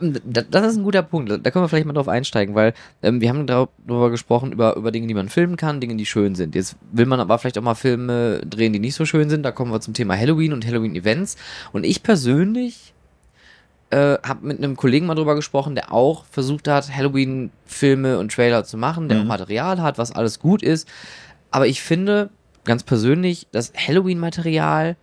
das 0.00 0.66
ist 0.66 0.76
ein 0.76 0.84
guter 0.84 1.02
Punkt. 1.02 1.28
Da 1.28 1.50
können 1.50 1.64
wir 1.64 1.68
vielleicht 1.68 1.86
mal 1.86 1.92
drauf 1.92 2.06
einsteigen, 2.06 2.54
weil 2.54 2.72
ähm, 3.02 3.20
wir 3.20 3.30
haben 3.30 3.48
darüber 3.48 4.10
gesprochen, 4.10 4.52
über, 4.52 4.76
über 4.76 4.92
Dinge, 4.92 5.08
die 5.08 5.14
man 5.14 5.28
filmen 5.28 5.56
kann, 5.56 5.80
Dinge, 5.80 5.96
die 5.96 6.06
schön 6.06 6.36
sind. 6.36 6.54
Jetzt 6.54 6.76
will 6.92 7.06
man 7.06 7.18
aber 7.18 7.36
vielleicht 7.38 7.58
auch 7.58 7.62
mal 7.62 7.74
Filme 7.74 8.42
drehen, 8.48 8.72
die 8.72 8.78
nicht 8.78 8.94
so 8.94 9.04
schön 9.04 9.28
sind. 9.28 9.42
Da 9.42 9.50
kommen 9.50 9.72
wir 9.72 9.80
zum 9.80 9.92
Thema 9.92 10.16
Halloween 10.16 10.52
und 10.52 10.64
Halloween-Events. 10.64 11.36
Und 11.72 11.84
ich 11.84 12.04
persönlich 12.04 12.94
äh, 13.90 14.18
habe 14.22 14.46
mit 14.46 14.58
einem 14.58 14.76
Kollegen 14.76 15.06
mal 15.06 15.14
drüber 15.14 15.34
gesprochen, 15.34 15.74
der 15.74 15.92
auch 15.92 16.24
versucht 16.30 16.68
hat, 16.68 16.94
Halloween-Filme 16.94 18.18
und 18.18 18.32
Trailer 18.32 18.64
zu 18.64 18.76
machen, 18.76 19.08
der 19.08 19.18
mhm. 19.18 19.24
auch 19.24 19.28
Material 19.28 19.82
hat, 19.82 19.98
was 19.98 20.12
alles 20.12 20.38
gut 20.38 20.62
ist. 20.62 20.88
Aber 21.50 21.66
ich 21.66 21.82
finde, 21.82 22.30
ganz 22.64 22.84
persönlich, 22.84 23.48
dass 23.50 23.72
Halloween-Material 23.74 24.96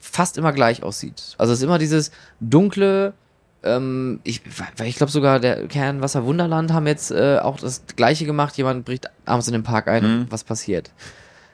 fast 0.00 0.36
immer 0.36 0.52
gleich 0.52 0.82
aussieht. 0.82 1.36
Also 1.38 1.52
es 1.52 1.60
ist 1.60 1.64
immer 1.64 1.78
dieses 1.78 2.10
dunkle, 2.40 3.14
ähm, 3.62 4.18
ich, 4.24 4.42
ich 4.84 4.96
glaube 4.96 5.12
sogar 5.12 5.38
der 5.38 5.68
Kernwasser 5.68 6.24
Wunderland 6.24 6.72
haben 6.72 6.88
jetzt 6.88 7.12
äh, 7.12 7.38
auch 7.38 7.58
das 7.58 7.84
gleiche 7.94 8.24
gemacht. 8.26 8.56
Jemand 8.56 8.84
bricht 8.84 9.08
abends 9.24 9.46
in 9.46 9.52
den 9.52 9.62
Park 9.62 9.86
ein 9.86 10.02
mhm. 10.02 10.20
und 10.22 10.32
was 10.32 10.42
passiert? 10.42 10.90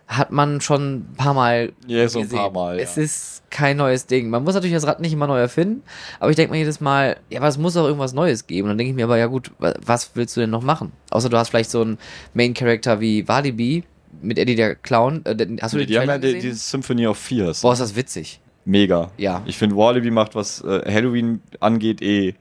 Hat 0.09 0.33
man 0.33 0.63
schon 0.63 0.95
ein 0.95 1.15
paar 1.17 1.35
Mal 1.35 1.73
ja, 1.87 2.09
so 2.09 2.21
ein 2.21 2.29
paar 2.29 2.51
Mal. 2.51 2.81
Es 2.81 2.97
ist 2.97 3.43
kein 3.51 3.77
neues 3.77 4.07
Ding. 4.07 4.31
Man 4.31 4.43
muss 4.43 4.55
natürlich 4.55 4.75
das 4.75 4.87
Rad 4.87 5.01
nicht 5.01 5.13
immer 5.13 5.27
neu 5.27 5.39
erfinden, 5.39 5.83
aber 6.19 6.31
ich 6.31 6.37
denke 6.37 6.53
mir 6.53 6.59
jedes 6.59 6.81
Mal, 6.81 7.19
ja, 7.31 7.41
aber 7.41 7.49
es 7.49 7.59
muss 7.59 7.77
auch 7.77 7.85
irgendwas 7.85 8.15
Neues 8.15 8.47
geben. 8.47 8.65
Und 8.65 8.71
dann 8.71 8.79
denke 8.79 8.91
ich 8.91 8.97
mir 8.97 9.05
aber, 9.05 9.19
ja 9.19 9.27
gut, 9.27 9.53
was 9.59 10.13
willst 10.15 10.35
du 10.37 10.41
denn 10.41 10.51
noch 10.51 10.63
machen? 10.63 10.93
Außer 11.11 11.29
du 11.29 11.37
hast 11.37 11.51
vielleicht 11.51 11.71
so 11.71 11.83
einen 11.83 11.99
Main-Character 12.33 13.01
wie 13.01 13.29
Walibi 13.29 13.85
mit 14.23 14.39
Eddie 14.39 14.57
der 14.57 14.75
Clown. 14.77 15.25
Äh, 15.27 15.47
hast 15.61 15.75
du 15.75 15.79
die, 15.79 15.87
die 15.87 15.99
haben 15.99 16.09
ja 16.09 16.19
die, 16.19 16.39
die 16.39 16.53
Symphony 16.53 17.07
of 17.07 17.19
Fears. 17.19 17.61
Boah, 17.61 17.75
ist 17.75 17.81
das 17.81 17.95
witzig. 17.95 18.41
Mega. 18.65 19.11
Ja. 19.19 19.43
Ich 19.45 19.59
finde, 19.59 19.77
Walibi 19.77 20.11
macht, 20.11 20.35
was 20.35 20.63
äh, 20.63 20.91
Halloween 20.91 21.43
angeht, 21.61 22.01
eh 22.01 22.35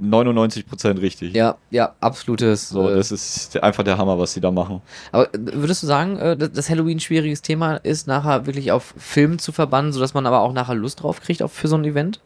99% 0.00 1.00
richtig. 1.00 1.34
Ja, 1.34 1.56
ja, 1.70 1.94
absolutes. 2.00 2.68
So, 2.68 2.88
äh, 2.88 2.96
das 2.96 3.10
ist 3.10 3.60
einfach 3.62 3.82
der 3.82 3.98
Hammer, 3.98 4.18
was 4.18 4.32
sie 4.32 4.40
da 4.40 4.50
machen. 4.50 4.80
Aber 5.12 5.28
würdest 5.32 5.82
du 5.82 5.86
sagen, 5.86 6.16
äh, 6.18 6.36
dass 6.36 6.70
Halloween 6.70 6.98
ein 6.98 7.00
schwieriges 7.00 7.42
Thema 7.42 7.76
ist, 7.76 8.06
nachher 8.06 8.46
wirklich 8.46 8.70
auf 8.72 8.94
Film 8.96 9.38
zu 9.38 9.52
verbannen, 9.52 9.92
sodass 9.92 10.14
man 10.14 10.26
aber 10.26 10.40
auch 10.40 10.52
nachher 10.52 10.74
Lust 10.74 11.02
drauf 11.02 11.20
kriegt 11.20 11.42
auf, 11.42 11.52
für 11.52 11.68
so 11.68 11.76
ein 11.76 11.84
Event? 11.84 12.20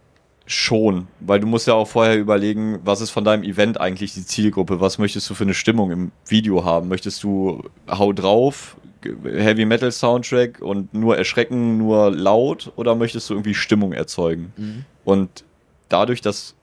Schon, 0.45 1.07
weil 1.21 1.41
du 1.41 1.47
musst 1.47 1.67
ja 1.67 1.75
auch 1.75 1.87
vorher 1.87 2.19
überlegen, 2.19 2.81
was 2.85 3.01
ist 3.01 3.11
von 3.11 3.25
deinem 3.25 3.45
Event 3.45 3.81
eigentlich 3.81 4.13
die 4.13 4.27
Zielgruppe? 4.27 4.81
Was 4.81 4.99
möchtest 4.99 5.31
du 5.31 5.35
für 5.35 5.45
eine 5.45 5.55
Stimmung 5.55 5.91
im 5.93 6.13
Video 6.27 6.65
haben? 6.65 6.89
Möchtest 6.89 7.23
du 7.23 7.63
Hau 7.89 8.13
drauf, 8.13 8.77
Heavy 9.25 9.65
Metal 9.65 9.91
Soundtrack 9.91 10.61
und 10.61 10.93
nur 10.95 11.17
erschrecken, 11.17 11.79
nur 11.79 12.11
laut 12.11 12.73
oder 12.77 12.95
möchtest 12.97 13.31
du 13.31 13.35
irgendwie 13.35 13.55
Stimmung 13.55 13.93
erzeugen? 13.93 14.53
Mhm. 14.57 14.85
Und 15.05 15.45
dadurch, 15.89 16.21
dass 16.21 16.55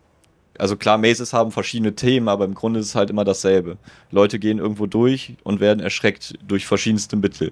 also 0.60 0.76
klar, 0.76 0.98
Mazes 0.98 1.34
haben 1.34 1.52
verschiedene 1.52 1.96
Themen, 1.96 2.28
aber 2.28 2.46
im 2.46 2.54
Grunde 2.54 2.80
ist 2.80 2.88
es 2.88 2.96
halt 2.96 3.10
immer 3.10 3.24
dasselbe. 3.24 3.78
Leute 4.12 4.40
gehen 4.40 4.60
irgendwo 4.60 4.86
durch 4.86 5.36
und 5.44 5.60
werden 5.60 5.80
erschreckt 5.80 6.36
durch 6.48 6.66
verschiedenste 6.66 7.16
Mittel. 7.16 7.52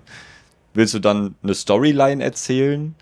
Willst 0.73 0.93
du 0.93 0.99
dann 0.99 1.35
eine 1.41 1.55
Storyline 1.55 2.23
erzählen, 2.23 2.93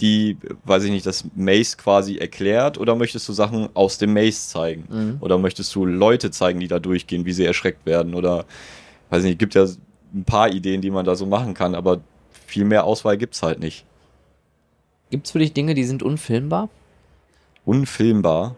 die, 0.00 0.38
weiß 0.64 0.84
ich 0.84 0.90
nicht, 0.90 1.04
das 1.04 1.24
Maze 1.36 1.76
quasi 1.76 2.16
erklärt, 2.16 2.78
oder 2.78 2.96
möchtest 2.96 3.28
du 3.28 3.32
Sachen 3.32 3.68
aus 3.74 3.98
dem 3.98 4.14
Maze 4.14 4.48
zeigen? 4.48 4.84
Mhm. 4.88 5.16
Oder 5.20 5.38
möchtest 5.38 5.74
du 5.74 5.84
Leute 5.84 6.30
zeigen, 6.30 6.58
die 6.58 6.68
da 6.68 6.78
durchgehen, 6.78 7.26
wie 7.26 7.32
sie 7.32 7.44
erschreckt 7.44 7.84
werden? 7.84 8.14
Oder, 8.14 8.46
weiß 9.10 9.24
ich 9.24 9.30
nicht, 9.30 9.38
gibt 9.38 9.54
ja 9.54 9.66
ein 10.14 10.24
paar 10.24 10.50
Ideen, 10.50 10.80
die 10.80 10.90
man 10.90 11.04
da 11.04 11.14
so 11.14 11.26
machen 11.26 11.54
kann, 11.54 11.74
aber 11.74 12.00
viel 12.46 12.64
mehr 12.64 12.84
Auswahl 12.84 13.16
gibt's 13.18 13.42
halt 13.42 13.60
nicht. 13.60 13.84
Gibt 15.10 15.26
es 15.26 15.32
für 15.32 15.38
dich 15.38 15.52
Dinge, 15.52 15.74
die 15.74 15.84
sind 15.84 16.02
unfilmbar? 16.02 16.68
Unfilmbar. 17.64 18.56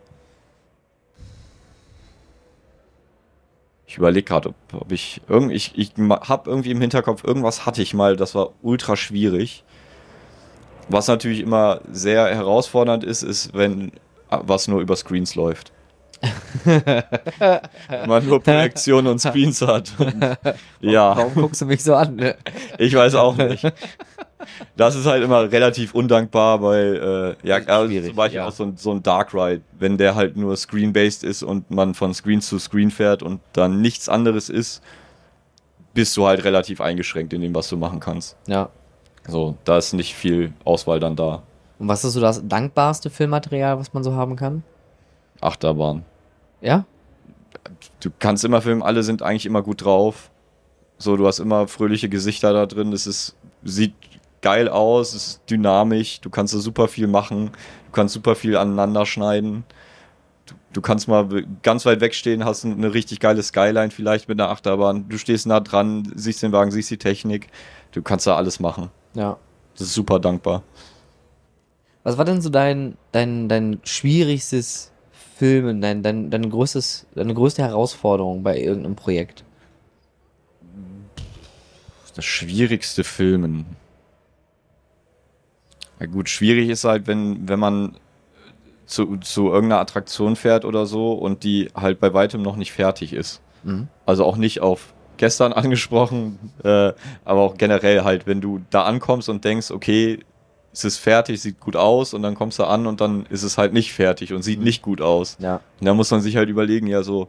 Ich 3.93 3.99
überlege 3.99 4.25
gerade, 4.25 4.49
ob, 4.49 4.55
ob 4.73 4.91
ich 4.91 5.21
irgend 5.29 5.53
ich, 5.53 5.77
ich 5.77 5.93
habe 5.99 6.49
irgendwie 6.49 6.71
im 6.71 6.81
Hinterkopf 6.81 7.25
irgendwas 7.25 7.67
hatte 7.67 7.83
ich 7.83 7.93
mal, 7.93 8.17
das 8.17 8.35
war 8.35 8.53
ultra 8.63 8.97
schwierig. 8.97 9.65
Was 10.89 11.09
natürlich 11.09 11.41
immer 11.41 11.83
sehr 11.91 12.25
herausfordernd 12.35 13.05
ist, 13.05 13.23
ist, 13.23 13.53
wenn 13.53 13.93
was 14.31 14.67
nur 14.67 14.81
über 14.81 14.97
Screens 14.97 15.35
läuft. 15.35 15.73
man 18.07 18.27
nur 18.27 18.43
Projektionen 18.43 19.13
und 19.13 19.19
Screens 19.19 19.61
hat. 19.61 19.93
Und, 19.99 20.39
ja, 20.81 21.15
Warum 21.15 21.35
guckst 21.35 21.61
du 21.61 21.67
mich 21.67 21.85
so 21.85 21.95
an? 21.95 22.17
ne? 22.17 22.37
ich 22.79 22.95
weiß 22.95 23.15
auch 23.17 23.37
nicht. 23.37 23.63
Das 24.77 24.95
ist 24.95 25.07
halt 25.07 25.23
immer 25.23 25.51
relativ 25.51 25.95
undankbar, 25.95 26.63
weil 26.63 27.37
äh, 27.45 27.49
ja, 27.49 27.57
also 27.57 28.01
zum 28.01 28.17
Beispiel 28.17 28.39
ja. 28.39 28.47
auch 28.47 28.53
so 28.53 28.65
ein, 28.65 28.77
so 28.77 28.91
ein 28.93 29.03
Dark 29.03 29.35
Ride, 29.35 29.63
wenn 29.79 29.99
der 29.99 30.15
halt 30.15 30.37
nur 30.37 30.57
Screen-based 30.57 31.25
ist 31.25 31.43
und 31.43 31.71
man 31.71 31.95
von 31.95 32.15
Screen 32.15 32.41
zu 32.41 32.59
Screen 32.59 32.91
fährt 32.91 33.23
und 33.23 33.41
dann 33.53 33.81
nichts 33.81 34.09
anderes 34.09 34.49
ist, 34.49 34.83
bist 35.95 36.17
du 36.17 36.27
halt 36.27 36.45
relativ 36.45 36.81
eingeschränkt 36.81 37.33
in 37.33 37.41
dem, 37.41 37.55
was 37.55 37.69
du 37.69 37.77
machen 37.77 38.01
kannst. 38.01 38.37
Ja. 38.47 38.71
So, 39.27 39.57
da 39.65 39.79
ist 39.79 39.93
nicht 39.93 40.15
viel 40.15 40.53
Auswahl 40.65 40.99
dann 40.99 41.17
da. 41.17 41.43
Und 41.79 41.89
was 41.89 42.05
ist 42.05 42.15
so 42.15 42.21
das 42.21 42.47
dankbarste 42.47 43.11
Filmmaterial, 43.11 43.79
was 43.79 43.93
man 43.93 44.03
so 44.03 44.15
haben 44.15 44.37
kann? 44.37 44.63
Achterbahn. 45.41 46.05
Ja? 46.61 46.85
Du 48.01 48.11
kannst 48.19 48.45
immer 48.45 48.63
filmen, 48.63 48.83
alle 48.83 49.03
sind 49.03 49.23
eigentlich 49.23 49.47
immer 49.47 49.63
gut 49.63 49.85
drauf. 49.85 50.31
So, 50.99 51.17
du 51.17 51.27
hast 51.27 51.41
immer 51.41 51.67
fröhliche 51.67 52.09
Gesichter 52.09 52.53
da 52.53 52.67
drin. 52.67 52.93
Es 52.93 53.07
ist, 53.07 53.37
sieht 53.65 53.95
geil 54.43 54.69
aus, 54.69 55.15
es 55.15 55.27
ist 55.27 55.41
dynamisch, 55.49 56.21
du 56.21 56.29
kannst 56.29 56.55
da 56.55 56.59
super 56.59 56.89
viel 56.89 57.07
machen, 57.07 57.53
du 57.87 57.93
kannst 57.93 58.15
super 58.15 58.35
viel 58.35 58.57
aneinander 58.57 59.07
schneiden. 59.07 59.65
Du, 60.47 60.55
du 60.73 60.81
kannst 60.81 61.09
mal 61.09 61.29
ganz 61.63 61.87
weit 61.87 62.01
wegstehen, 62.01 62.45
hast 62.45 62.65
eine 62.65 62.93
richtig 62.93 63.21
geile 63.21 63.43
Skyline 63.43 63.91
vielleicht 63.91 64.29
mit 64.29 64.41
einer 64.41 64.51
Achterbahn. 64.51 65.09
Du 65.09 65.17
stehst 65.17 65.47
nah 65.47 65.61
dran, 65.61 66.13
siehst 66.17 66.43
den 66.43 66.53
Wagen, 66.53 66.73
siehst 66.73 66.91
die 66.91 66.99
Technik. 66.99 67.49
Du 67.93 68.03
kannst 68.03 68.27
da 68.27 68.37
alles 68.37 68.59
machen. 68.61 68.91
Ja. 69.15 69.39
Das 69.75 69.87
ist 69.87 69.95
super 69.95 70.19
dankbar. 70.19 70.63
Was 72.03 72.19
war 72.19 72.25
denn 72.25 72.41
so 72.41 72.51
dein, 72.51 72.97
dein, 73.13 73.49
dein 73.49 73.79
schwierigstes 73.85 74.91
Filmen, 75.37 75.81
dein, 75.81 76.03
dein, 76.03 76.31
dein 76.31 76.51
größtes, 76.51 77.07
deine 77.15 77.33
größte 77.33 77.63
Herausforderung 77.63 78.43
bei 78.43 78.59
irgendeinem 78.59 78.97
Projekt? 78.97 79.45
Das 82.15 82.25
schwierigste 82.25 83.05
Filmen. 83.05 83.65
Na 86.03 86.07
gut, 86.09 86.29
schwierig 86.29 86.69
ist 86.69 86.83
halt, 86.85 87.07
wenn, 87.07 87.49
wenn 87.49 87.61
man 87.61 87.97
zu, 88.87 89.17
zu 89.19 89.49
irgendeiner 89.53 89.81
Attraktion 89.81 90.35
fährt 90.35 90.65
oder 90.65 90.85
so 90.85 91.13
und 91.13 91.45
die 91.45 91.69
halt 91.75 92.01
bei 92.01 92.13
weitem 92.13 92.43
noch 92.43 92.57
nicht 92.57 92.73
fertig 92.73 93.13
ist. 93.13 93.41
Mhm. 93.63 93.87
Also 94.05 94.25
auch 94.25 94.37
nicht 94.37 94.61
auf 94.61 94.93
gestern 95.17 95.53
angesprochen, 95.53 96.39
äh, 96.65 96.93
aber 97.25 97.41
auch 97.43 97.57
generell 97.57 98.03
halt, 98.03 98.27
wenn 98.27 98.41
du 98.41 98.61
da 98.71 98.83
ankommst 98.83 99.29
und 99.29 99.45
denkst, 99.45 99.71
okay, 99.71 100.19
es 100.73 100.85
ist 100.85 100.97
fertig, 100.99 101.41
sieht 101.41 101.61
gut 101.61 101.77
aus 101.77 102.15
und 102.15 102.23
dann 102.23 102.35
kommst 102.35 102.59
du 102.59 102.65
an 102.65 102.87
und 102.89 103.01
dann 103.01 103.27
ist 103.27 103.45
es 103.45 103.59
halt 103.59 103.73
nicht 103.73 103.93
fertig 103.93 104.33
und 104.33 104.43
sieht 104.43 104.59
Mhm. 104.59 104.65
nicht 104.65 104.83
gut 104.83 105.01
aus. 105.01 105.37
Ja. 105.39 105.61
Und 105.79 105.87
da 105.87 105.95
muss 105.95 106.11
man 106.11 106.21
sich 106.21 106.37
halt 106.37 106.49
überlegen, 106.49 106.89
ja 106.89 107.03
so, 107.05 107.29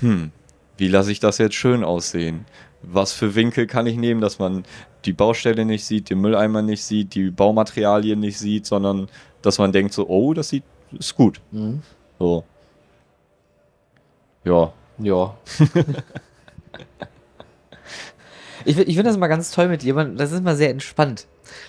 hm, 0.00 0.30
wie 0.78 0.88
lasse 0.88 1.12
ich 1.12 1.20
das 1.20 1.36
jetzt 1.38 1.56
schön 1.56 1.84
aussehen? 1.84 2.46
Was 2.82 3.12
für 3.12 3.34
Winkel 3.34 3.66
kann 3.66 3.86
ich 3.86 3.96
nehmen, 3.96 4.20
dass 4.20 4.38
man 4.38 4.64
die 5.04 5.12
Baustelle 5.12 5.64
nicht 5.64 5.84
sieht, 5.84 6.10
den 6.10 6.20
Mülleimer 6.20 6.62
nicht 6.62 6.82
sieht, 6.84 7.14
die 7.14 7.30
Baumaterialien 7.30 8.20
nicht 8.20 8.38
sieht, 8.38 8.66
sondern 8.66 9.08
dass 9.42 9.58
man 9.58 9.72
denkt 9.72 9.92
so, 9.92 10.08
oh, 10.08 10.34
das 10.34 10.48
sieht, 10.50 10.64
ist 10.98 11.14
gut. 11.16 11.40
Mhm. 11.50 11.82
So. 12.18 12.44
Ja. 14.44 14.72
Ja. 14.98 15.36
ich 18.64 18.76
ich 18.78 18.84
finde 18.94 19.04
das 19.04 19.16
immer 19.16 19.28
ganz 19.28 19.50
toll 19.50 19.68
mit 19.68 19.84
man- 19.94 20.16
Das 20.16 20.32
ist 20.32 20.40
immer 20.40 20.56
sehr 20.56 20.70
entspannt. 20.70 21.26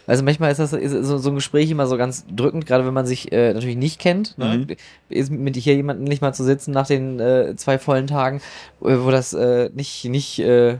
Also 0.08 0.24
manchmal 0.24 0.52
ist 0.52 0.58
das 0.60 0.74
ist 0.74 0.92
so, 0.92 1.18
so 1.18 1.30
ein 1.30 1.36
Gespräch 1.36 1.70
immer 1.72 1.88
so 1.88 1.98
ganz 1.98 2.26
drückend, 2.28 2.66
gerade 2.66 2.86
wenn 2.86 2.94
man 2.94 3.06
sich 3.06 3.32
äh, 3.32 3.54
natürlich 3.54 3.78
nicht 3.78 4.00
kennt. 4.00 4.38
Ne? 4.38 4.66
Mhm. 4.68 4.76
Ist 5.10 5.32
mit 5.32 5.56
hier 5.56 5.76
jemanden 5.76 6.04
nicht 6.04 6.22
mal 6.22 6.34
zu 6.34 6.44
sitzen 6.44 6.72
nach 6.72 6.88
den 6.88 7.20
äh, 7.20 7.56
zwei 7.56 7.80
vollen 7.80 8.08
Tagen, 8.08 8.42
äh, 8.82 8.98
wo 9.00 9.12
das 9.12 9.34
äh, 9.34 9.70
nicht, 9.74 10.06
nicht 10.06 10.40
äh, 10.40 10.80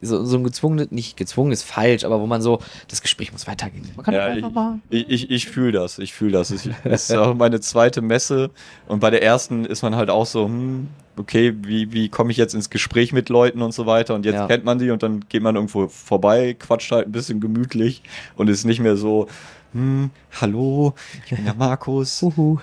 so, 0.00 0.24
so 0.24 0.36
ein 0.36 0.44
gezwungenes, 0.44 0.90
nicht 0.90 1.16
gezwungen 1.16 1.50
ist 1.52 1.62
falsch, 1.64 2.04
aber 2.04 2.20
wo 2.20 2.26
man 2.26 2.40
so, 2.42 2.60
das 2.88 3.02
Gespräch 3.02 3.32
muss 3.32 3.46
weitergehen. 3.46 3.84
Man 3.96 4.04
kann 4.04 4.14
Ja, 4.14 4.26
einfach 4.26 4.48
ich, 4.48 4.54
mal. 4.54 4.78
ich, 4.90 5.08
ich, 5.10 5.30
ich 5.30 5.46
fühle 5.48 5.72
das, 5.72 5.98
ich 5.98 6.12
fühle 6.14 6.32
das. 6.32 6.50
Ich, 6.50 6.70
das 6.84 7.10
ist 7.10 7.16
auch 7.16 7.34
meine 7.34 7.60
zweite 7.60 8.00
Messe 8.02 8.50
und 8.86 9.00
bei 9.00 9.10
der 9.10 9.22
ersten 9.22 9.64
ist 9.64 9.82
man 9.82 9.96
halt 9.96 10.10
auch 10.10 10.26
so, 10.26 10.44
hm, 10.46 10.88
okay, 11.16 11.52
wie, 11.62 11.92
wie 11.92 12.08
komme 12.08 12.30
ich 12.30 12.36
jetzt 12.36 12.54
ins 12.54 12.70
Gespräch 12.70 13.12
mit 13.12 13.28
Leuten 13.28 13.60
und 13.60 13.72
so 13.74 13.86
weiter 13.86 14.14
und 14.14 14.24
jetzt 14.24 14.36
Ja. 14.36 14.46
kennt 14.46 14.64
man 14.64 14.78
die 14.78 14.90
und 14.90 15.02
dann 15.02 15.24
geht 15.28 15.42
man 15.42 15.56
irgendwo 15.56 15.88
vorbei, 15.88 16.54
quatscht 16.58 16.92
halt 16.92 17.06
ein 17.08 17.12
bisschen 17.12 17.40
gemütlich 17.40 18.02
und 18.36 18.48
ist 18.48 18.64
nicht 18.64 18.78
mehr 18.80 18.96
so, 18.96 19.26
hm, 19.72 20.10
hallo, 20.40 20.94
ich 21.24 21.34
bin 21.34 21.44
der 21.44 21.54
Markus, 21.54 22.22
Uhu. 22.22 22.58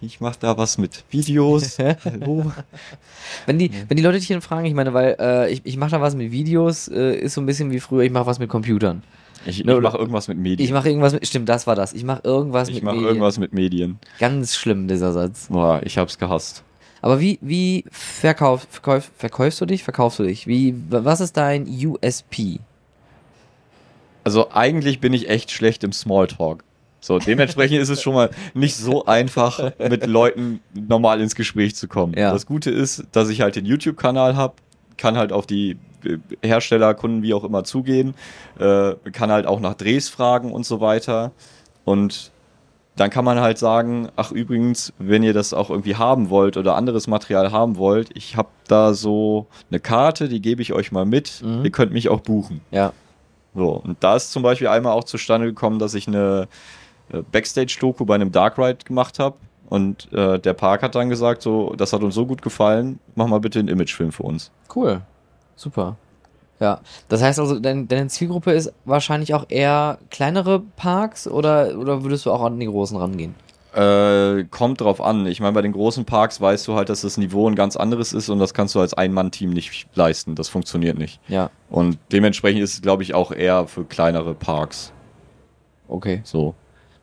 Ich 0.00 0.20
mache 0.20 0.36
da 0.40 0.56
was 0.56 0.78
mit 0.78 1.04
Videos, 1.10 1.78
hallo. 2.04 2.52
Wenn 3.46 3.58
die, 3.58 3.70
wenn 3.88 3.96
die 3.96 4.02
Leute 4.02 4.18
dich 4.18 4.28
dann 4.28 4.40
fragen, 4.40 4.64
ich 4.66 4.74
meine, 4.74 4.94
weil 4.94 5.16
äh, 5.18 5.50
ich, 5.52 5.62
ich 5.64 5.76
mache 5.76 5.90
da 5.92 6.00
was 6.00 6.14
mit 6.14 6.30
Videos, 6.30 6.88
äh, 6.88 7.16
ist 7.18 7.34
so 7.34 7.40
ein 7.40 7.46
bisschen 7.46 7.70
wie 7.70 7.80
früher, 7.80 8.02
ich 8.04 8.12
mache 8.12 8.26
was 8.26 8.38
mit 8.38 8.48
Computern. 8.48 9.02
Ich, 9.46 9.60
ich 9.60 9.66
Ne, 9.66 9.80
mache 9.80 9.96
irgendwas 9.98 10.28
mit 10.28 10.38
Medien. 10.38 10.64
Ich 10.64 10.72
mache 10.72 10.88
irgendwas 10.88 11.12
mit, 11.12 11.26
stimmt, 11.26 11.48
das 11.48 11.66
war 11.66 11.74
das. 11.76 11.92
Ich 11.92 12.04
mache 12.04 12.20
irgendwas 12.24 12.68
Ich 12.68 12.76
mit 12.76 12.84
mache 12.84 12.94
Medien. 12.96 13.08
irgendwas 13.08 13.38
mit 13.38 13.52
Medien. 13.52 13.98
Ganz 14.18 14.56
schlimm, 14.56 14.88
dieser 14.88 15.12
Satz. 15.12 15.46
Boah, 15.48 15.80
ich 15.84 15.96
hab's 15.98 16.18
gehasst. 16.18 16.64
Aber 17.00 17.20
wie, 17.20 17.38
wie 17.40 17.84
verkauf, 17.90 18.66
verkauf, 18.70 19.10
verkaufst 19.16 19.60
du 19.60 19.66
dich? 19.66 19.84
Verkaufst 19.84 20.18
du 20.18 20.24
dich? 20.24 20.48
Wie, 20.48 20.74
was 20.90 21.20
ist 21.20 21.36
dein 21.36 21.66
USP? 21.68 22.58
Also 24.24 24.50
eigentlich 24.50 25.00
bin 25.00 25.12
ich 25.12 25.28
echt 25.28 25.50
schlecht 25.52 25.84
im 25.84 25.92
Smalltalk. 25.92 26.64
So, 27.00 27.18
dementsprechend 27.18 27.78
ist 27.78 27.90
es 27.90 28.02
schon 28.02 28.14
mal 28.14 28.30
nicht 28.54 28.76
so 28.76 29.06
einfach, 29.06 29.72
mit 29.78 30.06
Leuten 30.06 30.60
normal 30.74 31.20
ins 31.20 31.34
Gespräch 31.34 31.76
zu 31.76 31.86
kommen. 31.88 32.14
Ja. 32.16 32.32
Das 32.32 32.46
Gute 32.46 32.70
ist, 32.70 33.04
dass 33.12 33.28
ich 33.28 33.40
halt 33.40 33.56
den 33.56 33.66
YouTube-Kanal 33.66 34.36
habe, 34.36 34.54
kann 34.96 35.16
halt 35.16 35.32
auf 35.32 35.46
die 35.46 35.76
äh, 36.04 36.18
Hersteller, 36.42 36.94
Kunden, 36.94 37.22
wie 37.22 37.34
auch 37.34 37.44
immer 37.44 37.64
zugehen, 37.64 38.14
äh, 38.58 38.94
kann 39.12 39.30
halt 39.30 39.46
auch 39.46 39.60
nach 39.60 39.74
Drehs 39.74 40.08
fragen 40.08 40.52
und 40.52 40.66
so 40.66 40.80
weiter. 40.80 41.32
Und 41.84 42.32
dann 42.96 43.10
kann 43.10 43.24
man 43.24 43.40
halt 43.40 43.58
sagen, 43.58 44.08
ach 44.16 44.32
übrigens, 44.32 44.92
wenn 44.98 45.22
ihr 45.22 45.32
das 45.32 45.54
auch 45.54 45.70
irgendwie 45.70 45.94
haben 45.94 46.30
wollt 46.30 46.56
oder 46.56 46.74
anderes 46.74 47.06
Material 47.06 47.52
haben 47.52 47.76
wollt, 47.76 48.10
ich 48.14 48.36
habe 48.36 48.48
da 48.66 48.92
so 48.92 49.46
eine 49.70 49.78
Karte, 49.78 50.28
die 50.28 50.42
gebe 50.42 50.62
ich 50.62 50.72
euch 50.72 50.90
mal 50.90 51.04
mit. 51.04 51.42
Mhm. 51.44 51.64
Ihr 51.64 51.70
könnt 51.70 51.92
mich 51.92 52.08
auch 52.08 52.20
buchen. 52.20 52.60
Ja. 52.72 52.92
So, 53.54 53.70
und 53.70 53.96
da 54.00 54.16
ist 54.16 54.32
zum 54.32 54.42
Beispiel 54.42 54.68
einmal 54.68 54.92
auch 54.92 55.04
zustande 55.04 55.46
gekommen, 55.46 55.78
dass 55.78 55.94
ich 55.94 56.08
eine 56.08 56.48
Backstage-Doku 57.32 58.04
bei 58.04 58.14
einem 58.14 58.32
Dark 58.32 58.58
Ride 58.58 58.84
gemacht 58.84 59.18
habe. 59.18 59.36
Und 59.68 60.10
äh, 60.12 60.38
der 60.38 60.54
Park 60.54 60.82
hat 60.82 60.94
dann 60.94 61.10
gesagt, 61.10 61.42
so, 61.42 61.74
das 61.76 61.92
hat 61.92 62.02
uns 62.02 62.14
so 62.14 62.24
gut 62.24 62.40
gefallen, 62.40 62.98
mach 63.14 63.26
mal 63.26 63.38
bitte 63.38 63.58
einen 63.58 63.68
Imagefilm 63.68 64.12
für 64.12 64.22
uns. 64.22 64.50
Cool. 64.74 65.02
Super. 65.56 65.96
Ja. 66.58 66.80
Das 67.08 67.22
heißt 67.22 67.38
also, 67.38 67.58
dein, 67.58 67.86
deine 67.86 68.08
Zielgruppe 68.08 68.52
ist 68.52 68.72
wahrscheinlich 68.84 69.34
auch 69.34 69.46
eher 69.48 69.98
kleinere 70.10 70.60
Parks 70.76 71.28
oder, 71.28 71.78
oder 71.78 72.02
würdest 72.02 72.24
du 72.26 72.32
auch 72.32 72.42
an 72.42 72.58
die 72.58 72.66
großen 72.66 72.96
rangehen? 72.96 73.34
Äh, 73.74 74.44
kommt 74.44 74.80
drauf 74.80 75.00
an. 75.00 75.26
Ich 75.26 75.40
meine, 75.40 75.52
bei 75.52 75.62
den 75.62 75.72
großen 75.72 76.06
Parks 76.06 76.40
weißt 76.40 76.66
du 76.66 76.74
halt, 76.74 76.88
dass 76.88 77.02
das 77.02 77.18
Niveau 77.18 77.48
ein 77.48 77.54
ganz 77.54 77.76
anderes 77.76 78.14
ist 78.14 78.30
und 78.30 78.38
das 78.38 78.54
kannst 78.54 78.74
du 78.74 78.80
als 78.80 78.94
Ein-Mann-Team 78.94 79.50
nicht 79.50 79.86
leisten. 79.94 80.34
Das 80.34 80.48
funktioniert 80.48 80.96
nicht. 80.98 81.20
Ja. 81.28 81.50
Und 81.68 81.98
dementsprechend 82.10 82.62
ist 82.62 82.74
es, 82.74 82.82
glaube 82.82 83.02
ich, 83.02 83.12
auch 83.12 83.30
eher 83.30 83.66
für 83.66 83.84
kleinere 83.84 84.34
Parks. 84.34 84.92
Okay. 85.86 86.22
So. 86.24 86.54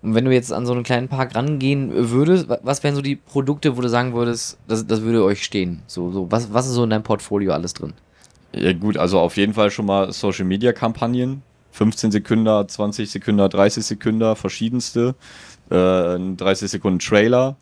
Und 0.06 0.14
wenn 0.14 0.26
du 0.26 0.32
jetzt 0.32 0.54
an 0.54 0.68
so 0.68 0.74
einen 0.74 0.84
kleinen 0.84 1.08
Park 1.08 1.34
rangehen 1.34 1.90
würdest, 2.12 2.48
wa- 2.48 2.60
was 2.62 2.84
wären 2.84 2.94
so 2.94 3.02
die 3.02 3.16
Produkte, 3.16 3.76
wo 3.76 3.82
du 3.82 3.90
sagen 3.90 4.14
würdest, 4.14 4.60
das, 4.68 4.86
das 4.86 5.02
würde 5.02 5.24
euch 5.24 5.44
stehen? 5.44 5.82
So, 5.88 6.12
so, 6.12 6.32
was, 6.32 6.54
was 6.54 6.68
ist 6.68 6.74
so 6.74 6.84
in 6.84 6.92
deinem 6.92 7.02
Portfolio 7.04 7.54
alles 7.54 7.74
drin? 7.74 7.94
Ja, 8.54 8.72
gut, 8.74 8.98
also 8.98 9.20
auf 9.20 9.36
jeden 9.36 9.54
Fall 9.56 9.72
schon 9.72 9.88
mal 9.88 10.12
Social 10.12 10.46
Media 10.46 10.74
Kampagnen. 10.74 11.42
15 11.72 12.12
Sekunden, 12.12 12.68
20 12.70 13.10
Sekunden, 13.10 13.50
30 13.50 13.84
Sekunden, 13.84 14.36
verschiedenste. 14.36 15.16
Äh, 15.72 16.16
ein 16.16 16.38
30 16.38 16.70
Sekunden 16.70 17.00
Trailer, 17.00 17.56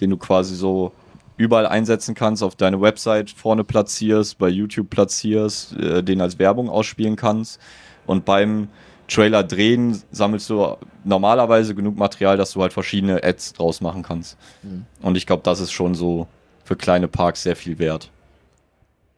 den 0.00 0.10
du 0.10 0.16
quasi 0.16 0.56
so 0.56 0.92
überall 1.36 1.66
einsetzen 1.66 2.14
kannst, 2.14 2.42
auf 2.42 2.56
deine 2.56 2.80
Website 2.80 3.30
vorne 3.30 3.64
platzierst, 3.64 4.38
bei 4.38 4.48
YouTube 4.48 4.88
platzierst, 4.90 5.76
äh, 5.76 6.02
den 6.02 6.20
als 6.22 6.38
Werbung 6.38 6.70
ausspielen 6.70 7.16
kannst. 7.16 7.60
Und 8.06 8.24
beim 8.24 8.68
Trailer 9.12 9.44
drehen 9.44 10.02
sammelst 10.10 10.48
du 10.50 10.76
normalerweise 11.04 11.74
genug 11.74 11.96
Material, 11.96 12.36
dass 12.36 12.52
du 12.52 12.62
halt 12.62 12.72
verschiedene 12.72 13.22
Ads 13.22 13.54
draus 13.54 13.80
machen 13.80 14.02
kannst. 14.02 14.36
Mhm. 14.62 14.86
Und 15.02 15.16
ich 15.16 15.26
glaube, 15.26 15.42
das 15.44 15.60
ist 15.60 15.72
schon 15.72 15.94
so 15.94 16.26
für 16.64 16.76
kleine 16.76 17.08
Parks 17.08 17.42
sehr 17.42 17.56
viel 17.56 17.78
wert. 17.78 18.10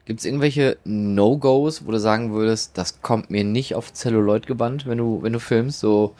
Gibt 0.06 0.20
es 0.20 0.26
irgendwelche 0.26 0.76
No-Gos, 0.84 1.86
wo 1.86 1.90
du 1.90 1.98
sagen 1.98 2.32
würdest, 2.32 2.76
das 2.76 3.00
kommt 3.00 3.30
mir 3.30 3.44
nicht 3.44 3.74
auf 3.74 3.92
Celluloid 3.92 4.46
gebannt, 4.46 4.86
wenn 4.86 4.98
du, 4.98 5.22
wenn 5.22 5.32
du 5.32 5.40
filmst? 5.40 5.80
So, 5.80 6.14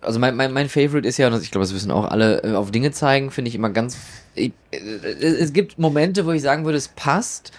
also 0.00 0.20
mein, 0.20 0.36
mein, 0.36 0.52
mein 0.52 0.68
Favorite 0.68 1.08
ist 1.08 1.18
ja, 1.18 1.26
und 1.26 1.42
ich 1.42 1.50
glaube, 1.50 1.64
das 1.64 1.74
wissen 1.74 1.90
auch 1.90 2.04
alle, 2.04 2.44
äh, 2.44 2.54
auf 2.54 2.70
Dinge 2.70 2.92
zeigen, 2.92 3.30
finde 3.30 3.48
ich 3.48 3.56
immer 3.56 3.70
ganz. 3.70 3.96
Ich, 4.34 4.52
äh, 4.70 4.76
es 4.76 5.52
gibt 5.52 5.78
Momente, 5.78 6.24
wo 6.24 6.30
ich 6.30 6.42
sagen 6.42 6.64
würde, 6.64 6.78
es 6.78 6.88
passt, 6.88 7.50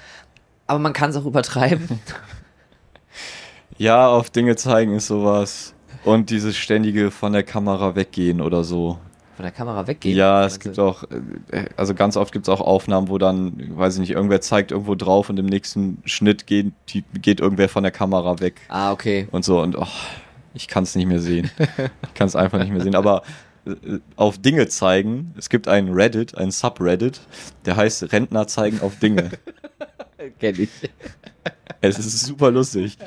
aber 0.68 0.80
man 0.80 0.94
kann 0.94 1.10
es 1.10 1.18
auch 1.18 1.26
übertreiben. 1.26 2.00
Ja, 3.78 4.08
auf 4.08 4.30
Dinge 4.30 4.56
zeigen 4.56 4.94
ist 4.96 5.08
sowas. 5.08 5.74
Und 6.04 6.30
dieses 6.30 6.58
ständige 6.58 7.12
von 7.12 7.34
der 7.34 7.44
Kamera 7.44 7.96
weggehen 7.96 8.42
oder 8.42 8.64
so. 8.64 8.98
Von 9.36 9.44
der 9.44 9.52
Kamera 9.52 9.88
weggehen. 9.88 10.16
Ja, 10.18 10.46
es 10.46 10.60
gibt 10.60 10.78
auch, 10.80 11.04
äh, 11.52 11.66
also 11.78 11.94
ganz 11.94 12.18
oft 12.18 12.32
gibt 12.34 12.46
es 12.48 12.50
auch 12.50 12.62
Aufnahmen, 12.62 13.08
wo 13.10 13.18
dann, 13.18 13.54
weiß 13.78 13.96
ich 13.96 14.00
nicht, 14.02 14.12
irgendwer 14.12 14.42
zeigt 14.42 14.72
irgendwo 14.72 14.96
drauf 14.96 15.30
und 15.30 15.38
im 15.40 15.46
nächsten 15.46 16.02
Schnitt 16.06 16.48
geht, 16.48 16.74
geht 17.22 17.40
irgendwer 17.40 17.70
von 17.70 17.84
der 17.84 17.92
Kamera 17.92 18.40
weg 18.40 18.62
Ah, 18.70 18.92
okay. 18.92 19.28
und 19.32 19.46
so. 19.46 19.62
Und 19.62 19.78
oh, 19.78 19.88
ich 20.54 20.68
kann 20.68 20.84
es 20.84 20.96
nicht 20.96 21.08
mehr 21.08 21.20
sehen. 21.20 21.50
Ich 22.04 22.14
kann 22.14 22.28
es 22.28 22.36
einfach 22.36 22.60
nicht 22.60 22.72
mehr 22.72 22.82
sehen. 22.82 22.96
Aber 22.96 23.24
äh, 23.66 24.00
auf 24.16 24.38
Dinge 24.38 24.68
zeigen, 24.68 25.34
es 25.38 25.50
gibt 25.50 25.68
einen 25.68 25.94
Reddit, 25.94 26.36
einen 26.38 26.52
Subreddit, 26.52 27.22
der 27.66 27.76
heißt 27.78 28.12
Rentner 28.12 28.48
zeigen 28.48 28.82
auf 28.82 28.98
Dinge. 29.00 29.32
Kenn 30.40 30.60
ich. 30.60 30.70
Es 31.80 31.98
ist 31.98 32.26
super 32.26 32.52
lustig. 32.52 32.98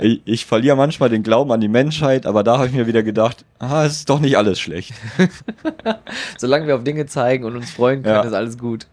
Ich, 0.00 0.20
ich 0.24 0.46
verliere 0.46 0.76
manchmal 0.76 1.08
den 1.08 1.22
Glauben 1.22 1.52
an 1.52 1.60
die 1.60 1.68
Menschheit, 1.68 2.26
aber 2.26 2.42
da 2.42 2.56
habe 2.58 2.66
ich 2.68 2.72
mir 2.72 2.86
wieder 2.86 3.02
gedacht, 3.02 3.44
ah, 3.58 3.84
es 3.84 3.98
ist 3.98 4.10
doch 4.10 4.20
nicht 4.20 4.36
alles 4.36 4.58
schlecht. 4.58 4.92
Solange 6.38 6.66
wir 6.66 6.76
auf 6.76 6.84
Dinge 6.84 7.06
zeigen 7.06 7.44
und 7.44 7.56
uns 7.56 7.70
freuen 7.70 8.02
können, 8.02 8.14
Ja. 8.14 8.22
ist 8.22 8.32
alles 8.32 8.56
gut. 8.58 8.86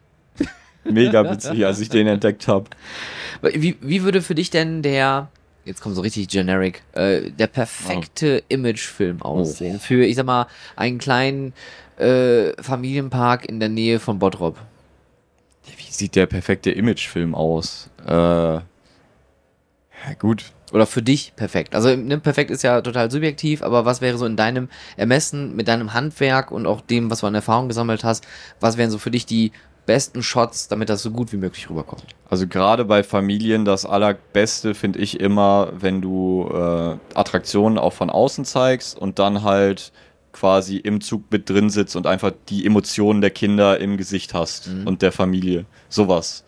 Mega 0.83 1.23
witzig, 1.31 1.65
als 1.65 1.79
ich 1.79 1.89
den 1.89 2.07
entdeckt 2.07 2.47
habe. 2.47 2.65
Wie, 3.41 3.77
wie 3.81 4.03
würde 4.03 4.21
für 4.21 4.35
dich 4.35 4.49
denn 4.49 4.81
der, 4.81 5.29
jetzt 5.65 5.81
kommt 5.81 5.95
so 5.95 6.01
richtig 6.01 6.27
generic, 6.29 6.81
äh, 6.93 7.29
der 7.31 7.47
perfekte 7.47 8.43
Imagefilm 8.49 9.21
aussehen? 9.21 9.79
Für, 9.79 10.03
ich 10.05 10.15
sag 10.15 10.25
mal, 10.25 10.47
einen 10.75 10.97
kleinen 10.97 11.53
äh, 11.97 12.51
Familienpark 12.61 13.47
in 13.47 13.59
der 13.59 13.69
Nähe 13.69 13.99
von 13.99 14.19
Bottrop. 14.19 14.57
Wie 15.77 15.91
sieht 15.91 16.15
der 16.15 16.25
perfekte 16.25 16.71
Imagefilm 16.71 17.35
aus? 17.35 17.89
Äh, 18.05 18.11
ja, 18.11 18.63
gut. 20.19 20.45
Oder 20.74 20.86
für 20.86 21.01
dich 21.01 21.34
perfekt. 21.36 21.76
Also 21.76 21.95
ne, 21.95 22.18
perfekt 22.20 22.51
ist 22.51 22.61
ja 22.61 22.82
total 22.82 23.09
subjektiv, 23.09 23.61
aber 23.61 23.86
was 23.86 24.01
wäre 24.01 24.18
so 24.18 24.26
in 24.26 24.36
deinem 24.36 24.68
Ermessen, 24.97 25.55
mit 25.55 25.68
deinem 25.70 25.93
Handwerk 25.93 26.51
und 26.51 26.65
auch 26.68 26.82
dem, 26.82 27.09
was 27.09 27.22
du 27.22 27.28
an 27.28 27.36
Erfahrung 27.36 27.68
gesammelt 27.70 28.03
hast, 28.03 28.28
was 28.59 28.78
wären 28.78 28.91
so 28.91 28.97
für 28.97 29.11
dich 29.11 29.26
die 29.26 29.53
besten 29.86 30.22
Shots, 30.22 30.68
damit 30.68 30.89
das 30.89 31.01
so 31.01 31.11
gut 31.11 31.32
wie 31.32 31.38
möglich 31.38 31.70
rüberkommt? 31.70 32.03
Also 32.30 32.45
gerade 32.47 32.84
bei 32.84 33.03
Familien 33.03 33.63
das 33.63 33.86
allerbeste 33.86 34.76
finde 34.76 34.99
ich 34.99 35.22
immer, 35.22 35.72
wenn 35.80 36.01
du 36.01 36.49
äh, 36.51 36.97
Attraktionen 37.18 37.78
auch 37.78 37.93
von 37.93 38.09
außen 38.09 38.43
zeigst 38.43 38.97
und 38.99 39.20
dann 39.20 39.43
halt 39.43 39.93
quasi 40.34 40.76
im 40.76 40.99
Zug 40.99 41.24
mit 41.32 41.49
drin 41.49 41.70
sitzt 41.70 41.95
und 41.95 42.05
einfach 42.05 42.32
die 42.49 42.65
Emotionen 42.65 43.22
der 43.22 43.30
Kinder 43.30 43.80
im 43.80 43.95
Gesicht 43.95 44.34
hast 44.34 44.68
Mhm. 44.68 44.86
und 44.86 45.01
der 45.01 45.13
Familie. 45.13 45.65
Sowas. 45.89 46.43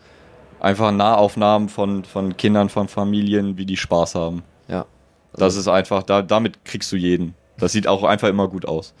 Einfach 0.60 0.92
Nahaufnahmen 0.92 1.68
von, 1.68 2.04
von 2.04 2.36
Kindern, 2.36 2.68
von 2.68 2.88
Familien, 2.88 3.56
wie 3.56 3.66
die 3.66 3.76
Spaß 3.76 4.14
haben. 4.14 4.42
Ja. 4.68 4.86
Das 5.32 5.56
ist 5.56 5.68
einfach, 5.68 6.02
da, 6.02 6.22
damit 6.22 6.64
kriegst 6.64 6.92
du 6.92 6.96
jeden. 6.96 7.34
Das 7.58 7.72
sieht 7.72 7.86
auch 7.86 8.04
einfach 8.04 8.28
immer 8.28 8.48
gut 8.48 8.66
aus. 8.66 8.94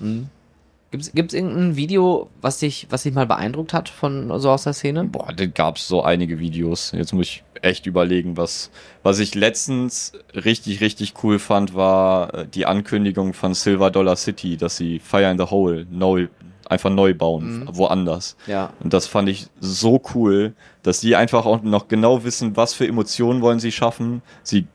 Gibt's, 0.90 1.12
gibt's 1.12 1.34
irgendein 1.34 1.76
Video, 1.76 2.28
was 2.40 2.58
dich, 2.58 2.86
was 2.90 3.04
dich 3.04 3.14
mal 3.14 3.26
beeindruckt 3.26 3.72
hat 3.72 3.88
von 3.88 4.40
so 4.40 4.50
aus 4.50 4.64
der 4.64 4.72
Szene? 4.72 5.04
Boah, 5.04 5.32
da 5.32 5.46
gab 5.46 5.76
es 5.76 5.86
so 5.86 6.02
einige 6.02 6.38
Videos. 6.38 6.92
Jetzt 6.92 7.12
muss 7.12 7.26
ich 7.26 7.44
echt 7.62 7.86
überlegen, 7.86 8.36
was, 8.36 8.70
was 9.02 9.18
ich 9.18 9.34
letztens 9.34 10.12
richtig, 10.34 10.80
richtig 10.80 11.14
cool 11.22 11.38
fand, 11.38 11.74
war 11.74 12.34
äh, 12.34 12.46
die 12.46 12.66
Ankündigung 12.66 13.32
von 13.34 13.54
Silver 13.54 13.90
Dollar 13.90 14.16
City, 14.16 14.56
dass 14.56 14.76
sie 14.76 14.98
Fire 14.98 15.30
in 15.30 15.38
the 15.38 15.44
Hole 15.44 15.86
neu, 15.90 16.28
einfach 16.68 16.90
neu 16.90 17.14
bauen, 17.14 17.60
Mhm. 17.60 17.68
woanders. 17.72 18.36
Ja. 18.46 18.72
Und 18.80 18.92
das 18.92 19.06
fand 19.06 19.28
ich 19.28 19.48
so 19.60 20.00
cool, 20.14 20.54
dass 20.82 21.00
sie 21.00 21.16
einfach 21.16 21.44
auch 21.46 21.62
noch 21.62 21.88
genau 21.88 22.24
wissen, 22.24 22.56
was 22.56 22.74
für 22.74 22.86
Emotionen 22.86 23.42
wollen 23.42 23.60
sie 23.60 23.72
schaffen. 23.72 24.22
Sie 24.42 24.66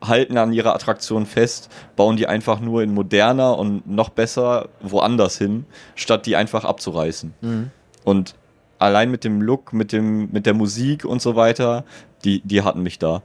halten 0.00 0.36
an 0.38 0.52
ihrer 0.52 0.74
Attraktion 0.74 1.26
fest, 1.26 1.70
bauen 1.96 2.16
die 2.16 2.26
einfach 2.28 2.60
nur 2.60 2.82
in 2.82 2.94
moderner 2.94 3.58
und 3.58 3.86
noch 3.88 4.10
besser 4.10 4.68
woanders 4.80 5.38
hin, 5.38 5.64
statt 5.96 6.24
die 6.26 6.36
einfach 6.36 6.64
abzureißen. 6.64 7.34
Mhm. 7.40 7.70
Und 8.04 8.34
allein 8.78 9.10
mit 9.10 9.24
dem 9.24 9.42
Look, 9.42 9.72
mit, 9.72 9.90
dem, 9.90 10.30
mit 10.30 10.46
der 10.46 10.54
Musik 10.54 11.04
und 11.04 11.20
so 11.20 11.34
weiter, 11.34 11.84
die, 12.24 12.40
die 12.40 12.62
hatten 12.62 12.82
mich 12.82 12.98
da. 12.98 13.22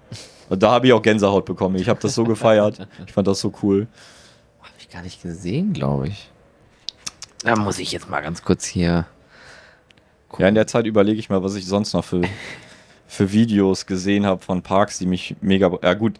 Und 0.50 0.64
da 0.64 0.72
habe 0.72 0.88
ich 0.88 0.94
auch 0.94 1.02
Gänsehaut 1.02 1.46
bekommen. 1.46 1.76
Ich 1.76 1.90
habe 1.90 2.00
das 2.00 2.16
so 2.16 2.24
gefeiert. 2.26 2.88
Ich 3.06 3.14
fand 3.14 3.28
das 3.28 3.40
so 3.40 3.54
cool. 3.62 3.88
Hab 4.62 4.72
ich 4.78 4.90
gar 4.90 5.02
nicht 5.02 5.22
gesehen, 5.22 5.74
glaube 5.74 6.08
ich. 6.08 6.30
Da 7.44 7.56
muss 7.56 7.80
ich 7.80 7.92
jetzt 7.92 8.10
mal 8.10 8.22
ganz 8.22 8.44
kurz 8.44 8.66
hier. 8.66 9.06
Ja, 10.38 10.48
in 10.48 10.56
der 10.56 10.68
Zeit 10.68 10.86
überlege 10.86 11.20
ich 11.20 11.30
mal, 11.30 11.44
was 11.44 11.56
ich 11.56 11.66
sonst 11.66 11.94
noch 11.94 12.06
für, 12.06 12.22
für 13.08 13.32
Videos 13.32 13.86
gesehen 13.86 14.26
habe 14.26 14.42
von 14.42 14.62
Parks, 14.62 14.98
die 14.98 15.06
mich 15.06 15.36
mega. 15.42 15.72
Ja, 15.84 15.94
gut. 15.94 16.18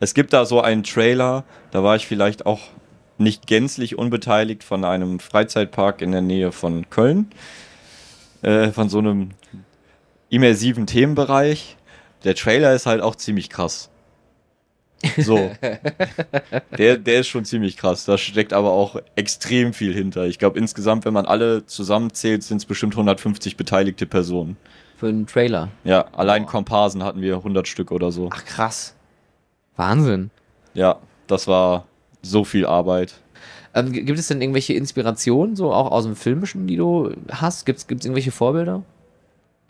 Es 0.00 0.14
gibt 0.14 0.32
da 0.32 0.44
so 0.44 0.60
einen 0.60 0.84
Trailer, 0.84 1.44
da 1.72 1.82
war 1.82 1.96
ich 1.96 2.06
vielleicht 2.06 2.46
auch 2.46 2.60
nicht 3.16 3.48
gänzlich 3.48 3.98
unbeteiligt 3.98 4.62
von 4.62 4.84
einem 4.84 5.18
Freizeitpark 5.18 6.02
in 6.02 6.12
der 6.12 6.20
Nähe 6.20 6.52
von 6.52 6.88
Köln. 6.88 7.32
Äh, 8.42 8.70
von 8.70 8.88
so 8.88 8.98
einem 8.98 9.30
immersiven 10.30 10.86
Themenbereich. 10.86 11.76
Der 12.24 12.34
Trailer 12.34 12.74
ist 12.74 12.86
halt 12.86 13.00
auch 13.00 13.16
ziemlich 13.16 13.50
krass. 13.50 13.90
So. 15.18 15.50
der, 16.78 16.96
der 16.96 17.20
ist 17.20 17.28
schon 17.28 17.44
ziemlich 17.44 17.76
krass. 17.76 18.04
Da 18.04 18.18
steckt 18.18 18.52
aber 18.52 18.70
auch 18.70 19.00
extrem 19.14 19.72
viel 19.72 19.94
hinter. 19.94 20.26
Ich 20.26 20.38
glaube, 20.38 20.58
insgesamt, 20.58 21.04
wenn 21.04 21.12
man 21.12 21.26
alle 21.26 21.66
zusammenzählt, 21.66 22.42
sind 22.42 22.58
es 22.58 22.64
bestimmt 22.64 22.94
150 22.94 23.56
beteiligte 23.56 24.06
Personen. 24.06 24.56
Für 24.96 25.08
einen 25.08 25.26
Trailer. 25.26 25.68
Ja, 25.84 26.06
allein 26.12 26.42
Boah. 26.42 26.50
Komparsen 26.50 27.04
hatten 27.04 27.20
wir 27.20 27.36
100 27.36 27.68
Stück 27.68 27.92
oder 27.92 28.10
so. 28.10 28.30
Ach 28.32 28.44
krass. 28.44 28.96
Wahnsinn. 29.76 30.30
Ja, 30.74 30.98
das 31.28 31.46
war 31.46 31.86
so 32.22 32.42
viel 32.42 32.66
Arbeit. 32.66 33.14
Ähm, 33.74 33.92
gibt 33.92 34.18
es 34.18 34.26
denn 34.26 34.40
irgendwelche 34.40 34.74
Inspirationen, 34.74 35.54
so 35.54 35.72
auch 35.72 35.92
aus 35.92 36.04
dem 36.04 36.16
Filmischen, 36.16 36.66
die 36.66 36.76
du 36.76 37.12
hast? 37.30 37.64
Gibt 37.64 37.78
es 37.78 37.86
irgendwelche 37.88 38.32
Vorbilder? 38.32 38.82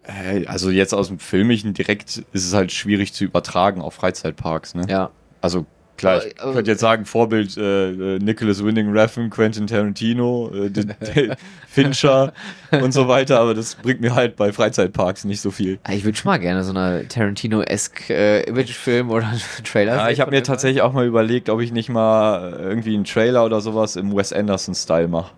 Äh, 0.09 0.47
Also 0.47 0.71
jetzt 0.71 0.95
aus 0.95 1.09
dem 1.09 1.19
Filmischen 1.19 1.75
direkt 1.75 2.19
ist 2.33 2.47
es 2.47 2.55
halt 2.55 2.73
schwierig 2.73 3.13
zu 3.13 3.25
übertragen 3.25 3.81
auf 3.83 3.95
Freizeitparks. 3.95 4.75
Ne? 4.75 4.83
Ja. 4.89 5.11
Also 5.41 5.67
klar, 5.97 6.25
ich 6.27 6.41
Aber- 6.41 6.53
könnte 6.55 6.71
jetzt 6.71 6.81
sagen, 6.81 7.05
Vorbild 7.05 7.57
äh, 7.57 7.91
äh, 8.17 8.19
Nicholas 8.19 8.65
Winding 8.65 8.91
Refn, 8.97 9.31
Quentin 9.31 9.67
Tarantino, 9.67 10.51
äh, 10.55 10.71
Fincher 11.69 12.33
und 12.71 12.93
so 12.93 13.09
weiter, 13.09 13.39
aber 13.41 13.55
das 13.55 13.75
bringt 13.77 14.01
mir 14.01 14.15
halt 14.15 14.37
bei 14.37 14.53
Freizeitparks 14.53 15.25
nicht 15.25 15.41
so 15.41 15.51
viel. 15.51 15.79
Ah, 15.85 15.93
Ich 15.93 16.05
würde 16.05 16.17
schon 16.17 16.31
mal 16.31 16.39
gerne 16.39 16.65
so 16.65 16.71
eine 16.71 17.07
Tarantino-esque 17.09 18.11
äh, 18.11 18.43
Imagefilm 18.45 19.11
oder 19.11 19.31
Trailer 19.65 19.97
Ja, 19.97 20.09
ich 20.11 20.21
habe 20.21 20.31
mir 20.31 20.43
tatsächlich 20.43 20.83
auch 20.83 20.93
mal 20.93 21.07
überlegt, 21.07 21.51
ob 21.51 21.61
ich 21.61 21.73
nicht 21.73 21.89
mal 21.91 22.57
irgendwie 22.59 22.95
einen 22.95 23.05
Trailer 23.05 23.45
oder 23.45 23.61
sowas 23.61 23.97
im 23.97 24.15
Wes 24.17 24.33
Anderson-Style 24.33 25.09
mache. 25.09 25.33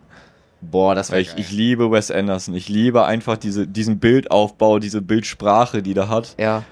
Boah, 0.60 0.94
das 0.94 1.10
wäre 1.10 1.20
ich, 1.20 1.34
ich 1.36 1.50
liebe 1.50 1.90
Wes 1.90 2.10
Anderson. 2.10 2.54
Ich 2.54 2.68
liebe 2.68 3.04
einfach 3.04 3.36
diese, 3.38 3.66
diesen 3.66 3.98
Bildaufbau, 3.98 4.78
diese 4.78 5.00
Bildsprache, 5.00 5.82
die 5.82 5.94
der 5.94 6.08
hat. 6.08 6.34
Ja. 6.38 6.64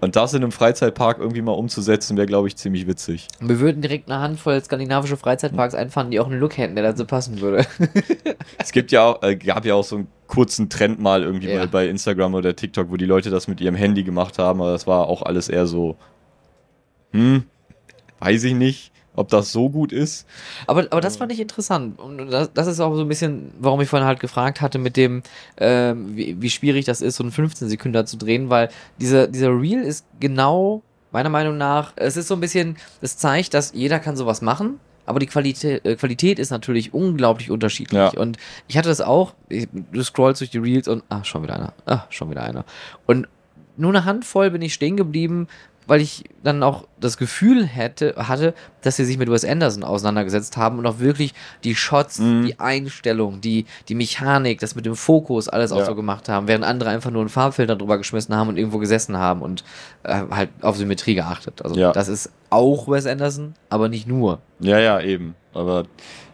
Und 0.00 0.14
das 0.14 0.34
in 0.34 0.42
einem 0.42 0.52
Freizeitpark 0.52 1.18
irgendwie 1.18 1.40
mal 1.40 1.52
umzusetzen, 1.52 2.16
wäre, 2.16 2.26
glaube 2.26 2.48
ich, 2.48 2.56
ziemlich 2.56 2.86
witzig. 2.86 3.28
Mir 3.40 3.58
würden 3.60 3.80
direkt 3.80 4.10
eine 4.10 4.20
Handvoll 4.20 4.62
skandinavische 4.62 5.16
Freizeitparks 5.16 5.74
einfallen, 5.74 6.10
die 6.10 6.20
auch 6.20 6.26
einen 6.26 6.38
Look 6.38 6.58
hätten, 6.58 6.74
der 6.74 6.84
dazu 6.84 7.06
passen 7.06 7.40
würde. 7.40 7.66
Es 8.58 8.72
gibt 8.72 8.92
ja 8.92 9.04
auch, 9.04 9.22
äh, 9.22 9.36
gab 9.36 9.64
ja 9.64 9.74
auch 9.74 9.84
so 9.84 9.96
einen 9.96 10.08
kurzen 10.26 10.68
Trend 10.68 11.00
mal 11.00 11.22
irgendwie 11.22 11.48
Ja. 11.48 11.58
mal 11.58 11.68
bei 11.68 11.88
Instagram 11.88 12.34
oder 12.34 12.54
TikTok, 12.54 12.90
wo 12.90 12.96
die 12.96 13.06
Leute 13.06 13.30
das 13.30 13.48
mit 13.48 13.60
ihrem 13.60 13.74
Handy 13.74 14.02
gemacht 14.02 14.38
haben, 14.38 14.60
aber 14.60 14.72
das 14.72 14.86
war 14.86 15.06
auch 15.06 15.22
alles 15.22 15.48
eher 15.48 15.66
so, 15.66 15.96
hm, 17.12 17.44
weiß 18.18 18.44
ich 18.44 18.54
nicht, 18.54 18.92
ob 19.16 19.28
das 19.28 19.50
so 19.50 19.68
gut 19.68 19.92
ist. 19.92 20.26
Aber, 20.66 20.86
aber 20.90 21.00
das 21.00 21.16
fand 21.16 21.32
ich 21.32 21.40
interessant. 21.40 21.98
Und 21.98 22.30
das, 22.30 22.52
das 22.52 22.66
ist 22.66 22.80
auch 22.80 22.94
so 22.94 23.02
ein 23.02 23.08
bisschen, 23.08 23.50
warum 23.58 23.80
ich 23.80 23.88
vorhin 23.88 24.06
halt 24.06 24.20
gefragt 24.20 24.60
hatte, 24.60 24.78
mit 24.78 24.96
dem, 24.96 25.22
ähm, 25.56 26.16
wie, 26.16 26.40
wie 26.40 26.50
schwierig 26.50 26.84
das 26.84 27.00
ist, 27.00 27.16
so 27.16 27.24
einen 27.24 27.32
15 27.32 27.68
Sekunden 27.68 28.06
zu 28.06 28.16
drehen, 28.16 28.50
weil 28.50 28.68
dieser, 29.00 29.26
dieser 29.26 29.50
Reel 29.50 29.82
ist 29.82 30.04
genau, 30.20 30.82
meiner 31.10 31.30
Meinung 31.30 31.56
nach, 31.56 31.92
es 31.96 32.16
ist 32.16 32.28
so 32.28 32.34
ein 32.34 32.40
bisschen, 32.40 32.76
es 33.00 33.16
zeigt, 33.16 33.54
dass 33.54 33.72
jeder 33.74 33.98
kann 33.98 34.16
sowas 34.16 34.42
machen, 34.42 34.78
aber 35.06 35.20
die 35.20 35.26
Qualität, 35.26 35.84
äh, 35.86 35.96
Qualität 35.96 36.38
ist 36.38 36.50
natürlich 36.50 36.92
unglaublich 36.92 37.50
unterschiedlich. 37.50 38.12
Ja. 38.12 38.20
Und 38.20 38.36
ich 38.68 38.76
hatte 38.76 38.88
das 38.88 39.00
auch, 39.00 39.34
ich, 39.48 39.68
du 39.72 40.02
scrollst 40.02 40.40
durch 40.40 40.50
die 40.50 40.58
Reels 40.58 40.88
und, 40.88 41.04
ah, 41.08 41.24
schon 41.24 41.42
wieder 41.42 41.54
einer, 41.54 41.72
ah, 41.86 42.04
schon 42.10 42.28
wieder 42.28 42.42
einer. 42.42 42.64
Und 43.06 43.28
nur 43.76 43.90
eine 43.90 44.04
Handvoll 44.04 44.50
bin 44.50 44.62
ich 44.62 44.74
stehen 44.74 44.96
geblieben, 44.96 45.48
weil 45.86 46.00
ich 46.00 46.24
dann 46.42 46.62
auch 46.62 46.86
das 47.00 47.16
Gefühl 47.16 47.64
hätte, 47.66 48.14
hatte, 48.16 48.54
dass 48.82 48.96
sie 48.96 49.04
sich 49.04 49.18
mit 49.18 49.30
Wes 49.30 49.44
Anderson 49.44 49.84
auseinandergesetzt 49.84 50.56
haben 50.56 50.78
und 50.78 50.86
auch 50.86 50.98
wirklich 50.98 51.34
die 51.64 51.74
Shots, 51.74 52.18
Mhm. 52.18 52.46
die 52.46 52.60
Einstellung, 52.60 53.40
die, 53.40 53.66
die 53.88 53.94
Mechanik, 53.94 54.60
das 54.60 54.74
mit 54.74 54.86
dem 54.86 54.96
Fokus, 54.96 55.48
alles 55.48 55.72
auch 55.72 55.78
Ja. 55.78 55.84
so 55.86 55.94
gemacht 55.94 56.28
haben, 56.28 56.48
während 56.48 56.64
andere 56.64 56.90
einfach 56.90 57.10
nur 57.10 57.20
einen 57.22 57.28
Farbfilter 57.28 57.76
drüber 57.76 57.98
geschmissen 57.98 58.34
haben 58.34 58.48
und 58.48 58.56
irgendwo 58.56 58.78
gesessen 58.78 59.16
haben 59.16 59.42
und 59.42 59.64
äh, 60.02 60.22
halt 60.30 60.50
auf 60.62 60.76
Symmetrie 60.76 61.14
geachtet. 61.14 61.62
Also 61.62 61.76
Ja. 61.76 61.92
das 61.92 62.08
ist 62.08 62.30
auch 62.50 62.88
Wes 62.88 63.06
Anderson, 63.06 63.54
aber 63.70 63.88
nicht 63.88 64.06
nur. 64.06 64.40
Ja, 64.60 64.78
ja, 64.78 65.00
eben. 65.00 65.34
Aber 65.54 65.84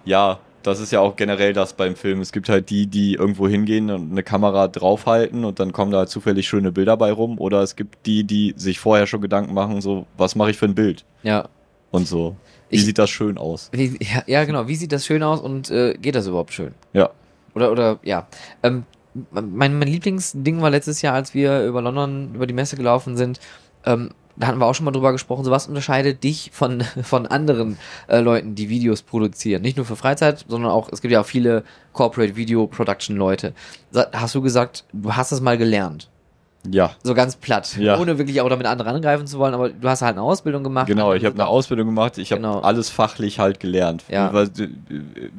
ja, 0.04 0.38
das 0.62 0.80
ist 0.80 0.92
ja 0.92 1.00
auch 1.00 1.16
generell 1.16 1.52
das 1.52 1.72
beim 1.74 1.96
Film. 1.96 2.20
Es 2.20 2.32
gibt 2.32 2.48
halt 2.48 2.70
die, 2.70 2.86
die 2.86 3.14
irgendwo 3.14 3.48
hingehen 3.48 3.90
und 3.90 4.10
eine 4.12 4.22
Kamera 4.22 4.68
draufhalten 4.68 5.44
und 5.44 5.60
dann 5.60 5.72
kommen 5.72 5.90
da 5.92 6.06
zufällig 6.06 6.46
schöne 6.48 6.72
Bilder 6.72 6.96
bei 6.96 7.12
rum. 7.12 7.38
Oder 7.38 7.62
es 7.62 7.76
gibt 7.76 8.06
die, 8.06 8.24
die 8.24 8.54
sich 8.56 8.78
vorher 8.80 9.06
schon 9.06 9.20
Gedanken 9.20 9.54
machen, 9.54 9.80
so, 9.80 10.06
was 10.16 10.34
mache 10.36 10.50
ich 10.50 10.56
für 10.58 10.66
ein 10.66 10.74
Bild? 10.74 11.04
Ja. 11.22 11.48
Und 11.90 12.06
so. 12.08 12.36
Wie 12.70 12.76
Ich- 12.76 12.84
sieht 12.86 12.98
das 12.98 13.10
schön 13.10 13.36
aus? 13.38 13.68
Wie, 13.72 13.98
ja, 14.00 14.22
ja, 14.26 14.44
genau. 14.44 14.66
Wie 14.68 14.76
sieht 14.76 14.92
das 14.92 15.04
schön 15.04 15.22
aus 15.22 15.40
und 15.40 15.70
äh, 15.70 15.94
geht 15.94 16.14
das 16.14 16.26
überhaupt 16.26 16.52
schön? 16.52 16.72
Ja. 16.92 17.10
Oder, 17.54 17.70
oder, 17.70 17.98
ja. 18.02 18.26
Ähm, 18.62 18.84
mein, 19.30 19.78
mein 19.78 19.88
Lieblingsding 19.88 20.62
war 20.62 20.70
letztes 20.70 21.02
Jahr, 21.02 21.14
als 21.14 21.34
wir 21.34 21.66
über 21.66 21.82
London, 21.82 22.34
über 22.34 22.46
die 22.46 22.54
Messe 22.54 22.76
gelaufen 22.76 23.16
sind, 23.18 23.40
ähm, 23.84 24.10
da 24.42 24.48
hatten 24.48 24.58
wir 24.58 24.66
auch 24.66 24.74
schon 24.74 24.84
mal 24.84 24.90
drüber 24.90 25.12
gesprochen, 25.12 25.44
so 25.44 25.52
was 25.52 25.68
unterscheidet 25.68 26.24
dich 26.24 26.50
von, 26.52 26.80
von 27.04 27.26
anderen 27.28 27.78
äh, 28.08 28.18
Leuten, 28.18 28.56
die 28.56 28.68
Videos 28.68 29.02
produzieren. 29.02 29.62
Nicht 29.62 29.76
nur 29.76 29.86
für 29.86 29.94
Freizeit, 29.94 30.44
sondern 30.48 30.72
auch, 30.72 30.88
es 30.90 31.00
gibt 31.00 31.12
ja 31.12 31.20
auch 31.20 31.26
viele 31.26 31.62
Corporate 31.92 32.34
Video 32.34 32.66
Production 32.66 33.16
Leute. 33.16 33.54
Hast 33.94 34.34
du 34.34 34.42
gesagt, 34.42 34.84
du 34.92 35.14
hast 35.14 35.30
das 35.30 35.40
mal 35.40 35.56
gelernt? 35.56 36.08
Ja. 36.70 36.92
So 37.02 37.14
ganz 37.14 37.34
platt. 37.36 37.76
Ja. 37.76 37.98
Ohne 37.98 38.18
wirklich 38.18 38.40
auch 38.40 38.48
damit 38.48 38.66
andere 38.66 38.90
angreifen 38.90 39.26
zu 39.26 39.38
wollen, 39.38 39.52
aber 39.54 39.70
du 39.70 39.88
hast 39.88 40.02
halt 40.02 40.12
eine 40.12 40.22
Ausbildung 40.22 40.62
gemacht. 40.62 40.86
Genau, 40.86 41.12
ich 41.12 41.24
habe 41.24 41.34
eine 41.34 41.46
Ausbildung 41.46 41.86
gemacht, 41.86 42.18
ich 42.18 42.30
habe 42.30 42.40
Genau. 42.40 42.60
alles 42.60 42.88
fachlich 42.88 43.40
halt 43.40 43.58
gelernt. 43.58 44.04
Ja. 44.08 44.32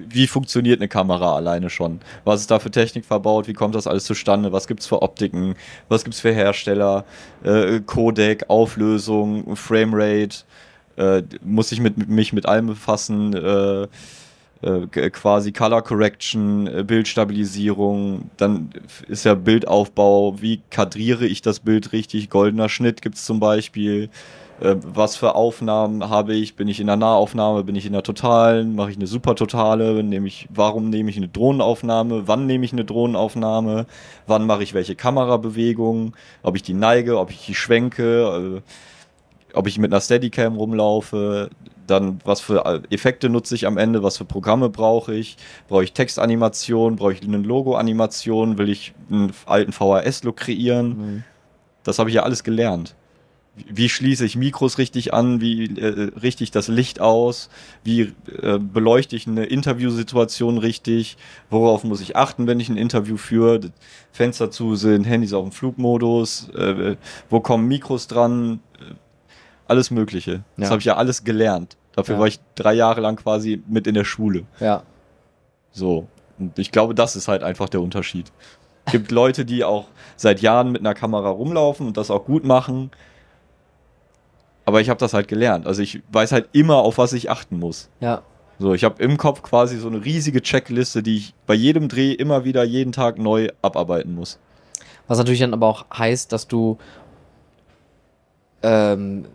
Wie 0.09 0.27
funktioniert 0.27 0.81
eine 0.81 0.89
Kamera 0.89 1.35
alleine 1.35 1.69
schon? 1.69 2.01
Was 2.25 2.41
ist 2.41 2.51
da 2.51 2.59
für 2.59 2.71
Technik 2.71 3.05
verbaut? 3.05 3.47
Wie 3.47 3.53
kommt 3.53 3.73
das 3.75 3.87
alles 3.87 4.03
zustande? 4.03 4.51
Was 4.51 4.67
gibt's 4.67 4.85
für 4.85 5.01
Optiken? 5.01 5.55
Was 5.87 6.03
gibt's 6.03 6.19
für 6.19 6.33
Hersteller? 6.33 7.05
Äh, 7.43 7.79
Codec, 7.85 8.45
Auflösung, 8.49 9.55
Framerate? 9.55 10.39
Äh, 10.97 11.23
muss 11.41 11.71
ich 11.71 11.79
mit, 11.79 12.09
mich 12.09 12.33
mit 12.33 12.45
allem 12.45 12.67
befassen? 12.67 13.33
Äh, 13.33 13.87
äh, 14.63 15.09
quasi 15.09 15.51
Color 15.51 15.81
Correction, 15.81 16.67
äh, 16.67 16.83
Bildstabilisierung, 16.83 18.29
dann 18.37 18.69
ist 19.07 19.25
ja 19.25 19.35
Bildaufbau, 19.35 20.41
wie 20.41 20.61
kadriere 20.69 21.25
ich 21.25 21.41
das 21.41 21.59
Bild 21.59 21.91
richtig, 21.91 22.29
goldener 22.29 22.69
Schnitt 22.69 23.01
gibt's 23.01 23.25
zum 23.25 23.39
Beispiel, 23.39 24.09
äh, 24.61 24.75
was 24.81 25.15
für 25.15 25.35
Aufnahmen 25.35 26.09
habe 26.09 26.33
ich, 26.35 26.55
bin 26.55 26.67
ich 26.67 26.79
in 26.79 26.87
der 26.87 26.95
Nahaufnahme, 26.95 27.63
bin 27.63 27.75
ich 27.75 27.85
in 27.85 27.93
der 27.93 28.03
Totalen, 28.03 28.75
mache 28.75 28.91
ich 28.91 28.97
eine 28.97 29.07
Supertotale, 29.07 30.03
nehme 30.03 30.27
ich, 30.27 30.47
warum 30.53 30.89
nehme 30.89 31.09
ich 31.09 31.17
eine 31.17 31.27
Drohnenaufnahme, 31.27 32.27
wann 32.27 32.45
nehme 32.45 32.63
ich 32.63 32.71
eine 32.71 32.85
Drohnenaufnahme, 32.85 33.85
wann 34.27 34.45
mache 34.45 34.63
ich 34.63 34.73
welche 34.73 34.95
Kamerabewegungen, 34.95 36.13
ob 36.43 36.55
ich 36.55 36.63
die 36.63 36.73
neige, 36.73 37.19
ob 37.19 37.31
ich 37.31 37.45
die 37.45 37.55
schwenke, 37.55 38.61
äh, 38.61 38.61
ob 39.53 39.67
ich 39.67 39.77
mit 39.77 39.91
einer 39.91 40.01
Steadicam 40.01 40.55
rumlaufe, 40.55 41.49
dann 41.87 42.19
was 42.25 42.39
für 42.41 42.83
Effekte 42.89 43.29
nutze 43.29 43.55
ich 43.55 43.67
am 43.67 43.77
Ende, 43.77 44.03
was 44.03 44.17
für 44.17 44.25
Programme 44.25 44.69
brauche 44.69 45.13
ich, 45.13 45.37
brauche 45.67 45.83
ich 45.83 45.93
Textanimation, 45.93 46.95
brauche 46.95 47.13
ich 47.13 47.21
eine 47.23 47.37
Logo-Animation, 47.37 48.57
will 48.57 48.69
ich 48.69 48.93
einen 49.11 49.33
alten 49.45 49.71
VHS-Look 49.71 50.37
kreieren, 50.37 50.87
Mhm. 50.89 51.23
das 51.83 51.99
habe 51.99 52.09
ich 52.09 52.15
ja 52.15 52.23
alles 52.23 52.43
gelernt. 52.43 52.95
Wie- 53.55 53.87
schließe 53.89 54.25
ich 54.25 54.35
Mikros 54.35 54.79
richtig 54.79 55.13
an? 55.13 55.39
Wie 55.39 55.65
äh, 55.79 56.09
richte 56.19 56.43
ich 56.43 56.49
das 56.49 56.69
Licht 56.69 56.99
aus? 56.99 57.49
Wie 57.83 58.11
äh, 58.41 58.57
beleuchte 58.57 59.15
ich 59.15 59.27
eine 59.27 59.45
Interviewsituation 59.45 60.57
richtig? 60.57 61.17
Worauf 61.51 61.83
muss 61.83 62.01
ich 62.01 62.15
achten, 62.15 62.47
wenn 62.47 62.59
ich 62.59 62.69
ein 62.69 62.77
Interview 62.77 63.15
führe? 63.15 63.59
Fenster 64.11 64.49
zu 64.49 64.75
sind, 64.75 65.03
Handys 65.03 65.33
auf 65.33 65.43
dem 65.47 65.51
Flugmodus, 65.51 66.49
äh, 66.55 66.95
wo 67.29 67.41
kommen 67.41 67.67
Mikros 67.67 68.07
dran? 68.07 68.59
Alles 69.67 69.91
Mögliche. 69.91 70.43
Das 70.57 70.69
habe 70.69 70.79
ich 70.79 70.85
ja 70.85 70.97
alles 70.97 71.23
gelernt. 71.23 71.77
Dafür 71.95 72.19
war 72.19 72.27
ich 72.27 72.39
drei 72.55 72.73
Jahre 72.73 73.01
lang 73.01 73.15
quasi 73.15 73.61
mit 73.67 73.87
in 73.87 73.93
der 73.93 74.03
Schule. 74.03 74.43
Ja. 74.59 74.83
So. 75.71 76.07
Und 76.39 76.57
ich 76.57 76.71
glaube, 76.71 76.95
das 76.95 77.15
ist 77.15 77.27
halt 77.27 77.43
einfach 77.43 77.69
der 77.69 77.81
Unterschied. 77.81 78.31
Es 78.85 78.91
gibt 78.91 79.11
Leute, 79.11 79.45
die 79.45 79.63
auch 79.63 79.87
seit 80.17 80.41
Jahren 80.41 80.71
mit 80.71 80.81
einer 80.81 80.93
Kamera 80.93 81.29
rumlaufen 81.29 81.87
und 81.87 81.97
das 81.97 82.11
auch 82.11 82.25
gut 82.25 82.43
machen. 82.43 82.91
Aber 84.65 84.81
ich 84.81 84.89
habe 84.89 84.99
das 84.99 85.13
halt 85.13 85.27
gelernt. 85.27 85.67
Also 85.67 85.81
ich 85.81 86.01
weiß 86.11 86.31
halt 86.31 86.49
immer, 86.51 86.77
auf 86.77 86.97
was 86.97 87.13
ich 87.13 87.29
achten 87.29 87.59
muss. 87.59 87.89
Ja. 87.99 88.23
So, 88.59 88.73
ich 88.73 88.83
habe 88.83 89.01
im 89.01 89.17
Kopf 89.17 89.41
quasi 89.41 89.77
so 89.77 89.87
eine 89.87 90.03
riesige 90.03 90.41
Checkliste, 90.41 91.03
die 91.03 91.17
ich 91.17 91.33
bei 91.45 91.53
jedem 91.53 91.89
Dreh 91.89 92.11
immer 92.11 92.45
wieder 92.45 92.63
jeden 92.63 92.91
Tag 92.91 93.17
neu 93.17 93.49
abarbeiten 93.61 94.15
muss. 94.15 94.39
Was 95.07 95.17
natürlich 95.17 95.41
dann 95.41 95.53
aber 95.53 95.67
auch 95.67 95.85
heißt, 95.97 96.31
dass 96.31 96.47
du 96.47 96.77
ähm, 98.61 99.25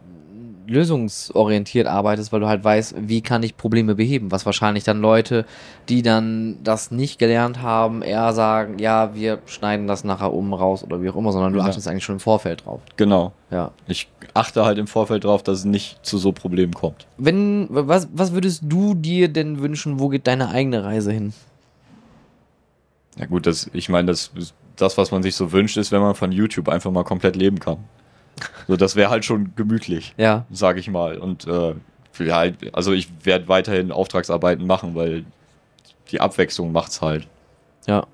lösungsorientiert 0.69 1.87
arbeitest, 1.87 2.31
weil 2.33 2.41
du 2.41 2.47
halt 2.49 2.63
weißt, 2.63 2.95
wie 2.99 3.23
kann 3.23 3.43
ich 3.43 3.57
Probleme 3.57 3.95
beheben. 3.95 4.31
Was 4.31 4.47
wahrscheinlich 4.47 4.85
dann 4.85 5.01
Leute, 5.01 5.47
die 5.89 6.03
dann 6.03 6.59
das 6.63 6.91
nicht 6.91 7.19
gelernt 7.19 7.63
haben, 7.63 8.03
eher 8.03 8.33
sagen, 8.35 8.79
ja, 8.79 9.15
wir 9.15 9.39
schneiden 9.47 9.87
das 9.87 10.05
nachher 10.05 10.33
um 10.33 10.53
raus 10.53 10.85
oder 10.85 11.03
wie 11.03 11.09
auch 11.11 11.17
immer, 11.17 11.33
sondern 11.33 11.53
du 11.53 11.59
Ja. 11.59 11.65
achtest 11.65 11.89
eigentlich 11.89 12.05
schon 12.05 12.17
im 12.17 12.21
Vorfeld 12.21 12.67
drauf. 12.67 12.81
Genau. 12.97 13.33
Ja. 13.51 13.73
Ich 13.87 14.09
achte 14.35 14.65
halt 14.65 14.79
im 14.79 14.87
Vorfeld 14.87 15.25
drauf, 15.25 15.43
dass 15.43 15.61
es 15.61 15.65
nicht 15.65 16.05
zu 16.05 16.19
so 16.19 16.33
Problemen 16.33 16.75
kommt. 16.75 17.07
Wenn, 17.17 17.67
was, 17.71 18.09
was 18.13 18.33
würdest 18.33 18.63
du 18.67 18.95
dir 18.95 19.29
denn 19.29 19.61
wünschen, 19.61 19.99
wo 19.99 20.09
geht 20.09 20.27
deine 20.27 20.51
eigene 20.51 20.85
Reise 20.85 21.13
hin? 21.13 21.33
Ja 23.19 23.27
gut, 23.27 23.47
das, 23.47 23.71
ich 23.73 23.89
meine, 23.89 24.07
das, 24.07 24.31
das, 24.77 24.97
was 24.99 25.11
man 25.11 25.23
sich 25.23 25.35
so 25.35 25.51
wünscht, 25.51 25.77
ist, 25.77 25.91
wenn 25.93 26.01
man 26.01 26.15
von 26.15 26.31
YouTube 26.31 26.69
einfach 26.69 26.91
mal 26.91 27.05
komplett 27.05 27.35
leben 27.37 27.59
kann. 27.59 27.79
So, 28.67 28.77
das 28.77 28.97
wäre 28.97 29.11
halt 29.11 29.25
schon 29.25 29.53
gemütlich, 29.57 30.15
Ja. 30.17 30.45
sage 30.51 30.81
ich 30.81 30.89
mal. 30.91 31.19
Und 31.19 31.47
äh, 31.47 31.75
vielleicht, 32.13 32.75
also 32.75 32.93
ich 32.93 33.09
werde 33.25 33.49
weiterhin 33.49 33.93
Auftragsarbeiten 33.93 34.67
machen, 34.67 34.95
weil 34.95 35.25
die 36.11 36.21
Abwechslung 36.21 36.73
macht's 36.73 37.01
halt. 37.03 37.27
Ja. 37.87 38.07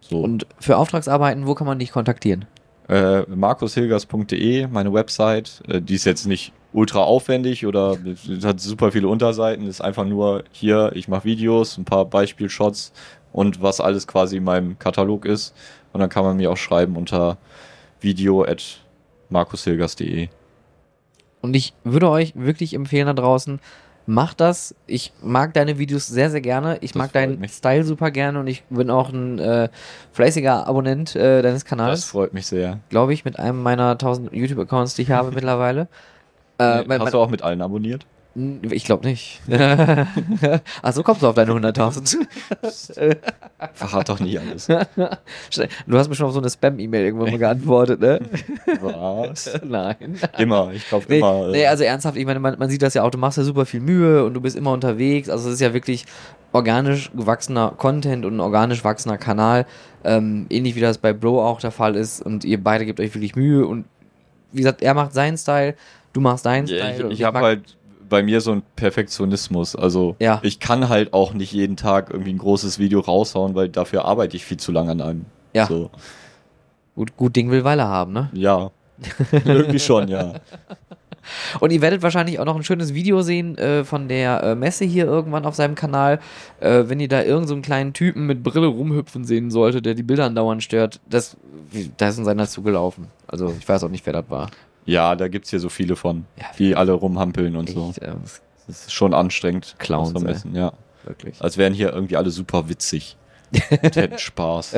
So. 0.00 0.20
Und 0.20 0.46
für 0.58 0.76
Auftragsarbeiten, 0.76 1.46
wo 1.46 1.54
kann 1.54 1.66
man 1.66 1.78
dich 1.78 1.92
kontaktieren? 1.92 2.46
äh, 2.88 3.22
markushilgers.de, 3.28 4.66
meine 4.66 4.92
Website, 4.92 5.62
äh, 5.68 5.80
die 5.80 5.94
ist 5.94 6.04
jetzt 6.06 6.26
nicht 6.26 6.52
ultra 6.72 7.00
aufwendig 7.00 7.64
oder 7.66 7.96
hat 8.44 8.60
super 8.60 8.90
viele 8.92 9.06
Unterseiten, 9.08 9.66
ist 9.66 9.80
einfach 9.80 10.04
nur 10.04 10.44
hier, 10.52 10.90
ich 10.94 11.06
mache 11.08 11.24
Videos, 11.24 11.78
ein 11.78 11.84
paar 11.84 12.04
Beispielshots 12.04 12.92
und 13.32 13.62
was 13.62 13.80
alles 13.80 14.06
quasi 14.08 14.38
in 14.38 14.44
meinem 14.44 14.78
Katalog 14.78 15.24
ist. 15.24 15.54
Und 15.92 16.00
dann 16.00 16.08
kann 16.10 16.24
man 16.24 16.36
mir 16.36 16.50
auch 16.50 16.56
schreiben 16.56 16.96
unter 16.96 17.38
video 18.00 18.44
at 18.44 18.80
markushilgers.de. 19.30 20.28
Und 21.40 21.54
ich 21.56 21.72
würde 21.84 22.10
euch 22.10 22.34
wirklich 22.36 22.74
empfehlen 22.74 23.06
da 23.06 23.12
draußen, 23.14 23.60
macht 24.06 24.40
das. 24.40 24.74
Ich 24.86 25.12
mag 25.22 25.54
deine 25.54 25.78
Videos 25.78 26.06
sehr, 26.06 26.30
sehr 26.30 26.40
gerne. 26.40 26.78
Ich 26.80 26.92
Das 26.92 26.98
mag 26.98 27.12
deinen 27.12 27.40
mich. 27.40 27.52
Style 27.52 27.84
super 27.84 28.10
gerne 28.10 28.40
und 28.40 28.46
ich 28.46 28.64
bin 28.68 28.90
auch 28.90 29.10
ein 29.10 29.38
äh, 29.38 29.68
fleißiger 30.12 30.66
Abonnent 30.66 31.14
äh, 31.16 31.42
deines 31.42 31.62
Das 31.62 31.68
Kanals, 31.68 32.04
freut 32.04 32.34
mich 32.34 32.46
sehr. 32.46 32.80
glaube 32.90 33.14
ich, 33.14 33.24
mit 33.24 33.38
einem 33.38 33.62
meiner 33.62 33.90
1000 33.92 34.32
YouTube-Accounts, 34.32 34.94
die 34.96 35.02
ich 35.02 35.10
habe 35.10 35.30
mittlerweile. 35.34 35.88
Äh, 36.58 36.84
mein, 36.84 37.00
Hast 37.00 37.14
du 37.14 37.18
auch 37.18 37.30
mit 37.30 37.42
allen 37.42 37.62
abonniert? 37.62 38.04
Mein, 38.34 38.60
ich 38.70 38.84
glaube 38.84 39.06
nicht. 39.06 39.40
Ach, 40.82 40.92
so 40.92 41.02
kommst 41.02 41.22
du 41.22 41.28
auf 41.28 41.34
deine 41.34 41.52
100.000. 41.52 42.18
Verrat 43.74 44.08
doch 44.08 44.20
nicht 44.20 44.38
alles. 44.40 44.66
du 44.66 45.98
hast 45.98 46.08
mir 46.08 46.14
schon 46.14 46.26
auf 46.26 46.32
so 46.32 46.40
eine 46.40 46.48
Spam-E-Mail 46.50 47.04
irgendwann 47.06 47.30
mal 47.30 47.38
geantwortet, 47.38 48.00
ne? 48.00 48.20
Was? 48.80 49.58
Nein. 49.64 50.18
Immer, 50.38 50.70
ich 50.72 50.88
kaufe 50.88 51.06
Nee, 51.08 51.18
immer. 51.18 51.48
äh, 51.48 51.52
nee, 51.52 51.66
also 51.66 51.84
ernsthaft, 51.84 52.16
ich 52.16 52.24
meine, 52.26 52.40
man, 52.40 52.58
man 52.58 52.70
sieht 52.70 52.82
das 52.82 52.94
ja 52.94 53.02
auch, 53.02 53.10
du 53.10 53.18
machst 53.18 53.38
ja 53.38 53.44
super 53.44 53.66
viel 53.66 53.80
Mühe 53.80 54.24
und 54.24 54.34
du 54.34 54.40
bist 54.40 54.56
immer 54.56 54.72
unterwegs. 54.72 55.28
Also 55.28 55.48
es 55.48 55.54
ist 55.54 55.60
ja 55.60 55.74
wirklich 55.74 56.04
organisch 56.52 57.10
gewachsener 57.12 57.74
Content 57.76 58.24
und 58.24 58.36
ein 58.36 58.40
organisch 58.40 58.84
wachsender 58.84 59.18
Kanal. 59.18 59.66
Ähm, 60.04 60.46
ähnlich 60.50 60.74
wie 60.76 60.80
das 60.80 60.98
bei 60.98 61.12
Bro 61.12 61.44
auch 61.46 61.60
der 61.60 61.70
Fall 61.70 61.94
ist. 61.96 62.22
Und 62.24 62.44
ihr 62.44 62.62
beide 62.62 62.86
gebt 62.86 63.00
euch 63.00 63.14
wirklich 63.14 63.36
Mühe. 63.36 63.66
Und 63.66 63.84
wie 64.52 64.58
gesagt, 64.58 64.82
er 64.82 64.94
macht 64.94 65.12
seinen 65.12 65.36
Style, 65.36 65.74
du 66.12 66.20
machst 66.20 66.46
deinen 66.46 66.66
Ja, 66.66 66.76
Style. 66.92 67.04
und 67.06 67.12
ich 67.12 67.20
ich 67.20 67.24
habe 67.26 67.40
halt 67.40 67.76
bei 68.10 68.22
mir 68.22 68.42
so 68.42 68.52
einen 68.52 68.62
Perfektionismus. 68.76 69.74
Also 69.74 70.16
Ja. 70.18 70.40
ich 70.42 70.60
kann 70.60 70.90
halt 70.90 71.14
auch 71.14 71.32
nicht 71.32 71.52
jeden 71.52 71.76
Tag 71.76 72.10
irgendwie 72.10 72.32
ein 72.34 72.38
großes 72.38 72.78
Video 72.78 73.00
raushauen, 73.00 73.54
weil 73.54 73.70
dafür 73.70 74.04
arbeite 74.04 74.36
ich 74.36 74.44
viel 74.44 74.58
zu 74.58 74.72
lange 74.72 74.90
an 74.90 75.00
einem. 75.00 75.24
Ja. 75.54 75.66
So. 75.66 75.90
gut, 76.94 77.16
gut 77.16 77.34
Ding 77.36 77.50
will 77.50 77.64
Weile 77.64 77.84
haben, 77.84 78.12
ne? 78.12 78.28
Ja. 78.34 78.70
irgendwie 79.32 79.78
schon, 79.78 80.08
ja. 80.08 80.34
Und 81.60 81.70
ihr 81.72 81.80
werdet 81.80 82.02
wahrscheinlich 82.02 82.38
auch 82.38 82.44
noch 82.44 82.56
ein 82.56 82.64
schönes 82.64 82.94
Video 82.94 83.22
sehen 83.22 83.56
äh, 83.58 83.84
von 83.84 84.08
der 84.08 84.42
äh, 84.42 84.54
Messe 84.54 84.84
hier 84.84 85.04
irgendwann 85.04 85.44
auf 85.46 85.54
seinem 85.54 85.74
Kanal. 85.74 86.18
Äh, 86.60 86.84
wenn 86.86 87.00
ihr 87.00 87.08
da 87.08 87.20
irgendeinen 87.20 87.46
so 87.46 87.54
einen 87.54 87.62
kleinen 87.62 87.92
Typen 87.92 88.26
mit 88.26 88.42
Brille 88.42 88.66
rumhüpfen 88.66 89.24
sehen 89.24 89.50
solltet, 89.50 89.86
der 89.86 89.94
die 89.94 90.02
Bilder 90.02 90.24
andauernd 90.26 90.62
stört, 90.62 91.00
das, 91.08 91.36
da 91.96 92.08
ist 92.08 92.18
in 92.18 92.24
seiner 92.24 92.46
zugelaufen. 92.48 93.06
Also 93.26 93.54
ich 93.58 93.68
weiß 93.68 93.84
auch 93.84 93.90
nicht, 93.90 94.04
wer 94.06 94.12
das 94.14 94.28
war. 94.28 94.50
Ja, 94.86 95.14
da 95.14 95.28
gibt's 95.28 95.50
hier 95.50 95.60
so 95.60 95.68
viele 95.68 95.96
von, 95.96 96.24
Ja, 96.38 96.46
die 96.58 96.74
alle 96.74 96.92
rumhampeln 96.92 97.56
und 97.56 97.70
so. 97.70 97.90
Echt, 97.90 97.98
äh, 98.02 98.12
Das 98.24 98.40
ist 98.66 98.92
schon 98.92 99.14
anstrengend. 99.14 99.76
Clowns, 99.78 100.12
Vermessen, 100.12 100.54
ja. 100.54 100.72
wirklich. 101.04 101.40
Als 101.40 101.58
wären 101.58 101.74
hier 101.74 101.92
irgendwie 101.92 102.16
alle 102.16 102.30
super 102.30 102.68
witzig. 102.68 103.16
Und 103.82 103.96
hätten 103.96 104.18
Spaß. 104.18 104.74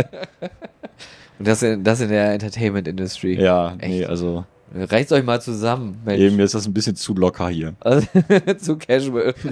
Und 1.39 1.49
das 1.49 1.63
in, 1.63 1.85
das 1.85 2.01
in 2.01 2.09
der 2.09 2.33
Entertainment 2.33 2.89
Industry. 2.89 3.41
Ja, 3.41 3.73
Echt? 3.79 3.89
nee, 3.89 4.05
also 4.05 4.45
Reißt 4.75 5.13
euch 5.13 5.23
mal 5.23 5.39
zusammen, 5.43 6.01
Mensch. 6.03 6.19
eben 6.19 6.37
mir 6.37 6.45
ist 6.45 6.55
das 6.55 6.67
ein 6.67 6.73
bisschen 6.73 6.97
zu 6.97 7.15
locker 7.15 7.49
hier. 7.51 7.75
Also, 7.81 8.07
zu 8.59 8.79
casual. 8.79 9.35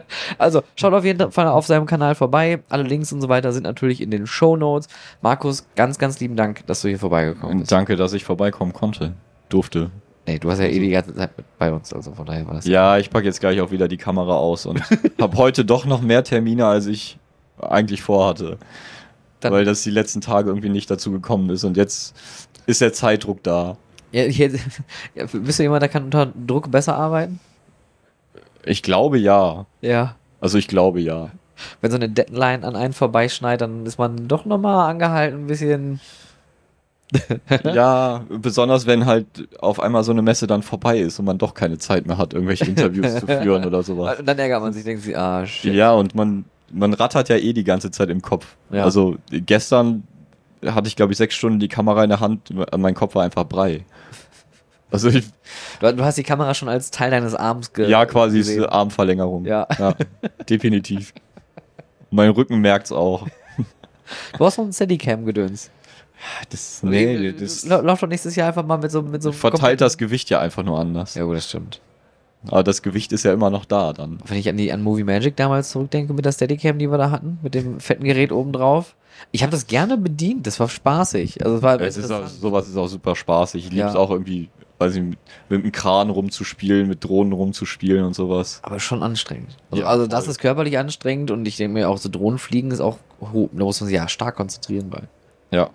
also, 0.38 0.62
schaut 0.76 0.92
auf 0.92 1.04
jeden 1.04 1.30
Fall 1.30 1.46
auf 1.48 1.66
seinem 1.66 1.86
Kanal 1.86 2.14
vorbei. 2.14 2.60
Alle 2.68 2.82
Links 2.82 3.12
und 3.12 3.20
so 3.20 3.28
weiter 3.28 3.52
sind 3.52 3.62
natürlich 3.64 4.00
in 4.00 4.10
den 4.10 4.26
Show 4.26 4.56
Notes. 4.56 4.88
Markus, 5.22 5.66
ganz, 5.76 5.98
ganz 5.98 6.20
lieben 6.20 6.36
Dank, 6.36 6.66
dass 6.66 6.82
du 6.82 6.88
hier 6.88 6.98
vorbeigekommen 6.98 7.60
bist. 7.60 7.72
danke, 7.72 7.96
dass 7.96 8.12
ich 8.12 8.24
vorbeikommen 8.24 8.72
konnte. 8.72 9.14
Durfte. 9.48 9.90
Nee, 10.26 10.38
du 10.40 10.50
hast 10.50 10.58
ja 10.58 10.64
eh 10.66 10.78
die 10.80 10.90
ganze 10.90 11.14
Zeit 11.14 11.30
bei 11.58 11.72
uns, 11.72 11.92
also 11.92 12.12
von 12.12 12.26
daher 12.26 12.46
war 12.46 12.54
das. 12.54 12.66
Ja, 12.66 12.98
ich 12.98 13.10
packe 13.10 13.26
jetzt 13.26 13.38
gleich 13.40 13.60
auch 13.60 13.70
wieder 13.70 13.86
die 13.86 13.96
Kamera 13.96 14.34
aus 14.36 14.66
und 14.66 14.82
habe 15.20 15.36
heute 15.36 15.64
doch 15.64 15.84
noch 15.84 16.02
mehr 16.02 16.24
Termine, 16.24 16.66
als 16.66 16.86
ich 16.86 17.16
eigentlich 17.60 18.02
vorhatte. 18.02 18.58
Dann- 19.40 19.52
weil 19.52 19.64
das 19.64 19.82
die 19.82 19.90
letzten 19.90 20.20
Tage 20.20 20.48
irgendwie 20.50 20.68
nicht 20.68 20.90
dazu 20.90 21.12
gekommen 21.12 21.50
ist. 21.50 21.62
Und 21.62 21.76
jetzt 21.76 22.16
ist 22.66 22.80
der 22.80 22.92
Zeitdruck 22.92 23.42
da. 23.44 23.76
Ja, 24.10 24.22
hier, 24.24 24.50
ja, 25.14 25.26
bist 25.32 25.58
du 25.58 25.62
jemand, 25.62 25.82
der 25.82 25.88
kann 25.88 26.04
unter 26.04 26.26
Druck 26.26 26.70
besser 26.70 26.96
arbeiten? 26.96 27.38
Ich 28.66 28.82
glaube 28.82 29.18
ja. 29.18 29.66
Ja. 29.80 30.16
Also 30.40 30.58
ich 30.58 30.68
glaube 30.68 31.00
ja. 31.00 31.30
Wenn 31.80 31.90
so 31.90 31.96
eine 31.96 32.08
Deadline 32.08 32.64
an 32.64 32.76
einen 32.76 32.92
vorbeischneit, 32.92 33.60
dann 33.60 33.86
ist 33.86 33.98
man 33.98 34.28
doch 34.28 34.44
nochmal 34.44 34.90
angehalten, 34.90 35.44
ein 35.44 35.46
bisschen. 35.46 36.00
ja, 37.64 38.24
besonders 38.28 38.86
wenn 38.86 39.06
halt 39.06 39.26
auf 39.60 39.78
einmal 39.78 40.02
so 40.02 40.10
eine 40.10 40.22
Messe 40.22 40.48
dann 40.48 40.62
vorbei 40.62 40.98
ist 40.98 41.18
und 41.20 41.24
man 41.24 41.38
doch 41.38 41.54
keine 41.54 41.78
Zeit 41.78 42.06
mehr 42.06 42.18
hat, 42.18 42.34
irgendwelche 42.34 42.64
Interviews 42.64 43.20
zu 43.20 43.26
führen 43.26 43.64
oder 43.64 43.82
sowas. 43.84 44.18
Und 44.18 44.26
dann 44.26 44.38
ärgert 44.38 44.60
man 44.60 44.72
sich, 44.72 44.82
denkt 44.84 45.04
sich, 45.04 45.16
ah, 45.16 45.46
shit. 45.46 45.72
Ja, 45.72 45.92
und 45.92 46.16
man, 46.16 46.44
man 46.72 46.92
rattert 46.92 47.28
ja 47.28 47.36
eh 47.36 47.52
die 47.52 47.62
ganze 47.62 47.92
Zeit 47.92 48.10
im 48.10 48.22
Kopf. 48.22 48.56
Ja. 48.70 48.82
Also 48.82 49.16
gestern 49.30 50.02
hatte 50.64 50.88
ich, 50.88 50.96
glaube 50.96 51.12
ich, 51.12 51.18
sechs 51.18 51.36
Stunden 51.36 51.60
die 51.60 51.68
Kamera 51.68 52.02
in 52.02 52.10
der 52.10 52.20
Hand, 52.20 52.52
mein 52.76 52.94
Kopf 52.94 53.14
war 53.14 53.22
einfach 53.22 53.44
Brei. 53.44 53.84
Also 54.90 55.08
ich, 55.08 55.24
Du, 55.80 55.92
du 55.94 56.04
hast 56.04 56.16
die 56.16 56.22
Kamera 56.22 56.54
schon 56.54 56.68
als 56.68 56.90
Teil 56.90 57.10
deines 57.10 57.34
Arms 57.34 57.72
ge 57.72 57.88
ja, 57.88 58.06
quasi 58.06 58.38
ist 58.40 58.46
gesehen. 58.48 58.64
eine 58.64 58.72
Armverlängerung. 58.72 59.44
Ja. 59.44 59.66
definitiv. 60.48 61.12
Mein 62.10 62.30
Rücken 62.30 62.60
merkt's 62.60 62.92
auch. 62.92 63.26
Du 64.38 64.44
hast 64.44 64.58
noch 64.58 64.64
ein 64.64 64.72
Steadicam-Gedöns. 64.72 65.70
Das, 66.50 66.82
nee, 66.82 67.32
das 67.32 67.66
Lauf 67.66 68.00
doch 68.00 68.08
nächstes 68.08 68.36
Jahr 68.36 68.48
einfach 68.48 68.64
mal 68.64 68.78
mit 68.78 68.90
so 68.90 69.02
mit 69.02 69.22
so 69.22 69.30
einem 69.30 69.38
verteilt 69.38 69.80
das 69.82 69.98
Gewicht 69.98 70.30
ja 70.30 70.40
einfach 70.40 70.62
nur 70.62 70.78
anders. 70.78 71.14
Ja, 71.14 71.24
gut, 71.24 71.36
das 71.36 71.48
stimmt. 71.48 71.80
Aber 72.48 72.62
das 72.62 72.80
Gewicht 72.80 73.12
ist 73.12 73.24
ja 73.24 73.32
immer 73.32 73.50
noch 73.50 73.64
da 73.64 73.92
dann. 73.92 74.18
Wenn 74.24 74.38
ich 74.38 74.48
an 74.48 74.56
die 74.56 74.72
an 74.72 74.82
Movie 74.82 75.02
Magic 75.04 75.36
damals 75.36 75.70
zurückdenke 75.70 76.14
mit 76.14 76.24
der 76.24 76.32
Steadicam, 76.32 76.78
die 76.78 76.90
wir 76.90 76.96
da 76.96 77.10
hatten, 77.10 77.38
mit 77.42 77.54
dem 77.54 77.80
fetten 77.80 78.04
Gerät 78.04 78.30
oben 78.32 78.52
drauf. 78.52 78.94
Ich 79.32 79.42
habe 79.42 79.50
das 79.50 79.66
gerne 79.66 79.98
bedient, 79.98 80.46
das 80.46 80.60
war 80.60 80.68
spaßig. 80.68 81.44
Also 81.44 81.56
es 81.56 81.62
war 81.62 81.80
Es 81.80 81.96
ist 81.96 82.10
auch, 82.10 82.26
sowas 82.26 82.68
ist 82.68 82.76
auch 82.76 82.86
super 82.86 83.16
spaßig. 83.16 83.66
Ich 83.66 83.72
liebe 83.72 83.86
es 83.88 83.94
Ja. 83.94 83.98
auch 84.00 84.10
irgendwie, 84.10 84.48
weiß 84.78 84.96
ich, 84.96 85.02
mit, 85.02 85.18
mit 85.48 85.62
einem 85.62 85.72
Kran 85.72 86.10
rumzuspielen, 86.10 86.88
mit 86.88 87.02
Drohnen 87.04 87.32
rumzuspielen 87.32 88.04
und 88.04 88.14
sowas. 88.14 88.60
aber 88.62 88.78
schon 88.80 89.02
anstrengend. 89.02 89.56
Also, 89.70 89.82
Ja, 89.82 89.88
also 89.88 90.06
das 90.06 90.28
ist 90.28 90.38
körperlich 90.38 90.78
anstrengend 90.78 91.30
und 91.30 91.46
ich 91.46 91.56
denke 91.56 91.74
mir 91.74 91.88
auch 91.88 91.98
so 91.98 92.08
Drohnenfliegen 92.08 92.70
ist 92.70 92.80
auch 92.80 92.98
hoch. 93.20 93.48
Da 93.52 93.64
muss 93.64 93.80
man 93.80 93.88
sich 93.88 93.96
ja 93.96 94.08
stark 94.08 94.36
konzentrieren 94.36 94.90
bei. 94.90 95.02
Ja. 95.50 95.70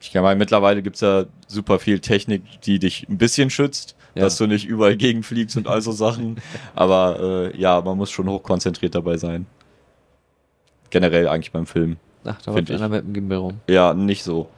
Ich 0.00 0.14
meine, 0.14 0.36
mittlerweile 0.36 0.80
gibt's 0.82 1.02
ja 1.02 1.26
super 1.46 1.78
viel 1.78 2.00
Technik, 2.00 2.42
die 2.62 2.78
dich 2.78 3.06
ein 3.10 3.18
bisschen 3.18 3.50
schützt, 3.50 3.94
Ja. 4.14 4.22
dass 4.22 4.38
du 4.38 4.46
nicht 4.46 4.64
überall 4.66 4.96
gegenfliegst 4.96 5.58
und 5.58 5.68
all 5.68 5.82
so 5.82 5.92
Sachen. 5.92 6.40
Aber 6.74 7.50
äh, 7.52 7.60
ja, 7.60 7.80
man 7.82 7.98
muss 7.98 8.10
schon 8.10 8.26
hochkonzentriert 8.28 8.94
dabei 8.94 9.18
sein. 9.18 9.44
Generell 10.88 11.28
eigentlich 11.28 11.52
beim 11.52 11.66
Film. 11.66 11.98
Ach, 12.24 12.40
da 12.42 12.52
läuft 12.52 12.70
einer 12.70 12.88
mit 12.88 13.04
dem 13.04 13.12
Gimbal 13.12 13.38
rum. 13.38 13.60
Ja, 13.68 13.94
nicht 13.94 14.22
so. 14.24 14.48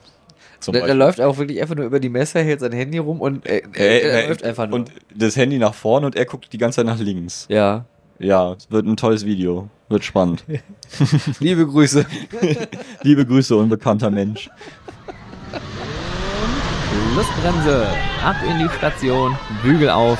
Zum 0.63 0.73
Der, 0.73 0.85
der 0.85 0.95
läuft 0.95 1.19
auch 1.21 1.37
wirklich 1.37 1.61
einfach 1.61 1.75
nur 1.75 1.85
über 1.85 1.99
die 1.99 2.09
Messe, 2.09 2.39
hält 2.39 2.61
sein 2.61 2.71
Handy 2.71 2.97
rum 2.97 3.19
und 3.21 3.45
äh, 3.45 3.61
er, 3.73 3.79
Äh, 3.79 3.99
er 4.01 4.23
äh, 4.23 4.27
läuft 4.29 4.43
einfach 4.43 4.67
nur. 4.67 4.75
Und 4.79 4.91
das 5.13 5.35
Handy 5.35 5.57
nach 5.59 5.73
vorne 5.73 6.05
und 6.05 6.15
er 6.15 6.25
guckt 6.25 6.51
die 6.53 6.57
ganze 6.57 6.77
Zeit 6.77 6.85
nach 6.85 6.99
links. 6.99 7.45
ja. 7.49 7.85
Ja, 8.19 8.53
es 8.53 8.69
wird 8.71 8.85
ein 8.85 8.95
tolles 8.95 9.25
Video. 9.25 9.69
Wird 9.89 10.03
spannend. 10.05 10.45
Liebe 11.39 11.65
Grüße. 11.67 12.05
Liebe 13.01 13.25
Grüße, 13.25 13.55
unbekannter 13.57 14.11
Mensch. 14.11 14.49
Lustbremse, 17.15 17.87
ab 18.23 18.35
in 18.49 18.59
die 18.59 18.69
Station, 18.77 19.35
Bügel 19.63 19.89
auf, 19.89 20.19